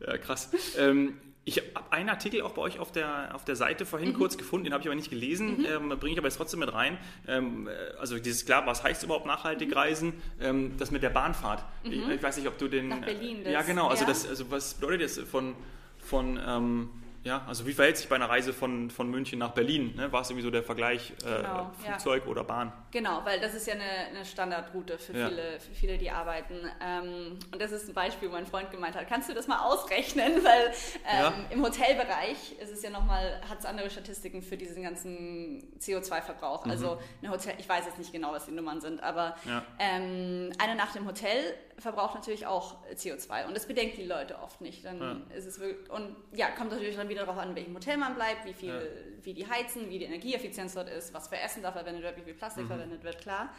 ja, 0.06 0.16
krass. 0.16 0.48
Ähm, 0.78 1.20
ich 1.46 1.58
habe 1.58 1.92
einen 1.92 2.08
Artikel 2.08 2.40
auch 2.42 2.52
bei 2.52 2.62
euch 2.62 2.78
auf 2.78 2.90
der, 2.90 3.34
auf 3.34 3.44
der 3.44 3.56
Seite 3.56 3.84
vorhin 3.84 4.10
mhm. 4.10 4.14
kurz 4.14 4.38
gefunden, 4.38 4.64
den 4.64 4.72
habe 4.72 4.82
ich 4.82 4.88
aber 4.88 4.94
nicht 4.94 5.10
gelesen, 5.10 5.58
mhm. 5.58 5.92
ähm, 5.92 5.98
bringe 5.98 6.12
ich 6.12 6.18
aber 6.18 6.28
jetzt 6.28 6.36
trotzdem 6.36 6.60
mit 6.60 6.72
rein. 6.72 6.96
Ähm, 7.28 7.68
äh, 7.68 7.98
also 7.98 8.18
dieses 8.18 8.46
klar, 8.46 8.66
was 8.66 8.82
heißt 8.82 9.02
überhaupt 9.04 9.26
nachhaltig 9.26 9.68
mhm. 9.68 9.74
reisen? 9.74 10.12
Ähm, 10.40 10.76
das 10.78 10.90
mit 10.90 11.02
der 11.02 11.10
Bahnfahrt. 11.10 11.64
Ich, 11.82 12.04
mhm. 12.04 12.10
ich, 12.12 12.22
weiß 12.22 12.38
nicht, 12.38 12.48
ob 12.48 12.56
du 12.56 12.68
den... 12.68 12.88
Nach 12.88 13.00
Berlin. 13.00 13.44
Das, 13.44 13.52
ja, 13.52 13.62
genau. 13.62 13.88
Also, 13.88 14.04
ja. 14.04 14.08
Das, 14.08 14.26
also 14.26 14.50
was 14.50 14.74
bedeutet 14.74 15.02
das 15.02 15.18
von, 15.18 15.54
von 15.98 16.40
ähm, 16.46 16.88
ja, 17.24 17.42
also 17.46 17.66
wie 17.66 17.72
verhält 17.72 17.96
sich 17.96 18.06
bei 18.06 18.16
einer 18.16 18.28
Reise 18.28 18.52
von, 18.52 18.90
von 18.90 19.10
München 19.10 19.38
nach 19.38 19.52
Berlin? 19.52 19.94
Ne? 19.96 20.12
War 20.12 20.20
es 20.20 20.28
irgendwie 20.28 20.44
so 20.44 20.50
der 20.50 20.62
Vergleich 20.62 21.14
äh, 21.24 21.36
genau, 21.38 21.72
Flugzeug 21.82 22.24
ja. 22.24 22.30
oder 22.30 22.44
Bahn? 22.44 22.70
Genau, 22.90 23.24
weil 23.24 23.40
das 23.40 23.54
ist 23.54 23.66
ja 23.66 23.72
eine, 23.74 23.82
eine 24.14 24.24
Standardroute 24.26 24.98
für, 24.98 25.16
ja. 25.16 25.28
viele, 25.28 25.58
für 25.58 25.72
viele, 25.72 25.96
die 25.96 26.10
arbeiten. 26.10 26.54
Ähm, 26.82 27.38
und 27.50 27.62
das 27.62 27.72
ist 27.72 27.88
ein 27.88 27.94
Beispiel, 27.94 28.28
wo 28.28 28.32
mein 28.32 28.46
Freund 28.46 28.70
gemeint 28.70 28.94
hat, 28.94 29.08
kannst 29.08 29.30
du 29.30 29.34
das 29.34 29.46
mal 29.46 29.60
ausrechnen? 29.60 30.32
Weil 30.44 30.66
ähm, 31.10 31.22
ja. 31.22 31.34
im 31.48 31.62
Hotelbereich 31.62 32.56
ist 32.60 32.70
es 32.70 32.82
ja 32.82 32.90
nochmal, 32.90 33.40
hat 33.48 33.58
es 33.58 33.64
andere 33.64 33.88
Statistiken 33.88 34.42
für 34.42 34.58
diesen 34.58 34.82
ganzen 34.82 35.78
CO2-Verbrauch. 35.80 36.66
Mhm. 36.66 36.70
Also 36.70 36.98
ein 37.22 37.30
Hotel, 37.30 37.54
ich 37.58 37.68
weiß 37.68 37.86
jetzt 37.86 37.98
nicht 37.98 38.12
genau, 38.12 38.32
was 38.32 38.44
die 38.44 38.52
Nummern 38.52 38.82
sind, 38.82 39.02
aber 39.02 39.34
ähm, 39.78 40.52
eine 40.58 40.74
Nacht 40.76 40.94
im 40.96 41.06
Hotel 41.06 41.54
verbraucht 41.78 42.14
natürlich 42.14 42.46
auch 42.46 42.76
CO2 42.94 43.46
und 43.46 43.56
das 43.56 43.66
bedenken 43.66 43.96
die 43.96 44.06
Leute 44.06 44.38
oft 44.38 44.60
nicht. 44.60 44.84
Dann 44.84 45.28
ist 45.30 45.46
es 45.46 45.58
wirklich, 45.58 45.90
und 45.90 46.16
ja, 46.32 46.50
kommt 46.50 46.70
natürlich 46.70 46.96
dann 46.96 47.08
wieder 47.08 47.24
darauf 47.24 47.38
an, 47.38 47.50
in 47.50 47.56
welchem 47.56 47.74
Hotel 47.74 47.96
man 47.96 48.14
bleibt, 48.14 48.44
wie 48.44 48.52
viel, 48.52 48.68
ja. 48.68 49.24
wie 49.24 49.34
die 49.34 49.48
heizen, 49.48 49.88
wie 49.90 49.98
die 49.98 50.04
Energieeffizienz 50.04 50.74
dort 50.74 50.88
ist, 50.88 51.12
was 51.12 51.28
für 51.28 51.38
Essen 51.38 51.62
da 51.62 51.72
verwendet 51.72 52.02
wird, 52.02 52.16
wie 52.16 52.22
viel 52.22 52.34
Plastik 52.34 52.64
mhm. 52.64 52.68
verwendet 52.68 53.02
wird, 53.02 53.18
klar. 53.20 53.52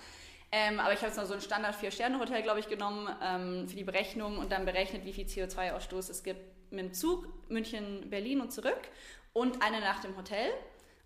Ähm, 0.51 0.79
aber 0.79 0.93
ich 0.93 0.99
habe 0.99 1.07
jetzt 1.07 1.17
mal 1.17 1.25
so 1.25 1.33
ein 1.33 1.41
Standard 1.41 1.75
Vier-Sterne-Hotel, 1.75 2.41
glaube 2.43 2.59
ich, 2.59 2.69
genommen 2.69 3.09
ähm, 3.21 3.67
für 3.67 3.75
die 3.75 3.83
Berechnung 3.83 4.37
und 4.37 4.51
dann 4.51 4.65
berechnet, 4.65 5.03
wie 5.03 5.13
viel 5.13 5.25
CO2-Ausstoß 5.25 6.09
es 6.09 6.23
gibt 6.23 6.71
mit 6.71 6.85
dem 6.85 6.93
Zug 6.93 7.27
München, 7.49 8.09
Berlin 8.09 8.41
und 8.41 8.51
zurück 8.51 8.79
und 9.33 9.61
eine 9.61 9.81
Nacht 9.81 10.05
im 10.05 10.15
Hotel. 10.15 10.49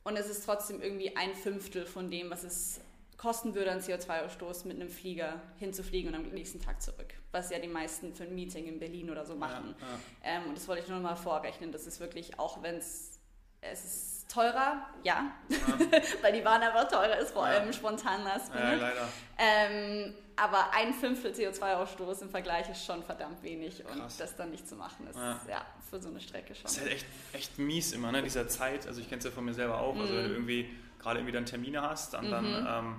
Und 0.04 0.17
es 0.17 0.30
ist 0.30 0.45
trotzdem 0.45 0.82
irgendwie 0.82 1.15
ein 1.15 1.34
Fünftel 1.36 1.86
von 1.86 2.10
dem, 2.10 2.30
was 2.30 2.43
es 2.43 2.82
kosten 3.19 3.53
würde 3.53 3.71
an 3.71 3.82
CO2-Ausstoß 3.82 4.65
mit 4.65 4.77
einem 4.77 4.89
Flieger 4.89 5.41
hinzufliegen 5.58 6.13
und 6.13 6.15
am 6.15 6.29
nächsten 6.32 6.62
Tag 6.62 6.82
zurück. 6.82 7.13
Was 7.32 7.51
ja 7.51 7.60
die 7.60 7.67
meisten 7.67 8.13
für 8.13 8.23
ein 8.23 8.34
Meeting 8.34 8.65
in 8.65 8.79
Berlin 8.79 9.10
oder 9.12 9.25
so 9.25 9.36
machen. 9.36 9.75
Ja, 9.79 9.88
ja. 9.88 10.38
Ähm, 10.38 10.47
und 10.47 10.58
das 10.58 10.67
wollte 10.67 10.84
ich 10.84 10.88
nur 10.88 10.99
noch 10.99 11.10
mal 11.10 11.15
vorrechnen. 11.15 11.71
Das 11.71 11.86
ist 11.86 11.99
wirklich, 11.99 12.39
auch 12.39 12.63
wenn 12.63 12.75
es 12.75 13.19
ist 13.62 14.32
teurer, 14.32 14.88
ja, 15.03 15.34
ja. 15.49 15.58
weil 16.21 16.32
die 16.32 16.39
Bahn 16.39 16.62
einfach 16.62 16.88
teurer 16.88 17.17
ist, 17.17 17.32
vor 17.32 17.43
allem 17.43 17.73
spontan 17.73 18.23
last 18.23 18.53
Ja, 18.53 18.73
leider. 18.73 19.10
Ähm, 19.38 20.13
aber 20.38 20.71
ein 20.73 20.93
Fünftel 20.93 21.34
CO2-Ausstoß 21.34 22.21
im 22.21 22.29
Vergleich 22.29 22.69
ist 22.69 22.86
schon 22.86 23.03
verdammt 23.03 23.43
wenig 23.43 23.84
und 23.86 23.99
Krass. 23.99 24.15
das 24.15 24.38
dann 24.38 24.51
nicht 24.51 24.65
zu 24.65 24.75
machen 24.75 25.08
ist 25.08 25.17
ja. 25.17 25.65
für 25.89 26.01
so 26.01 26.08
eine 26.08 26.21
Strecke 26.21 26.55
schon. 26.55 26.63
Das 26.63 26.73
ist 26.73 26.82
halt 26.82 26.91
echt, 26.91 27.05
echt 27.34 27.60
mies 27.60 27.91
immer, 27.91 28.13
ne? 28.13 28.23
dieser 28.23 28.47
Zeit. 28.47 28.88
Also 28.88 29.01
ich 29.01 29.10
kenne 29.10 29.19
es 29.19 29.25
ja 29.25 29.32
von 29.32 29.43
mir 29.43 29.53
selber 29.53 29.82
auch. 29.82 29.97
Also 29.97 30.13
mhm. 30.13 30.32
irgendwie 30.32 30.69
gerade 30.99 31.19
irgendwie 31.19 31.33
dann 31.33 31.45
Termine 31.45 31.81
hast, 31.81 32.13
dann, 32.13 32.27
mhm. 32.27 32.31
dann 32.31 32.67
ähm, 32.67 32.95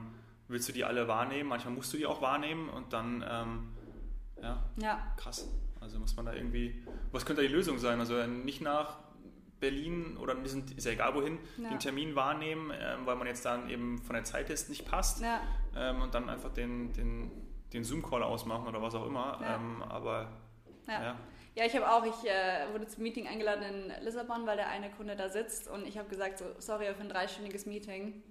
willst 0.49 0.69
du 0.69 0.73
die 0.73 0.85
alle 0.85 1.07
wahrnehmen. 1.07 1.49
Manchmal 1.49 1.75
musst 1.75 1.93
du 1.93 1.97
die 1.97 2.07
auch 2.07 2.21
wahrnehmen 2.21 2.69
und 2.69 2.93
dann, 2.93 3.25
ähm, 3.29 3.69
ja, 4.43 4.65
ja, 4.77 5.13
krass. 5.17 5.49
Also 5.81 5.99
muss 5.99 6.17
man 6.17 6.27
da 6.27 6.35
irgendwie, 6.35 6.85
was 7.13 7.25
könnte 7.25 7.43
da 7.43 7.49
die 7.49 7.55
Lösung 7.55 7.79
sein? 7.79 8.01
Also 8.01 8.27
nicht 8.27 8.61
nach 8.61 8.99
Berlin 9.61 10.17
oder 10.17 10.35
ist 10.43 10.85
ja 10.85 10.93
egal 10.93 11.15
wohin, 11.15 11.39
ja. 11.59 11.69
den 11.69 11.79
Termin 11.79 12.17
wahrnehmen, 12.17 12.73
ähm, 12.75 13.07
weil 13.07 13.17
man 13.17 13.27
jetzt 13.27 13.45
dann 13.45 13.69
eben 13.69 13.99
von 14.03 14.15
der 14.15 14.25
Zeit 14.25 14.51
ist 14.51 14.71
nicht 14.71 14.87
passt 14.87 15.23
ja. 15.23 15.41
ähm, 15.77 16.01
und 16.03 16.15
dann 16.15 16.29
einfach 16.29 16.53
den, 16.53 16.93
den, 16.95 17.31
den 17.73 17.85
Zoom-Call 17.85 18.23
ausmachen 18.23 18.67
oder 18.67 18.83
was 18.83 18.95
auch 18.95 19.07
immer. 19.07 19.41
Ähm, 19.45 19.83
aber 19.83 20.33
ja. 20.89 21.17
Ja, 21.55 21.65
ich 21.65 21.75
habe 21.75 21.91
auch, 21.91 22.05
ich 22.05 22.29
äh, 22.29 22.73
wurde 22.73 22.87
zum 22.87 23.03
Meeting 23.03 23.27
eingeladen 23.27 23.63
in 23.63 24.05
Lissabon, 24.05 24.47
weil 24.47 24.57
der 24.57 24.69
eine 24.69 24.91
Kunde 24.91 25.17
da 25.17 25.29
sitzt 25.29 25.69
und 25.69 25.87
ich 25.87 25.99
habe 25.99 26.09
gesagt, 26.09 26.39
so, 26.39 26.45
sorry 26.59 26.87
für 26.95 27.01
ein 27.01 27.09
dreistündiges 27.09 27.67
Meeting. 27.67 28.23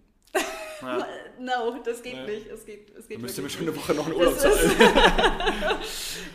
Ja. 0.82 1.06
no, 1.40 1.80
das 1.84 2.02
geht 2.02 2.14
ja. 2.14 2.24
nicht. 2.24 2.48
Es 2.48 2.66
geht, 2.66 2.96
es 2.96 3.08
geht 3.08 3.18
Dann 3.18 3.24
müsste 3.24 3.42
mir 3.42 3.50
schon 3.50 3.64
eine 3.64 3.76
Woche 3.76 3.94
noch 3.94 4.06
einen 4.06 4.16
Urlaub 4.16 4.38
zahlen. 4.38 4.56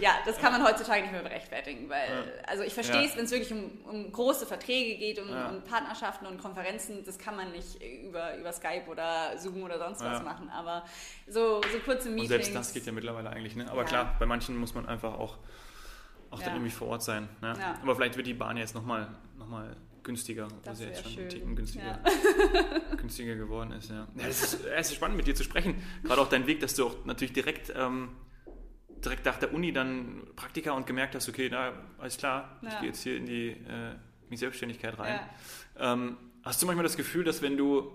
ja, 0.01 0.11
das 0.27 0.37
kann 0.39 0.53
man 0.53 0.65
heutzutage 0.65 1.03
nicht 1.03 1.13
mehr 1.13 1.23
berechtfertigen, 1.23 1.89
weil, 1.89 2.09
ja. 2.09 2.25
also 2.47 2.63
ich 2.65 2.75
verstehe 2.75 3.07
es, 3.07 3.17
wenn 3.17 3.25
es 3.25 3.31
wirklich 3.31 3.53
um, 3.53 3.71
um, 3.85 4.13
große 4.13 4.47
Verträge 4.47 4.99
geht, 4.99 5.19
um, 5.19 5.29
um, 5.29 5.63
Partnerschaften 5.63 6.27
und 6.27 6.39
Konferenzen, 6.39 7.05
das 7.05 7.19
kann 7.19 7.37
man 7.37 7.53
nicht 7.53 7.83
über, 7.83 8.37
über 8.37 8.53
Skype 8.53 8.85
oder 8.89 9.39
Zoom 9.39 9.63
oder 9.63 9.79
sonst 9.79 10.05
was 10.05 10.23
machen, 10.23 10.51
aber 10.51 10.85
so, 11.27 11.63
so 11.63 11.79
kurze 11.85 12.11
Meetings. 12.11 12.23
Und 12.23 12.29
selbst 12.29 12.55
das 12.55 12.75
geht 12.75 12.87
ja 12.87 12.93
mittlerweile 12.93 13.31
eigentlich, 13.31 13.57
ne? 13.57 13.71
Aber 13.71 13.85
klar, 13.85 14.17
bei 14.19 14.27
manchen 14.27 14.57
muss 14.57 14.75
man 14.75 14.87
einfach 14.87 15.15
auch 15.15 15.39
auch 16.35 16.41
ja. 16.41 16.47
dann 16.47 16.57
irgendwie 16.57 16.73
vor 16.73 16.89
Ort 16.89 17.03
sein. 17.03 17.29
Ne? 17.41 17.55
Ja. 17.59 17.79
Aber 17.81 17.95
vielleicht 17.95 18.17
wird 18.17 18.27
die 18.27 18.35
Bahn 18.35 18.57
jetzt 18.57 18.75
nochmal 18.75 19.09
noch 19.39 19.49
mal 19.49 19.77
günstiger, 20.03 20.47
obwohl 20.47 20.75
sie 20.75 20.85
jetzt 20.85 21.03
schon 21.03 21.13
schön. 21.13 21.21
einen 21.23 21.31
Ticken 21.31 21.57
günstiger, 21.57 22.01
ja. 22.05 22.97
günstiger 22.97 23.37
geworden 23.37 23.73
ist. 23.73 23.91
Ja. 23.91 24.07
ja 24.17 24.27
es, 24.27 24.55
ist, 24.55 24.65
ist 24.65 24.95
spannend 24.95 25.17
mit 25.17 25.27
dir 25.27 25.35
zu 25.35 25.45
sprechen. 25.45 25.83
Gerade 26.03 26.21
auch 26.21 26.29
dein 26.29 26.47
Weg, 26.47 26.61
dass 26.61 26.75
du 26.75 26.87
auch 26.87 27.05
natürlich 27.05 27.33
direkt, 27.33 27.73
ähm, 27.75 28.11
direkt 29.03 29.25
nach 29.25 29.39
der 29.39 29.55
Uni 29.55 29.73
dann 29.73 30.27
Praktika 30.37 30.73
und 30.73 30.87
gemerkt 30.87 31.15
hast, 31.15 31.29
okay, 31.29 31.49
na, 31.51 31.73
alles 31.99 32.19
klar, 32.19 32.59
ich 32.63 32.79
gehe 32.81 32.89
jetzt 32.89 33.03
hier 33.03 33.17
in 33.17 33.27
die, 33.27 33.49
äh, 33.49 33.93
in 33.93 34.31
die 34.31 34.37
Selbstständigkeit 34.37 34.99
rein. 34.99 35.21
Ähm, 35.79 36.17
hast 36.43 36.61
du 36.61 36.67
manchmal 36.67 36.85
das 36.85 36.97
Gefühl, 36.97 37.25
dass 37.25 37.41
wenn 37.41 37.57
du 37.57 37.93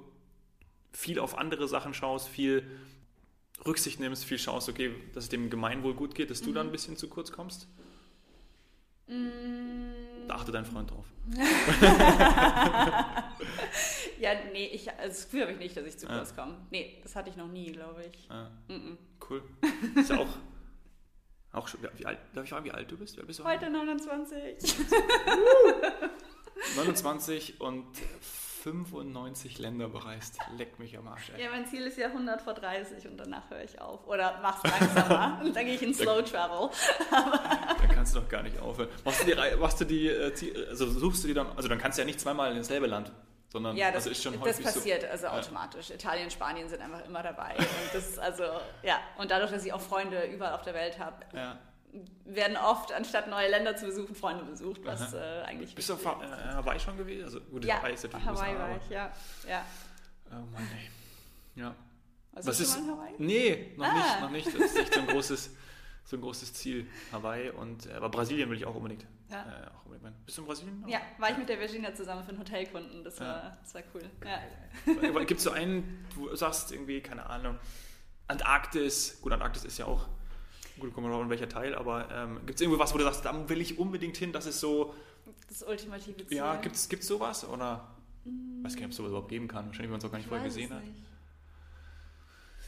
viel 0.91 1.19
auf 1.19 1.37
andere 1.37 1.67
Sachen 1.67 1.93
schaust, 1.93 2.27
viel 2.27 2.63
Rücksicht 3.65 3.99
nimmst, 3.99 4.25
viel 4.25 4.39
schaust, 4.39 4.69
okay, 4.69 4.91
dass 5.13 5.25
es 5.25 5.29
dem 5.29 5.49
Gemeinwohl 5.49 5.93
gut 5.93 6.15
geht, 6.15 6.31
dass 6.31 6.41
mhm. 6.41 6.45
du 6.47 6.53
dann 6.53 6.67
ein 6.67 6.71
bisschen 6.71 6.97
zu 6.97 7.07
kurz 7.07 7.31
kommst? 7.31 7.67
Da 10.27 10.35
achte 10.35 10.51
dein 10.51 10.65
Freund 10.65 10.91
drauf. 10.91 11.05
ja, 14.19 14.31
nee, 14.51 14.67
ich, 14.67 14.91
also 14.91 15.07
das 15.07 15.25
Gefühl 15.25 15.41
habe 15.41 15.53
ich 15.53 15.59
nicht, 15.59 15.75
dass 15.75 15.85
ich 15.85 15.97
zu 15.97 16.05
kurz 16.05 16.35
komme. 16.35 16.55
Nee, 16.69 16.99
das 17.01 17.15
hatte 17.15 17.31
ich 17.31 17.35
noch 17.35 17.47
nie, 17.47 17.71
glaube 17.71 18.03
ich. 18.05 18.29
Ah. 18.29 18.49
Mm 18.67 18.73
-mm. 18.73 18.97
Cool. 19.27 19.41
Ist 19.95 20.11
ja 20.11 20.19
auch, 20.19 20.27
auch 21.51 21.67
schon, 21.67 21.81
wie 21.97 22.05
alt, 22.05 22.19
darf 22.33 22.43
ich 22.43 22.49
fragen, 22.51 22.65
wie 22.65 22.71
alt 22.71 22.91
du 22.91 22.97
bist? 22.97 23.25
bist 23.25 23.39
du 23.39 23.43
Heute 23.43 23.69
29. 23.71 24.75
29 26.75 27.61
und 27.61 27.87
95 28.63 29.59
Länder 29.59 29.89
bereist. 29.89 30.37
Leck 30.57 30.79
mich 30.79 30.97
am 30.97 31.07
Arsch. 31.07 31.31
Ey. 31.35 31.43
Ja, 31.43 31.49
mein 31.51 31.65
Ziel 31.65 31.85
ist 31.85 31.97
ja 31.97 32.07
100 32.07 32.41
vor 32.41 32.53
30 32.53 33.07
und 33.07 33.17
danach 33.17 33.49
höre 33.49 33.63
ich 33.63 33.79
auf. 33.79 34.05
Oder 34.07 34.39
mach's 34.41 34.63
langsamer 34.63 35.41
und 35.43 35.55
dann 35.55 35.65
gehe 35.65 35.75
ich 35.75 35.81
in 35.81 35.93
Slow 35.93 36.21
Travel. 36.21 36.69
dann 37.11 37.89
kannst 37.89 38.15
du 38.15 38.19
doch 38.19 38.29
gar 38.29 38.43
nicht 38.43 38.59
aufhören. 38.59 38.89
Machst 39.05 39.21
du 39.21 39.25
die, 39.25 39.57
machst 39.57 39.81
du 39.81 39.85
die, 39.85 40.07
äh, 40.07 40.69
also 40.69 40.89
suchst 40.89 41.23
du 41.23 41.27
die 41.29 41.33
dann, 41.33 41.47
also 41.55 41.69
dann 41.69 41.77
kannst 41.77 41.97
du 41.97 42.01
ja 42.01 42.05
nicht 42.05 42.19
zweimal 42.19 42.51
in 42.51 42.57
dasselbe 42.57 42.87
Land. 42.87 43.11
Sondern, 43.51 43.75
ja, 43.75 43.87
das, 43.87 44.05
also 44.05 44.11
ist 44.11 44.21
schon 44.21 44.39
das 44.43 44.61
passiert 44.61 45.01
so, 45.01 45.07
also 45.07 45.27
automatisch. 45.27 45.89
Ja. 45.89 45.95
Italien, 45.95 46.29
Spanien 46.29 46.69
sind 46.69 46.81
einfach 46.81 47.03
immer 47.05 47.23
dabei. 47.23 47.55
Und 47.57 47.93
das 47.93 48.19
also, 48.19 48.43
ja. 48.83 48.99
Und 49.17 49.31
dadurch, 49.31 49.49
dass 49.49 49.65
ich 49.65 49.73
auch 49.73 49.81
Freunde 49.81 50.23
überall 50.25 50.53
auf 50.53 50.61
der 50.61 50.75
Welt 50.75 50.99
habe, 50.99 51.15
ja 51.33 51.57
werden 52.25 52.57
oft, 52.57 52.93
anstatt 52.93 53.27
neue 53.27 53.49
Länder 53.49 53.75
zu 53.75 53.85
besuchen, 53.85 54.15
Freunde 54.15 54.43
besucht, 54.43 54.81
was 54.83 55.13
äh, 55.13 55.41
eigentlich 55.45 55.73
Bist 55.73 55.89
du 55.89 55.93
auf 55.93 56.05
äh, 56.05 56.07
Hawaii 56.07 56.79
schon 56.79 56.97
gewesen? 56.97 57.23
Also, 57.23 57.41
gut, 57.41 57.65
ja, 57.65 57.77
Hawaii 57.77 57.93
ist 57.93 58.03
natürlich 58.03 58.25
Hawaii 58.25 58.57
war 58.57 58.77
ich, 58.77 58.89
ja. 58.89 59.11
ja. 59.47 59.65
Oh 60.31 60.45
Mann, 60.51 60.67
ey. 60.77 61.61
Ja. 61.61 61.75
Warst 62.31 62.47
Was 62.47 62.59
ist? 62.59 62.77
Hawaii? 62.77 63.15
Nee, 63.17 63.73
noch 63.75 63.87
ah. 63.87 63.93
nicht, 63.93 64.21
noch 64.21 64.29
nicht. 64.29 64.47
Das 64.47 64.71
ist 64.71 64.77
echt 64.77 64.93
so 64.93 64.99
ein 64.99 65.07
großes, 65.07 65.55
so 66.05 66.17
ein 66.17 66.21
großes 66.21 66.53
Ziel. 66.53 66.87
Hawaii 67.11 67.49
und 67.49 67.87
äh, 67.87 67.93
aber 67.93 68.09
Brasilien 68.09 68.49
will 68.49 68.57
ich 68.57 68.65
auch 68.65 68.75
unbedingt. 68.75 69.05
Ja. 69.29 69.41
Äh, 69.41 69.67
auch 69.75 69.85
unbedingt. 69.85 70.25
Bist 70.25 70.37
du 70.37 70.41
in 70.43 70.47
Brasilien? 70.47 70.85
Ja, 70.87 71.01
war 71.17 71.31
ich 71.31 71.37
mit 71.37 71.49
der 71.49 71.59
Virginia 71.59 71.93
zusammen 71.93 72.23
für 72.23 72.29
einen 72.29 72.39
Hotelkunden. 72.39 73.03
Das, 73.03 73.17
ja. 73.19 73.25
war, 73.25 73.57
das 73.61 73.73
war 73.73 73.81
cool. 73.93 74.03
Ja. 74.23 75.23
Gibt 75.23 75.39
es 75.39 75.43
so 75.43 75.51
einen, 75.51 76.05
du 76.13 76.35
sagst 76.35 76.71
irgendwie, 76.71 77.01
keine 77.01 77.25
Ahnung, 77.25 77.57
Antarktis, 78.27 79.19
gut, 79.21 79.33
Antarktis 79.33 79.65
ist 79.65 79.79
ja 79.79 79.85
auch, 79.85 80.07
gut, 80.79 80.93
kommen 80.93 81.07
wir 81.07 81.15
noch 81.15 81.23
in 81.23 81.29
welcher 81.29 81.49
Teil, 81.49 81.75
aber 81.75 82.09
ähm, 82.11 82.39
gibt 82.45 82.55
es 82.55 82.61
irgendwie 82.61 82.79
was, 82.79 82.93
wo 82.93 82.97
du 82.97 83.03
sagst, 83.03 83.25
da 83.25 83.49
will 83.49 83.61
ich 83.61 83.77
unbedingt 83.77 84.17
hin, 84.17 84.31
das 84.31 84.45
ist 84.45 84.59
so. 84.59 84.93
Das 85.47 85.63
ultimative 85.63 86.25
Ziel. 86.25 86.37
Ja, 86.37 86.55
gibt 86.55 86.75
es 86.75 87.07
sowas? 87.07 87.47
Oder? 87.47 87.87
Mm. 88.25 88.63
Weiß 88.63 88.73
gar 88.73 88.79
nicht, 88.79 88.85
ob 88.85 88.91
es 88.91 88.97
sowas 88.97 89.09
überhaupt 89.09 89.29
geben 89.29 89.47
kann. 89.47 89.67
Wahrscheinlich, 89.67 89.89
wenn 89.89 89.91
man 89.91 89.99
es 89.99 90.05
auch 90.05 90.11
gar 90.11 90.17
nicht 90.17 90.25
ich 90.25 90.29
vorher 90.29 90.45
gesehen 90.45 90.73
hat. 90.73 90.83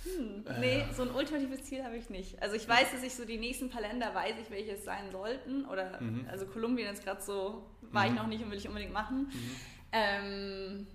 Hm, 0.03 0.45
äh. 0.47 0.59
nee, 0.59 0.85
so 0.95 1.03
ein 1.03 1.11
ultimatives 1.11 1.63
Ziel 1.63 1.83
habe 1.83 1.95
ich 1.97 2.09
nicht. 2.09 2.41
Also 2.41 2.55
ich 2.55 2.67
weiß, 2.67 2.91
dass 2.91 3.03
ich 3.03 3.13
so 3.13 3.25
die 3.25 3.37
nächsten 3.37 3.69
paar 3.69 3.81
Länder 3.81 4.13
weiß 4.13 4.35
ich, 4.41 4.49
welche 4.49 4.71
es 4.71 4.83
sein 4.83 5.11
sollten. 5.11 5.65
Oder 5.65 6.01
mhm. 6.01 6.25
also 6.29 6.45
Kolumbien 6.45 6.91
ist 6.91 7.03
gerade 7.03 7.21
so, 7.21 7.65
war 7.91 8.05
mhm. 8.05 8.09
ich 8.09 8.19
noch 8.19 8.27
nicht 8.27 8.43
und 8.43 8.51
will 8.51 8.57
ich 8.57 8.67
unbedingt 8.67 8.93
machen. 8.93 9.31
Mhm. 9.31 9.55
Ähm, 9.91 10.87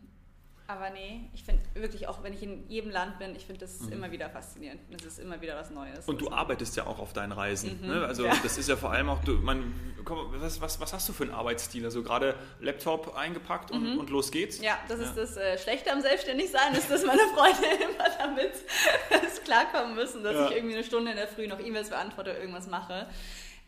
aber 0.68 0.90
nee, 0.90 1.30
ich 1.32 1.44
finde 1.44 1.62
wirklich 1.74 2.08
auch, 2.08 2.22
wenn 2.22 2.32
ich 2.32 2.42
in 2.42 2.68
jedem 2.68 2.90
Land 2.90 3.18
bin, 3.18 3.36
ich 3.36 3.46
finde 3.46 3.60
das 3.60 3.80
mhm. 3.80 3.92
immer 3.92 4.10
wieder 4.10 4.28
faszinierend. 4.28 4.80
Es 4.96 5.04
ist 5.04 5.18
immer 5.20 5.40
wieder 5.40 5.56
was 5.56 5.70
Neues. 5.70 6.06
Und 6.06 6.20
du 6.20 6.30
arbeitest 6.30 6.76
ja 6.76 6.86
auch 6.86 6.98
auf 6.98 7.12
deinen 7.12 7.32
Reisen. 7.32 7.80
Mhm. 7.80 7.88
Ne? 7.88 8.04
Also 8.04 8.24
ja. 8.24 8.34
das 8.42 8.58
ist 8.58 8.68
ja 8.68 8.76
vor 8.76 8.90
allem 8.90 9.08
auch, 9.08 9.22
du, 9.22 9.34
man, 9.34 9.74
komm, 10.04 10.34
was, 10.40 10.60
was, 10.60 10.80
was 10.80 10.92
hast 10.92 11.08
du 11.08 11.12
für 11.12 11.22
einen 11.22 11.32
Arbeitsstil? 11.32 11.84
Also 11.84 12.02
gerade 12.02 12.34
Laptop 12.60 13.16
eingepackt 13.16 13.70
und, 13.70 13.94
mhm. 13.94 13.98
und 14.00 14.10
los 14.10 14.32
geht's? 14.32 14.60
Ja, 14.60 14.78
das 14.88 15.00
ja. 15.00 15.06
ist 15.06 15.16
das 15.16 15.36
äh, 15.36 15.56
Schlechte 15.56 15.92
am 15.92 16.00
Selbstständigsein, 16.00 16.74
ist, 16.74 16.90
dass 16.90 17.04
meine 17.04 17.22
Freunde 17.34 17.62
immer 17.84 18.08
damit 18.18 18.52
klarkommen 19.44 19.94
müssen, 19.94 20.22
dass 20.22 20.34
ja. 20.34 20.48
ich 20.48 20.56
irgendwie 20.56 20.74
eine 20.74 20.84
Stunde 20.84 21.12
in 21.12 21.16
der 21.16 21.28
Früh 21.28 21.46
noch 21.46 21.60
E-Mails 21.60 21.90
beantworte 21.90 22.30
oder 22.30 22.40
irgendwas 22.40 22.66
mache. 22.66 23.06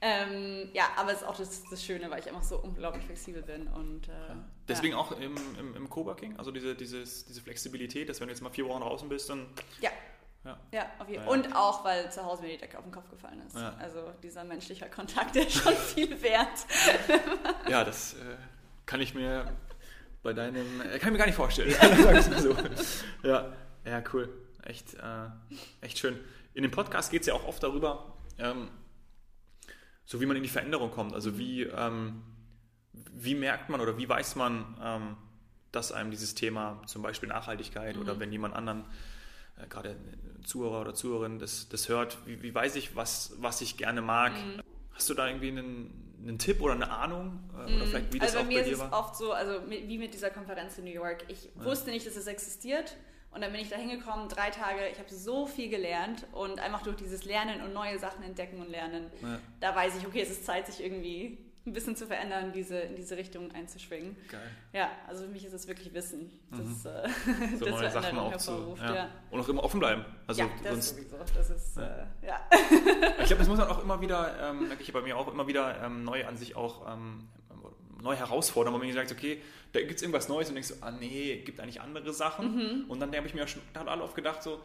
Ähm, 0.00 0.68
ja, 0.72 0.84
aber 0.96 1.12
es 1.12 1.22
ist 1.22 1.26
auch 1.26 1.36
das, 1.36 1.64
das, 1.68 1.84
Schöne, 1.84 2.10
weil 2.10 2.20
ich 2.20 2.28
einfach 2.28 2.42
so 2.42 2.58
unglaublich 2.58 3.04
flexibel 3.04 3.42
bin. 3.42 3.66
Und, 3.66 4.08
äh, 4.08 4.12
ja. 4.12 4.44
Deswegen 4.68 4.92
ja. 4.92 4.98
auch 4.98 5.12
im, 5.12 5.36
im, 5.58 5.74
im 5.74 5.90
Coworking, 5.90 6.36
also 6.36 6.50
diese, 6.52 6.74
dieses, 6.76 7.24
diese 7.24 7.40
Flexibilität, 7.40 8.08
dass 8.08 8.20
wenn 8.20 8.28
du 8.28 8.32
jetzt 8.32 8.42
mal 8.42 8.50
vier 8.50 8.66
Wochen 8.66 8.80
draußen 8.80 9.08
bist, 9.08 9.28
dann. 9.28 9.46
Ja. 9.80 9.90
Ja, 10.44 10.58
ja 10.72 10.86
auf 11.00 11.08
jeden 11.08 11.24
Fall. 11.24 11.32
Und 11.32 11.56
auch, 11.56 11.84
weil 11.84 12.12
zu 12.12 12.24
Hause 12.24 12.42
mir 12.42 12.50
die 12.50 12.58
Decke 12.58 12.78
auf 12.78 12.84
den 12.84 12.92
Kopf 12.92 13.10
gefallen 13.10 13.42
ist. 13.46 13.56
Also 13.56 14.12
dieser 14.22 14.44
menschliche 14.44 14.88
Kontakt 14.88 15.34
ist 15.34 15.52
schon 15.52 15.74
viel 15.94 16.22
wert. 16.22 16.66
ja, 17.68 17.82
das 17.82 18.14
äh, 18.14 18.36
kann 18.86 19.00
ich 19.00 19.14
mir 19.14 19.52
bei 20.22 20.32
deinem, 20.32 20.80
äh, 20.80 20.98
kann 20.98 21.08
ich 21.08 21.12
mir 21.12 21.18
gar 21.18 21.26
nicht 21.26 21.34
vorstellen. 21.34 21.72
so. 22.38 22.56
ja. 23.26 23.52
ja, 23.84 24.02
cool. 24.12 24.28
Echt, 24.62 24.94
äh, 24.94 25.28
echt 25.80 25.98
schön. 25.98 26.18
In 26.54 26.62
dem 26.62 26.70
Podcast 26.70 27.10
geht 27.10 27.22
es 27.22 27.26
ja 27.26 27.34
auch 27.34 27.46
oft 27.46 27.62
darüber, 27.62 28.14
ähm, 28.38 28.68
so 30.08 30.22
wie 30.22 30.26
man 30.26 30.38
in 30.38 30.42
die 30.42 30.48
Veränderung 30.48 30.90
kommt. 30.90 31.12
Also 31.12 31.38
wie, 31.38 31.64
ähm, 31.64 32.22
wie 32.92 33.34
merkt 33.34 33.68
man 33.68 33.82
oder 33.82 33.98
wie 33.98 34.08
weiß 34.08 34.36
man, 34.36 34.74
ähm, 34.82 35.16
dass 35.70 35.92
einem 35.92 36.10
dieses 36.10 36.34
Thema, 36.34 36.80
zum 36.86 37.02
Beispiel 37.02 37.28
Nachhaltigkeit 37.28 37.94
mhm. 37.94 38.02
oder 38.02 38.18
wenn 38.18 38.32
jemand 38.32 38.56
anderen, 38.56 38.86
äh, 39.62 39.66
gerade 39.68 39.96
Zuhörer 40.44 40.80
oder 40.80 40.94
Zuhörerin, 40.94 41.38
das, 41.38 41.68
das 41.68 41.90
hört, 41.90 42.16
wie, 42.24 42.42
wie 42.42 42.54
weiß 42.54 42.76
ich, 42.76 42.96
was, 42.96 43.34
was 43.38 43.60
ich 43.60 43.76
gerne 43.76 44.00
mag? 44.00 44.32
Mhm. 44.32 44.62
Hast 44.94 45.10
du 45.10 45.14
da 45.14 45.28
irgendwie 45.28 45.48
einen, 45.48 46.16
einen 46.22 46.38
Tipp 46.38 46.62
oder 46.62 46.72
eine 46.72 46.90
Ahnung? 46.90 47.40
Äh, 47.52 47.74
oder 47.74 47.84
mhm. 47.84 47.88
vielleicht 47.90 48.14
wie 48.14 48.18
das 48.18 48.28
also 48.28 48.38
auch 48.38 48.42
bei 48.44 48.48
mir 48.48 48.64
ist 48.64 48.80
es 48.80 48.92
oft 48.92 49.14
so, 49.14 49.32
also 49.32 49.60
wie 49.68 49.98
mit 49.98 50.14
dieser 50.14 50.30
Konferenz 50.30 50.78
in 50.78 50.84
New 50.84 50.90
York. 50.90 51.24
Ich 51.28 51.50
ja. 51.54 51.64
wusste 51.66 51.90
nicht, 51.90 52.06
dass 52.06 52.16
es 52.16 52.26
existiert. 52.26 52.96
Und 53.38 53.42
dann 53.42 53.52
bin 53.52 53.60
ich 53.60 53.68
da 53.68 53.76
hingekommen, 53.76 54.28
drei 54.28 54.50
Tage, 54.50 54.88
ich 54.90 54.98
habe 54.98 55.14
so 55.14 55.46
viel 55.46 55.68
gelernt 55.68 56.26
und 56.32 56.58
einfach 56.58 56.82
durch 56.82 56.96
dieses 56.96 57.24
Lernen 57.24 57.60
und 57.60 57.72
neue 57.72 57.96
Sachen 57.96 58.24
entdecken 58.24 58.60
und 58.60 58.68
lernen, 58.68 59.12
ja. 59.22 59.38
da 59.60 59.76
weiß 59.76 59.96
ich, 59.96 60.04
okay, 60.04 60.22
es 60.22 60.30
ist 60.30 60.44
Zeit, 60.44 60.66
sich 60.66 60.82
irgendwie 60.82 61.38
ein 61.64 61.72
bisschen 61.72 61.94
zu 61.94 62.08
verändern, 62.08 62.50
diese, 62.52 62.80
in 62.80 62.96
diese 62.96 63.16
Richtung 63.16 63.52
einzuschwingen. 63.52 64.16
Geil. 64.28 64.50
Ja, 64.72 64.90
also 65.06 65.22
für 65.22 65.30
mich 65.30 65.44
ist 65.44 65.52
es 65.52 65.68
wirklich 65.68 65.94
Wissen, 65.94 66.32
das, 66.50 66.58
mhm. 66.58 66.66
äh, 66.66 67.56
so 67.58 67.64
das 67.66 67.74
neue 67.80 67.90
Sachen 67.92 68.18
auch 68.18 68.36
zu, 68.38 68.76
ja. 68.80 68.94
ja. 68.94 69.10
Und 69.30 69.38
auch 69.38 69.48
immer 69.48 69.62
offen 69.62 69.78
bleiben. 69.78 70.04
Also 70.26 70.42
ja, 70.42 70.48
das 70.64 70.72
sonst, 70.72 70.88
sowieso. 70.96 71.16
Das 71.32 71.50
ist, 71.50 71.76
ja. 71.76 71.84
Äh, 71.84 72.26
ja. 72.26 72.40
ich 73.20 73.26
glaube, 73.26 73.38
das 73.38 73.46
muss 73.46 73.58
man 73.58 73.68
auch 73.68 73.84
immer 73.84 74.00
wieder, 74.00 74.50
ähm, 74.50 74.66
merke 74.66 74.82
ich 74.82 74.92
bei 74.92 75.02
mir 75.02 75.16
auch 75.16 75.28
immer 75.32 75.46
wieder 75.46 75.80
ähm, 75.84 76.02
neu 76.02 76.26
an 76.26 76.36
sich 76.36 76.56
auch 76.56 76.92
ähm, 76.92 77.28
neu 78.02 78.14
herausfordern, 78.14 78.72
wo 78.72 78.78
man 78.78 78.92
sagt, 78.92 79.12
okay, 79.12 79.42
da 79.72 79.80
gibt 79.80 79.96
es 79.96 80.02
irgendwas 80.02 80.28
Neues 80.28 80.48
und 80.48 80.54
denkst 80.54 80.68
so, 80.68 80.74
ah 80.80 80.90
nee, 80.90 81.42
gibt 81.44 81.60
eigentlich 81.60 81.80
andere 81.80 82.12
Sachen. 82.12 82.54
Mhm. 82.54 82.84
Und 82.88 83.00
dann 83.00 83.14
habe 83.14 83.26
ich 83.26 83.34
mir 83.34 83.46
schon 83.46 83.62
alle 83.74 84.02
oft 84.02 84.14
gedacht, 84.14 84.42
so, 84.42 84.60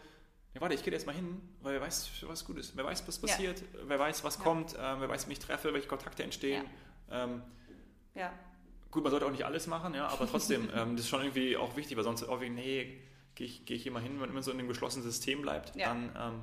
ja, 0.54 0.62
warte, 0.62 0.76
ich 0.76 0.84
gehe 0.84 0.94
jetzt 0.94 1.08
mal 1.08 1.16
hin, 1.16 1.42
weil 1.62 1.74
wer 1.74 1.82
weiß, 1.82 2.12
was 2.28 2.46
gut 2.46 2.58
ist. 2.58 2.78
Wer 2.78 2.86
weiß, 2.86 3.08
was 3.08 3.18
passiert, 3.20 3.62
ja. 3.62 3.80
wer 3.88 3.98
weiß, 3.98 4.24
was 4.24 4.38
ja. 4.38 4.44
kommt, 4.44 4.76
äh, 4.76 5.00
wer 5.00 5.10
weiß, 5.10 5.28
wie 5.28 5.34
ich 5.34 5.40
treffe, 5.40 5.74
welche 5.74 5.88
Kontakte 5.88 6.24
entstehen. 6.24 6.66
Ja. 7.10 7.24
Ähm, 7.24 7.42
ja. 8.14 8.32
Gut, 8.92 9.02
man 9.02 9.10
sollte 9.10 9.26
auch 9.26 9.32
nicht 9.32 9.46
alles 9.46 9.66
machen, 9.66 9.96
ja, 9.96 10.08
aber 10.08 10.30
trotzdem, 10.30 10.70
ähm, 10.76 10.96
das 10.96 11.06
ist 11.06 11.10
schon 11.10 11.22
irgendwie 11.22 11.58
auch 11.58 11.76
wichtig, 11.76 11.98
weil 11.98 12.04
sonst 12.04 12.22
irgendwie, 12.22 12.50
nee, 12.50 13.02
gehe 13.34 13.48
ich, 13.48 13.66
geh 13.66 13.74
ich 13.74 13.90
mal 13.90 14.02
hin, 14.02 14.12
wenn 14.14 14.20
man 14.20 14.30
immer 14.30 14.44
so 14.44 14.52
in 14.52 14.60
einem 14.60 14.68
geschlossenen 14.68 15.04
System 15.04 15.42
bleibt, 15.42 15.74
dann 15.80 16.12
ähm, 16.16 16.42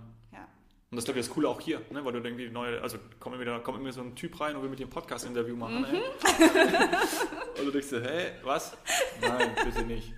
und 0.91 0.97
das 0.97 1.03
ist, 1.03 1.07
glaube 1.07 1.21
ich, 1.21 1.27
das 1.27 1.35
Coole 1.35 1.49
auch 1.49 1.61
hier, 1.61 1.81
ne? 1.91 2.05
weil 2.05 2.13
du 2.13 2.19
irgendwie 2.19 2.51
neue, 2.51 2.83
also 2.83 2.99
kommt 3.21 3.41
immer, 3.41 3.61
kommt 3.61 3.79
immer 3.79 3.93
so 3.93 4.01
ein 4.01 4.17
Typ 4.17 4.41
rein 4.41 4.57
und 4.57 4.63
will 4.63 4.71
mit 4.71 4.81
dir 4.81 4.89
ein 4.89 4.91
Podcast-Interview 4.91 5.55
machen. 5.55 5.83
Mhm. 5.83 5.87
und 7.59 7.65
du 7.65 7.71
denkst 7.71 7.89
so, 7.89 8.01
hä, 8.01 8.33
was? 8.43 8.77
Nein, 9.21 9.55
bitte 9.65 9.85
nicht. 9.85 10.13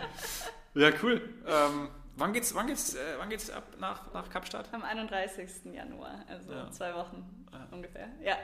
ja, 0.74 0.90
cool. 1.02 1.20
Ähm, 1.46 1.90
wann 2.16 2.32
geht's, 2.32 2.54
wann 2.54 2.68
geht's, 2.68 2.94
äh, 2.94 3.18
wann 3.18 3.28
geht's 3.28 3.50
ab 3.50 3.64
nach, 3.78 4.10
nach 4.14 4.30
Kapstadt? 4.30 4.72
Am 4.72 4.82
31. 4.82 5.74
Januar, 5.74 6.24
also 6.26 6.52
ja. 6.52 6.70
zwei 6.70 6.94
Wochen 6.94 7.46
ja. 7.52 7.68
ungefähr. 7.70 8.08
Ja. 8.22 8.38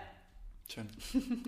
Schön. 0.67 0.89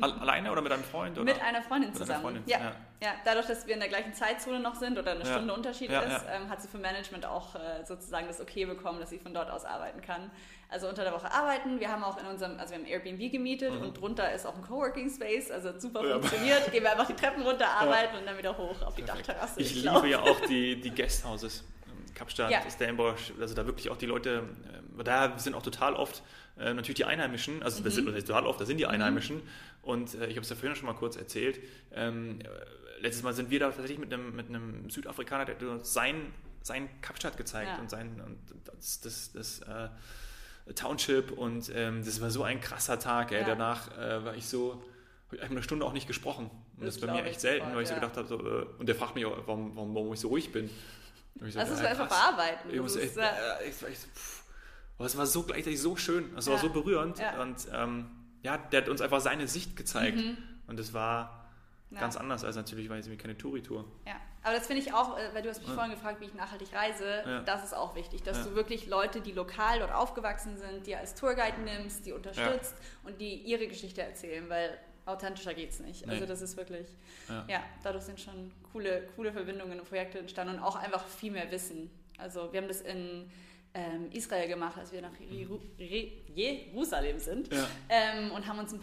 Alleine 0.00 0.52
oder 0.52 0.61
mit 0.61 0.70
einem 0.70 0.85
Freund? 0.85 1.16
Oder? 1.16 1.24
Mit 1.24 1.40
einer 1.40 1.62
Freundin 1.62 1.90
mit 1.90 1.98
zusammen. 1.98 2.20
Freundin. 2.20 2.42
Ja. 2.46 2.59
ja. 2.59 2.72
ja, 3.02 3.14
dadurch, 3.24 3.46
dass 3.46 3.66
wir 3.66 3.74
in 3.74 3.81
der 3.81 3.88
gleichen 3.88 4.12
Zeitzone 4.12 4.61
noch 4.61 4.74
sind 4.74 4.98
oder 4.98 5.12
eine 5.12 5.24
ja. 5.24 5.33
Stunde 5.33 5.55
Unterschied 5.55 5.90
ja, 5.90 6.00
ist, 6.02 6.24
ähm, 6.31 6.50
hat 6.50 6.61
sie 6.61 6.68
für 6.68 6.79
Management 6.79 7.24
auch 7.24 7.55
äh, 7.55 7.85
sozusagen 7.85 8.26
das 8.26 8.40
Okay 8.40 8.66
bekommen, 8.66 9.00
dass 9.00 9.11
sie 9.11 9.18
von 9.18 9.33
dort 9.33 9.50
aus 9.50 9.64
arbeiten 9.64 10.02
kann. 10.02 10.31
Also 10.68 10.88
unter 10.88 11.05
der 11.05 11.12
Woche 11.12 11.33
arbeiten. 11.33 11.81
Wir 11.81 11.90
haben 11.90 12.05
auch 12.05 12.18
in 12.18 12.26
unserem, 12.26 12.59
also 12.59 12.74
wir 12.74 12.79
haben 12.79 12.87
Airbnb 12.87 13.33
gemietet 13.33 13.72
mhm. 13.72 13.83
und 13.83 14.00
drunter 14.00 14.33
ist 14.33 14.46
auch 14.46 14.55
ein 14.55 14.62
Coworking 14.62 15.09
Space, 15.09 15.50
also 15.50 15.79
super 15.79 16.02
funktioniert. 16.02 16.70
Gehen 16.70 16.83
wir 16.83 16.92
einfach 16.92 17.07
die 17.07 17.14
Treppen 17.14 17.42
runter, 17.42 17.68
arbeiten 17.68 18.16
und 18.18 18.26
dann 18.26 18.37
wieder 18.37 18.57
hoch 18.57 18.83
auf 18.83 18.94
die 18.96 19.02
Perfekt. 19.02 19.29
Dachterrasse. 19.29 19.61
Ich, 19.61 19.76
ich 19.76 19.85
liebe 19.85 20.09
ja 20.09 20.20
auch 20.20 20.40
die, 20.40 20.79
die 20.81 20.90
Guesthouses. 20.90 21.64
Kapstadt, 22.16 22.50
ja. 22.50 22.61
Stellenbosch, 22.68 23.33
also 23.40 23.55
da 23.55 23.66
wirklich 23.66 23.90
auch 23.90 23.96
die 23.96 24.07
Leute, 24.07 24.42
äh, 24.98 25.05
da 25.05 25.38
sind 25.38 25.55
auch 25.55 25.62
total 25.62 25.94
oft 25.94 26.22
äh, 26.59 26.74
natürlich 26.74 26.96
die 26.96 27.05
Einheimischen, 27.05 27.62
also 27.62 27.83
das, 27.83 27.92
mhm. 27.92 27.96
sind, 27.96 28.09
das 28.09 28.16
ist 28.16 28.26
total 28.26 28.46
oft, 28.46 28.61
da 28.61 28.64
sind 28.64 28.79
die 28.79 28.85
mhm. 28.85 28.90
Einheimischen. 28.90 29.37
Mhm. 29.37 29.42
Und 29.83 30.14
äh, 30.14 30.26
ich 30.26 30.37
habe 30.37 30.40
es 30.40 30.48
ja 30.48 30.57
vorhin 30.57 30.74
schon 30.74 30.87
mal 30.87 30.94
kurz 30.94 31.16
erzählt. 31.16 31.61
Ähm, 31.92 32.40
letztes 33.00 33.22
Mal 33.22 33.35
sind 33.35 33.50
wir 33.50 33.61
da 33.61 33.66
tatsächlich 33.66 33.98
mit 33.98 34.12
einem, 34.12 34.35
mit 34.35 34.48
einem 34.48 34.90
Südafrikaner, 34.90 35.44
der 35.44 35.55
hat 35.55 35.62
uns 35.62 35.92
sein, 35.92 36.33
sein 36.62 36.88
Kapstadt 37.02 37.37
gezeigt 37.37 37.70
ja. 37.76 37.79
und 37.79 37.90
sein 37.90 38.20
und 38.24 38.38
das, 38.64 39.00
das, 39.00 39.33
das 39.33 39.61
äh, 39.61 39.88
Township 40.74 41.31
und 41.33 41.70
ähm, 41.74 42.05
das 42.05 42.20
war 42.20 42.31
so 42.31 42.42
ein 42.42 42.61
krasser 42.61 42.98
Tag. 42.98 43.31
Ey. 43.31 43.40
Ja. 43.40 43.46
Danach 43.46 43.96
äh, 43.96 44.24
war 44.24 44.35
ich 44.35 44.48
so, 44.48 44.83
habe 45.26 45.37
ich 45.37 45.42
eine 45.42 45.62
Stunde 45.62 45.85
auch 45.85 45.92
nicht 45.92 46.07
gesprochen. 46.07 46.46
Und 46.46 46.87
das, 46.87 46.94
das 46.94 46.96
ist 46.96 47.07
bei 47.07 47.12
mir 47.12 47.24
echt 47.24 47.40
selten, 47.40 47.74
weil 47.74 47.83
ich 47.83 47.88
so 47.88 47.94
gedacht 47.94 48.16
habe, 48.16 48.26
so, 48.26 48.40
äh, 48.40 48.66
und 48.79 48.88
der 48.88 48.94
fragt 48.94 49.14
mich 49.14 49.24
auch, 49.24 49.37
warum, 49.46 49.76
warum, 49.76 49.94
warum 49.94 50.12
ich 50.12 50.20
so 50.20 50.29
ruhig 50.29 50.50
bin. 50.50 50.70
So, 51.38 51.44
also, 51.44 51.59
das 51.59 51.83
ja, 51.83 51.88
einfach 51.88 52.09
bearbeiten. 52.09 52.70
Ich 52.70 52.81
muss 52.81 52.96
echt, 52.96 53.16
äh, 53.16 53.31
ich, 53.68 53.75
ich, 53.83 53.99
aber 54.96 55.07
es 55.07 55.16
war 55.16 55.27
so 55.27 55.42
gleichzeitig 55.42 55.81
so 55.81 55.96
schön, 55.96 56.35
es 56.37 56.46
ja. 56.46 56.53
war 56.53 56.59
so 56.59 56.70
berührend 56.70 57.18
ja. 57.18 57.40
und 57.42 57.66
ähm, 57.72 58.11
ja, 58.42 58.57
der 58.57 58.83
hat 58.83 58.88
uns 58.88 59.01
einfach 59.01 59.20
seine 59.20 59.46
Sicht 59.46 59.77
gezeigt 59.77 60.16
mhm. 60.16 60.38
und 60.66 60.81
es 60.81 60.94
war 60.94 61.46
ja. 61.90 62.01
ganz 62.01 62.16
anders 62.16 62.42
als 62.44 62.57
natürlich, 62.57 62.88
weil 62.88 63.01
es 63.01 63.09
mir 63.09 63.18
keine 63.18 63.37
Touri-Tour. 63.37 63.85
Ja, 64.07 64.14
aber 64.42 64.55
das 64.55 64.66
finde 64.66 64.81
ich 64.81 64.94
auch, 64.94 65.18
äh, 65.18 65.35
weil 65.35 65.42
du 65.42 65.51
hast 65.51 65.61
mich 65.61 65.70
vorhin 65.70 65.92
gefragt, 65.92 66.20
wie 66.20 66.25
ich 66.25 66.35
nachhaltig 66.35 66.72
reise, 66.72 67.42
das 67.44 67.64
ist 67.64 67.75
auch 67.75 67.94
wichtig, 67.94 68.22
dass 68.22 68.44
du 68.44 68.55
wirklich 68.55 68.87
Leute, 68.87 69.20
die 69.20 69.33
lokal 69.33 69.81
dort 69.81 69.92
aufgewachsen 69.92 70.57
sind, 70.57 70.87
die 70.87 70.96
als 70.96 71.14
Tourguide 71.14 71.61
nimmst, 71.61 72.07
die 72.07 72.12
unterstützt 72.12 72.75
und 73.05 73.20
die 73.20 73.35
ihre 73.35 73.66
Geschichte 73.66 74.03
erzählen, 74.03 74.49
weil 74.49 74.79
authentischer 75.07 75.55
geht 75.55 75.71
es 75.71 75.81
nicht. 75.81 76.07
Nee. 76.07 76.12
Also 76.12 76.27
das 76.27 76.42
ist 76.42 76.57
wirklich, 76.57 76.88
ja. 77.49 77.62
dadurch 77.83 78.05
sind 78.05 78.21
schon 78.21 78.53
coole, 78.73 79.09
coole 79.16 79.33
Verbindungen 79.33 79.81
und 79.81 79.88
Projekte 79.88 80.19
entstanden 80.19 80.57
und 80.57 80.62
auch 80.62 80.77
einfach 80.77 81.07
viel 81.07 81.33
mehr 81.33 81.51
Wissen. 81.51 81.90
Also 82.19 82.53
wir 82.53 82.61
haben 82.61 82.69
das 82.69 82.81
in 82.81 83.31
ähm, 83.77 84.09
Israel 84.11 84.48
gemacht, 84.48 84.79
als 84.79 84.90
wir 84.90 85.02
nach 85.02 85.13
Jerusalem 86.35 87.19
sind 87.19 87.52
ja. 87.52 87.69
ähm, 87.90 88.31
und 88.33 88.46
haben 88.46 88.59
uns 88.59 88.73
einen 88.73 88.83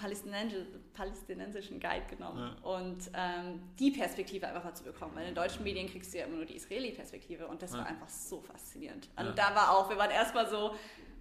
palästinensischen 0.94 1.80
Guide 1.80 2.06
genommen 2.10 2.56
ja. 2.56 2.70
und 2.70 3.10
ähm, 3.16 3.60
die 3.80 3.90
Perspektive 3.90 4.48
einfach 4.48 4.64
mal 4.64 4.76
zu 4.76 4.84
bekommen, 4.84 5.14
weil 5.16 5.28
in 5.28 5.34
deutschen 5.34 5.64
Medien 5.64 5.90
kriegst 5.90 6.14
du 6.14 6.20
ja 6.20 6.26
immer 6.26 6.36
nur 6.36 6.46
die 6.46 6.56
Israeli-Perspektive 6.56 7.48
und 7.48 7.64
das 7.64 7.72
ja. 7.72 7.80
war 7.80 7.88
einfach 7.88 8.10
so 8.10 8.42
faszinierend. 8.42 9.10
Und 9.18 9.38
da 9.38 9.56
war 9.56 9.76
auch, 9.76 9.90
wir 9.90 9.98
waren 9.98 10.12
erstmal 10.12 10.48
so 10.48 10.76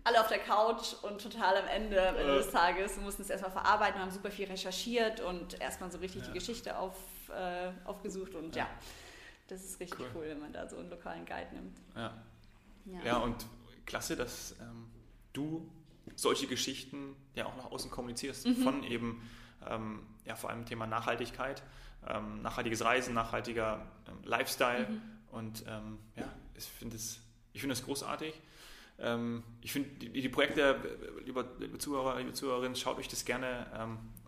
alle 0.05 0.21
auf 0.21 0.29
der 0.29 0.39
Couch 0.39 0.95
und 1.03 1.23
total 1.23 1.57
am 1.57 1.69
Ende, 1.69 2.09
am 2.09 2.17
Ende 2.17 2.35
des 2.37 2.51
Tages, 2.51 2.97
wir 2.97 3.05
mussten 3.05 3.23
es 3.23 3.31
erstmal 3.31 3.53
verarbeiten, 3.53 3.97
wir 3.97 4.03
haben 4.03 4.11
super 4.11 4.31
viel 4.31 4.47
recherchiert 4.47 5.21
und 5.21 5.61
erstmal 5.61 5.91
so 5.91 5.99
richtig 5.99 6.23
die 6.23 6.33
Geschichte 6.33 6.77
auf, 6.77 6.97
äh, 7.31 7.71
aufgesucht 7.85 8.35
und 8.35 8.57
ja. 8.57 8.69
das 9.49 9.65
ist 9.65 9.81
richtig 9.81 10.01
cool. 10.01 10.11
cool, 10.15 10.25
wenn 10.29 10.41
man 10.41 10.53
da 10.53 10.69
so 10.69 10.77
einen 10.77 10.91
lokalen 10.91 11.25
Guide 11.25 11.55
nimmt. 11.55 11.79
Ja. 11.95 12.13
Ja, 12.85 13.05
ja 13.05 13.17
und 13.19 13.47
klasse, 13.87 14.17
dass 14.17 14.57
ähm, 14.61 14.91
du 15.33 15.71
solche 16.17 16.47
Geschichten 16.47 17.15
ja 17.35 17.47
auch 17.47 17.57
nach 17.57 17.71
außen 17.71 17.91
kommunizierst, 17.91 18.47
mhm. 18.47 18.57
von 18.57 18.85
eben 18.85 19.29
ähm, 19.69 20.07
ja 20.25 20.35
vor 20.35 20.51
allem 20.51 20.67
Thema 20.67 20.87
Nachhaltigkeit, 20.87 21.63
ähm, 22.09 22.43
nachhaltiges 22.43 22.85
Reisen, 22.85 23.15
nachhaltiger 23.15 23.87
ähm, 24.09 24.19
Lifestyle. 24.25 24.89
Mhm. 24.89 25.03
Und 25.31 25.65
ähm, 25.67 25.99
ja, 26.17 26.31
ich 26.57 26.65
finde 26.65 26.97
es 26.97 27.21
ich 27.53 27.61
find 27.61 27.85
großartig. 27.85 28.35
Ähm, 29.03 29.43
ich 29.61 29.73
finde 29.73 29.91
die, 29.91 30.23
die, 30.23 30.29
Projekte, 30.29 30.77
liebe, 31.25 31.45
liebe 31.59 31.79
Zuhörer, 31.79 32.19
liebe 32.19 32.33
Zuhörerinnen, 32.33 32.77
schaut 32.77 32.99
euch 32.99 33.09
das 33.09 33.25
gerne 33.25 33.67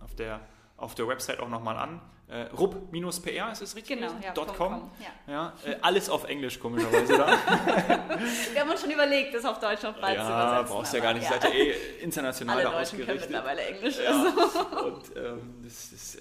auf 0.01 0.15
der 0.15 0.41
auf 0.77 0.95
der 0.95 1.09
Website 1.09 1.41
auch 1.41 1.49
nochmal 1.49 1.77
an. 1.77 2.01
Äh, 2.27 2.47
rub-pr 2.57 3.53
ist 3.53 3.61
es 3.61 3.77
richtig? 3.77 3.99
Genau, 3.99 4.13
ja, 4.23 4.33
.com. 4.33 4.47
.com 4.57 4.91
ja. 5.27 5.33
ja 5.33 5.71
äh, 5.71 5.77
alles 5.83 6.09
auf 6.09 6.25
Englisch, 6.25 6.59
komischerweise 6.59 7.19
da. 7.19 7.27
Wir 8.53 8.61
haben 8.63 8.71
uns 8.71 8.81
schon 8.81 8.91
überlegt, 8.91 9.35
das 9.35 9.45
auf 9.45 9.61
Deutsch 9.61 9.83
noch 9.83 10.01
bald 10.01 10.17
ja, 10.17 10.25
zu 10.25 10.33
übersetzen. 10.33 10.75
Brauchst 10.75 10.95
ja 10.95 11.01
gar 11.01 11.13
nicht, 11.13 11.25
ja. 11.25 11.31
seid 11.31 11.45
ja 11.45 11.51
eh 11.51 11.75
international 12.01 12.57
Alle 12.57 12.65
da 12.65 12.71
Deutschen 12.71 13.03
ausgerichtet. 13.03 13.31
können 13.31 13.33
mittlerweile 13.33 13.63
Englisch. 13.63 13.99
Ja. 14.03 14.11
Also. 14.11 14.87
Und 14.87 15.17
ähm, 15.17 15.55
das 15.63 15.93
ist, 15.93 16.15
äh, 16.17 16.21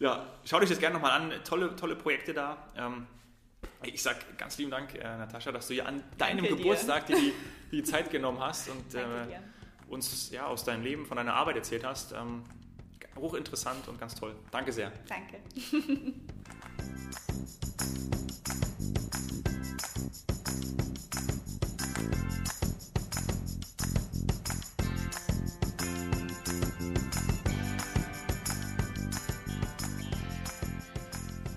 ja, 0.00 0.26
schaut 0.44 0.62
euch 0.62 0.70
das 0.70 0.78
gerne 0.78 0.94
nochmal 0.94 1.20
an. 1.20 1.32
Tolle, 1.44 1.76
tolle 1.76 1.94
Projekte 1.94 2.32
da. 2.32 2.56
Ähm, 2.76 3.06
ich 3.84 4.02
sag 4.02 4.38
ganz 4.38 4.58
lieben 4.58 4.70
Dank, 4.70 4.94
äh, 4.94 5.02
Natascha, 5.02 5.52
dass 5.52 5.68
du 5.68 5.74
ja 5.74 5.84
an 5.84 6.02
deinem 6.18 6.44
Danke 6.44 6.56
Geburtstag 6.56 7.06
dir 7.06 7.16
die, 7.16 7.32
die 7.70 7.82
Zeit 7.82 8.10
genommen 8.10 8.40
hast 8.40 8.68
und 8.68 8.94
äh, 8.94 9.02
uns 9.88 10.30
ja, 10.30 10.46
aus 10.46 10.64
deinem 10.64 10.82
Leben, 10.82 11.06
von 11.06 11.16
deiner 11.16 11.34
Arbeit 11.34 11.56
erzählt 11.56 11.84
hast. 11.84 12.12
Ähm, 12.12 12.44
hochinteressant 13.16 13.88
und 13.88 14.00
ganz 14.00 14.14
toll. 14.14 14.34
Danke 14.50 14.72
sehr. 14.72 14.92
Danke. 15.08 15.38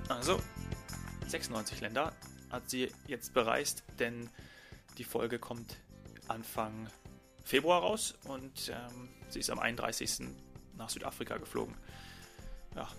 Also, 0.07 0.39
96 1.27 1.81
Länder 1.81 2.13
hat 2.49 2.69
sie 2.69 2.91
jetzt 3.07 3.33
bereist, 3.33 3.83
denn 3.99 4.29
die 4.97 5.03
Folge 5.03 5.39
kommt 5.39 5.77
Anfang 6.27 6.87
Februar 7.43 7.81
raus 7.81 8.15
und 8.25 8.69
ähm, 8.69 9.09
sie 9.29 9.39
ist 9.39 9.49
am 9.49 9.59
31. 9.59 10.27
nach 10.77 10.89
Südafrika 10.89 11.37
geflogen. 11.37 11.75
Ja, 12.75 12.89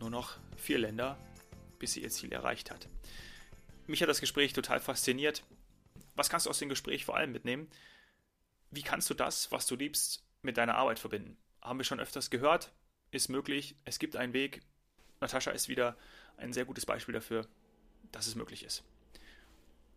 nur 0.00 0.10
noch 0.10 0.38
vier 0.56 0.78
Länder, 0.78 1.18
bis 1.78 1.94
sie 1.94 2.02
ihr 2.02 2.10
Ziel 2.10 2.32
erreicht 2.32 2.70
hat. 2.70 2.88
Mich 3.86 4.00
hat 4.02 4.08
das 4.08 4.20
Gespräch 4.20 4.52
total 4.52 4.80
fasziniert. 4.80 5.42
Was 6.14 6.28
kannst 6.28 6.46
du 6.46 6.50
aus 6.50 6.58
dem 6.58 6.68
Gespräch 6.68 7.04
vor 7.04 7.16
allem 7.16 7.32
mitnehmen? 7.32 7.68
Wie 8.70 8.82
kannst 8.82 9.10
du 9.10 9.14
das, 9.14 9.50
was 9.50 9.66
du 9.66 9.76
liebst, 9.76 10.24
mit 10.42 10.56
deiner 10.56 10.76
Arbeit 10.76 10.98
verbinden? 10.98 11.36
Haben 11.60 11.78
wir 11.78 11.84
schon 11.84 12.00
öfters 12.00 12.30
gehört, 12.30 12.72
ist 13.10 13.28
möglich, 13.28 13.76
es 13.84 13.98
gibt 13.98 14.16
einen 14.16 14.32
Weg. 14.32 14.62
Natascha 15.20 15.50
ist 15.50 15.68
wieder 15.68 15.96
ein 16.36 16.52
sehr 16.52 16.64
gutes 16.64 16.86
Beispiel 16.86 17.12
dafür, 17.12 17.46
dass 18.10 18.26
es 18.26 18.34
möglich 18.34 18.64
ist. 18.64 18.82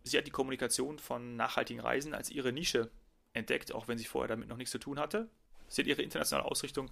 Sie 0.04 0.16
hat 0.16 0.26
die 0.26 0.32
Kommunikation 0.32 0.98
von 0.98 1.36
nachhaltigen 1.36 1.80
Reisen 1.80 2.14
als 2.14 2.30
ihre 2.30 2.52
Nische 2.52 2.90
entdeckt, 3.32 3.72
auch 3.72 3.88
wenn 3.88 3.98
sie 3.98 4.04
vorher 4.04 4.28
damit 4.28 4.48
noch 4.48 4.56
nichts 4.56 4.70
zu 4.70 4.78
tun 4.78 4.98
hatte. 4.98 5.28
Sie 5.68 5.82
hat 5.82 5.88
ihre 5.88 6.02
internationale 6.02 6.48
Ausrichtung 6.48 6.90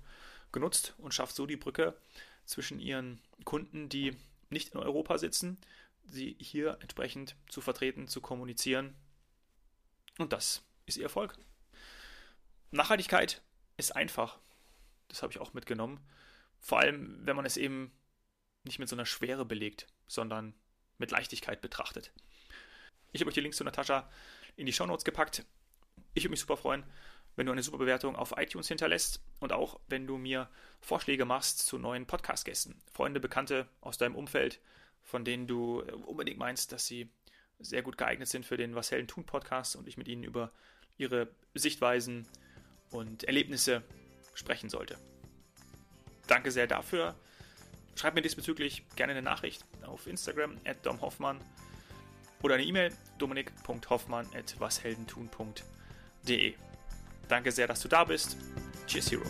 genutzt 0.52 0.94
und 0.98 1.14
schafft 1.14 1.36
so 1.36 1.46
die 1.46 1.56
Brücke 1.56 1.96
zwischen 2.44 2.80
ihren 2.80 3.20
Kunden, 3.44 3.88
die 3.88 4.16
nicht 4.50 4.74
in 4.74 4.80
Europa 4.80 5.18
sitzen, 5.18 5.58
sie 6.04 6.36
hier 6.40 6.78
entsprechend 6.80 7.36
zu 7.48 7.60
vertreten, 7.60 8.08
zu 8.08 8.20
kommunizieren. 8.20 8.94
Und 10.18 10.32
das 10.32 10.62
ist 10.86 10.96
ihr 10.96 11.04
Erfolg. 11.04 11.36
Nachhaltigkeit 12.70 13.42
ist 13.76 13.94
einfach. 13.94 14.38
Das 15.08 15.22
habe 15.22 15.32
ich 15.32 15.38
auch 15.38 15.54
mitgenommen. 15.54 16.00
Vor 16.60 16.80
allem, 16.80 17.20
wenn 17.24 17.36
man 17.36 17.46
es 17.46 17.56
eben 17.56 17.92
nicht 18.64 18.78
mit 18.78 18.88
so 18.88 18.96
einer 18.96 19.06
Schwere 19.06 19.44
belegt, 19.44 19.86
sondern 20.06 20.54
mit 20.98 21.10
Leichtigkeit 21.10 21.60
betrachtet. 21.60 22.12
Ich 23.12 23.20
habe 23.20 23.28
euch 23.28 23.34
die 23.34 23.40
Links 23.40 23.56
zu 23.56 23.64
Natascha 23.64 24.10
in 24.56 24.66
die 24.66 24.72
Shownotes 24.72 25.04
gepackt. 25.04 25.44
Ich 26.14 26.24
würde 26.24 26.30
mich 26.30 26.40
super 26.40 26.56
freuen, 26.56 26.84
wenn 27.36 27.46
du 27.46 27.52
eine 27.52 27.62
super 27.62 27.78
Bewertung 27.78 28.16
auf 28.16 28.34
iTunes 28.36 28.68
hinterlässt 28.68 29.20
und 29.40 29.52
auch 29.52 29.80
wenn 29.88 30.06
du 30.06 30.16
mir 30.16 30.48
Vorschläge 30.80 31.24
machst 31.24 31.66
zu 31.66 31.78
neuen 31.78 32.06
Podcast-Gästen. 32.06 32.80
Freunde, 32.92 33.20
Bekannte 33.20 33.68
aus 33.80 33.98
deinem 33.98 34.14
Umfeld, 34.16 34.60
von 35.02 35.24
denen 35.24 35.46
du 35.46 35.82
äh, 35.82 35.92
unbedingt 35.92 36.38
meinst, 36.38 36.72
dass 36.72 36.86
sie 36.86 37.08
sehr 37.58 37.82
gut 37.82 37.96
geeignet 37.96 38.28
sind 38.28 38.44
für 38.44 38.56
den 38.56 38.74
Was 38.74 38.90
Helden 38.90 39.08
tun 39.08 39.24
Podcast 39.24 39.76
und 39.76 39.86
ich 39.88 39.96
mit 39.96 40.08
ihnen 40.08 40.24
über 40.24 40.52
ihre 40.96 41.28
Sichtweisen 41.54 42.26
und 42.90 43.24
Erlebnisse 43.24 43.82
sprechen 44.34 44.68
sollte. 44.68 44.98
Danke 46.26 46.50
sehr 46.50 46.66
dafür. 46.66 47.14
Schreib 47.96 48.14
mir 48.14 48.22
diesbezüglich 48.22 48.84
gerne 48.96 49.12
eine 49.12 49.22
Nachricht 49.22 49.64
auf 49.86 50.06
Instagram 50.06 50.56
at 50.64 50.84
domhoffmann 50.84 51.38
oder 52.42 52.54
eine 52.54 52.64
E-Mail 52.64 52.92
dominik.hoffmann 53.18 54.26
at 54.36 54.58
washeldentun.de. 54.60 56.54
Danke 57.28 57.52
sehr, 57.52 57.66
dass 57.66 57.80
du 57.80 57.88
da 57.88 58.04
bist. 58.04 58.36
Cheers, 58.86 59.10
Hero. 59.12 59.22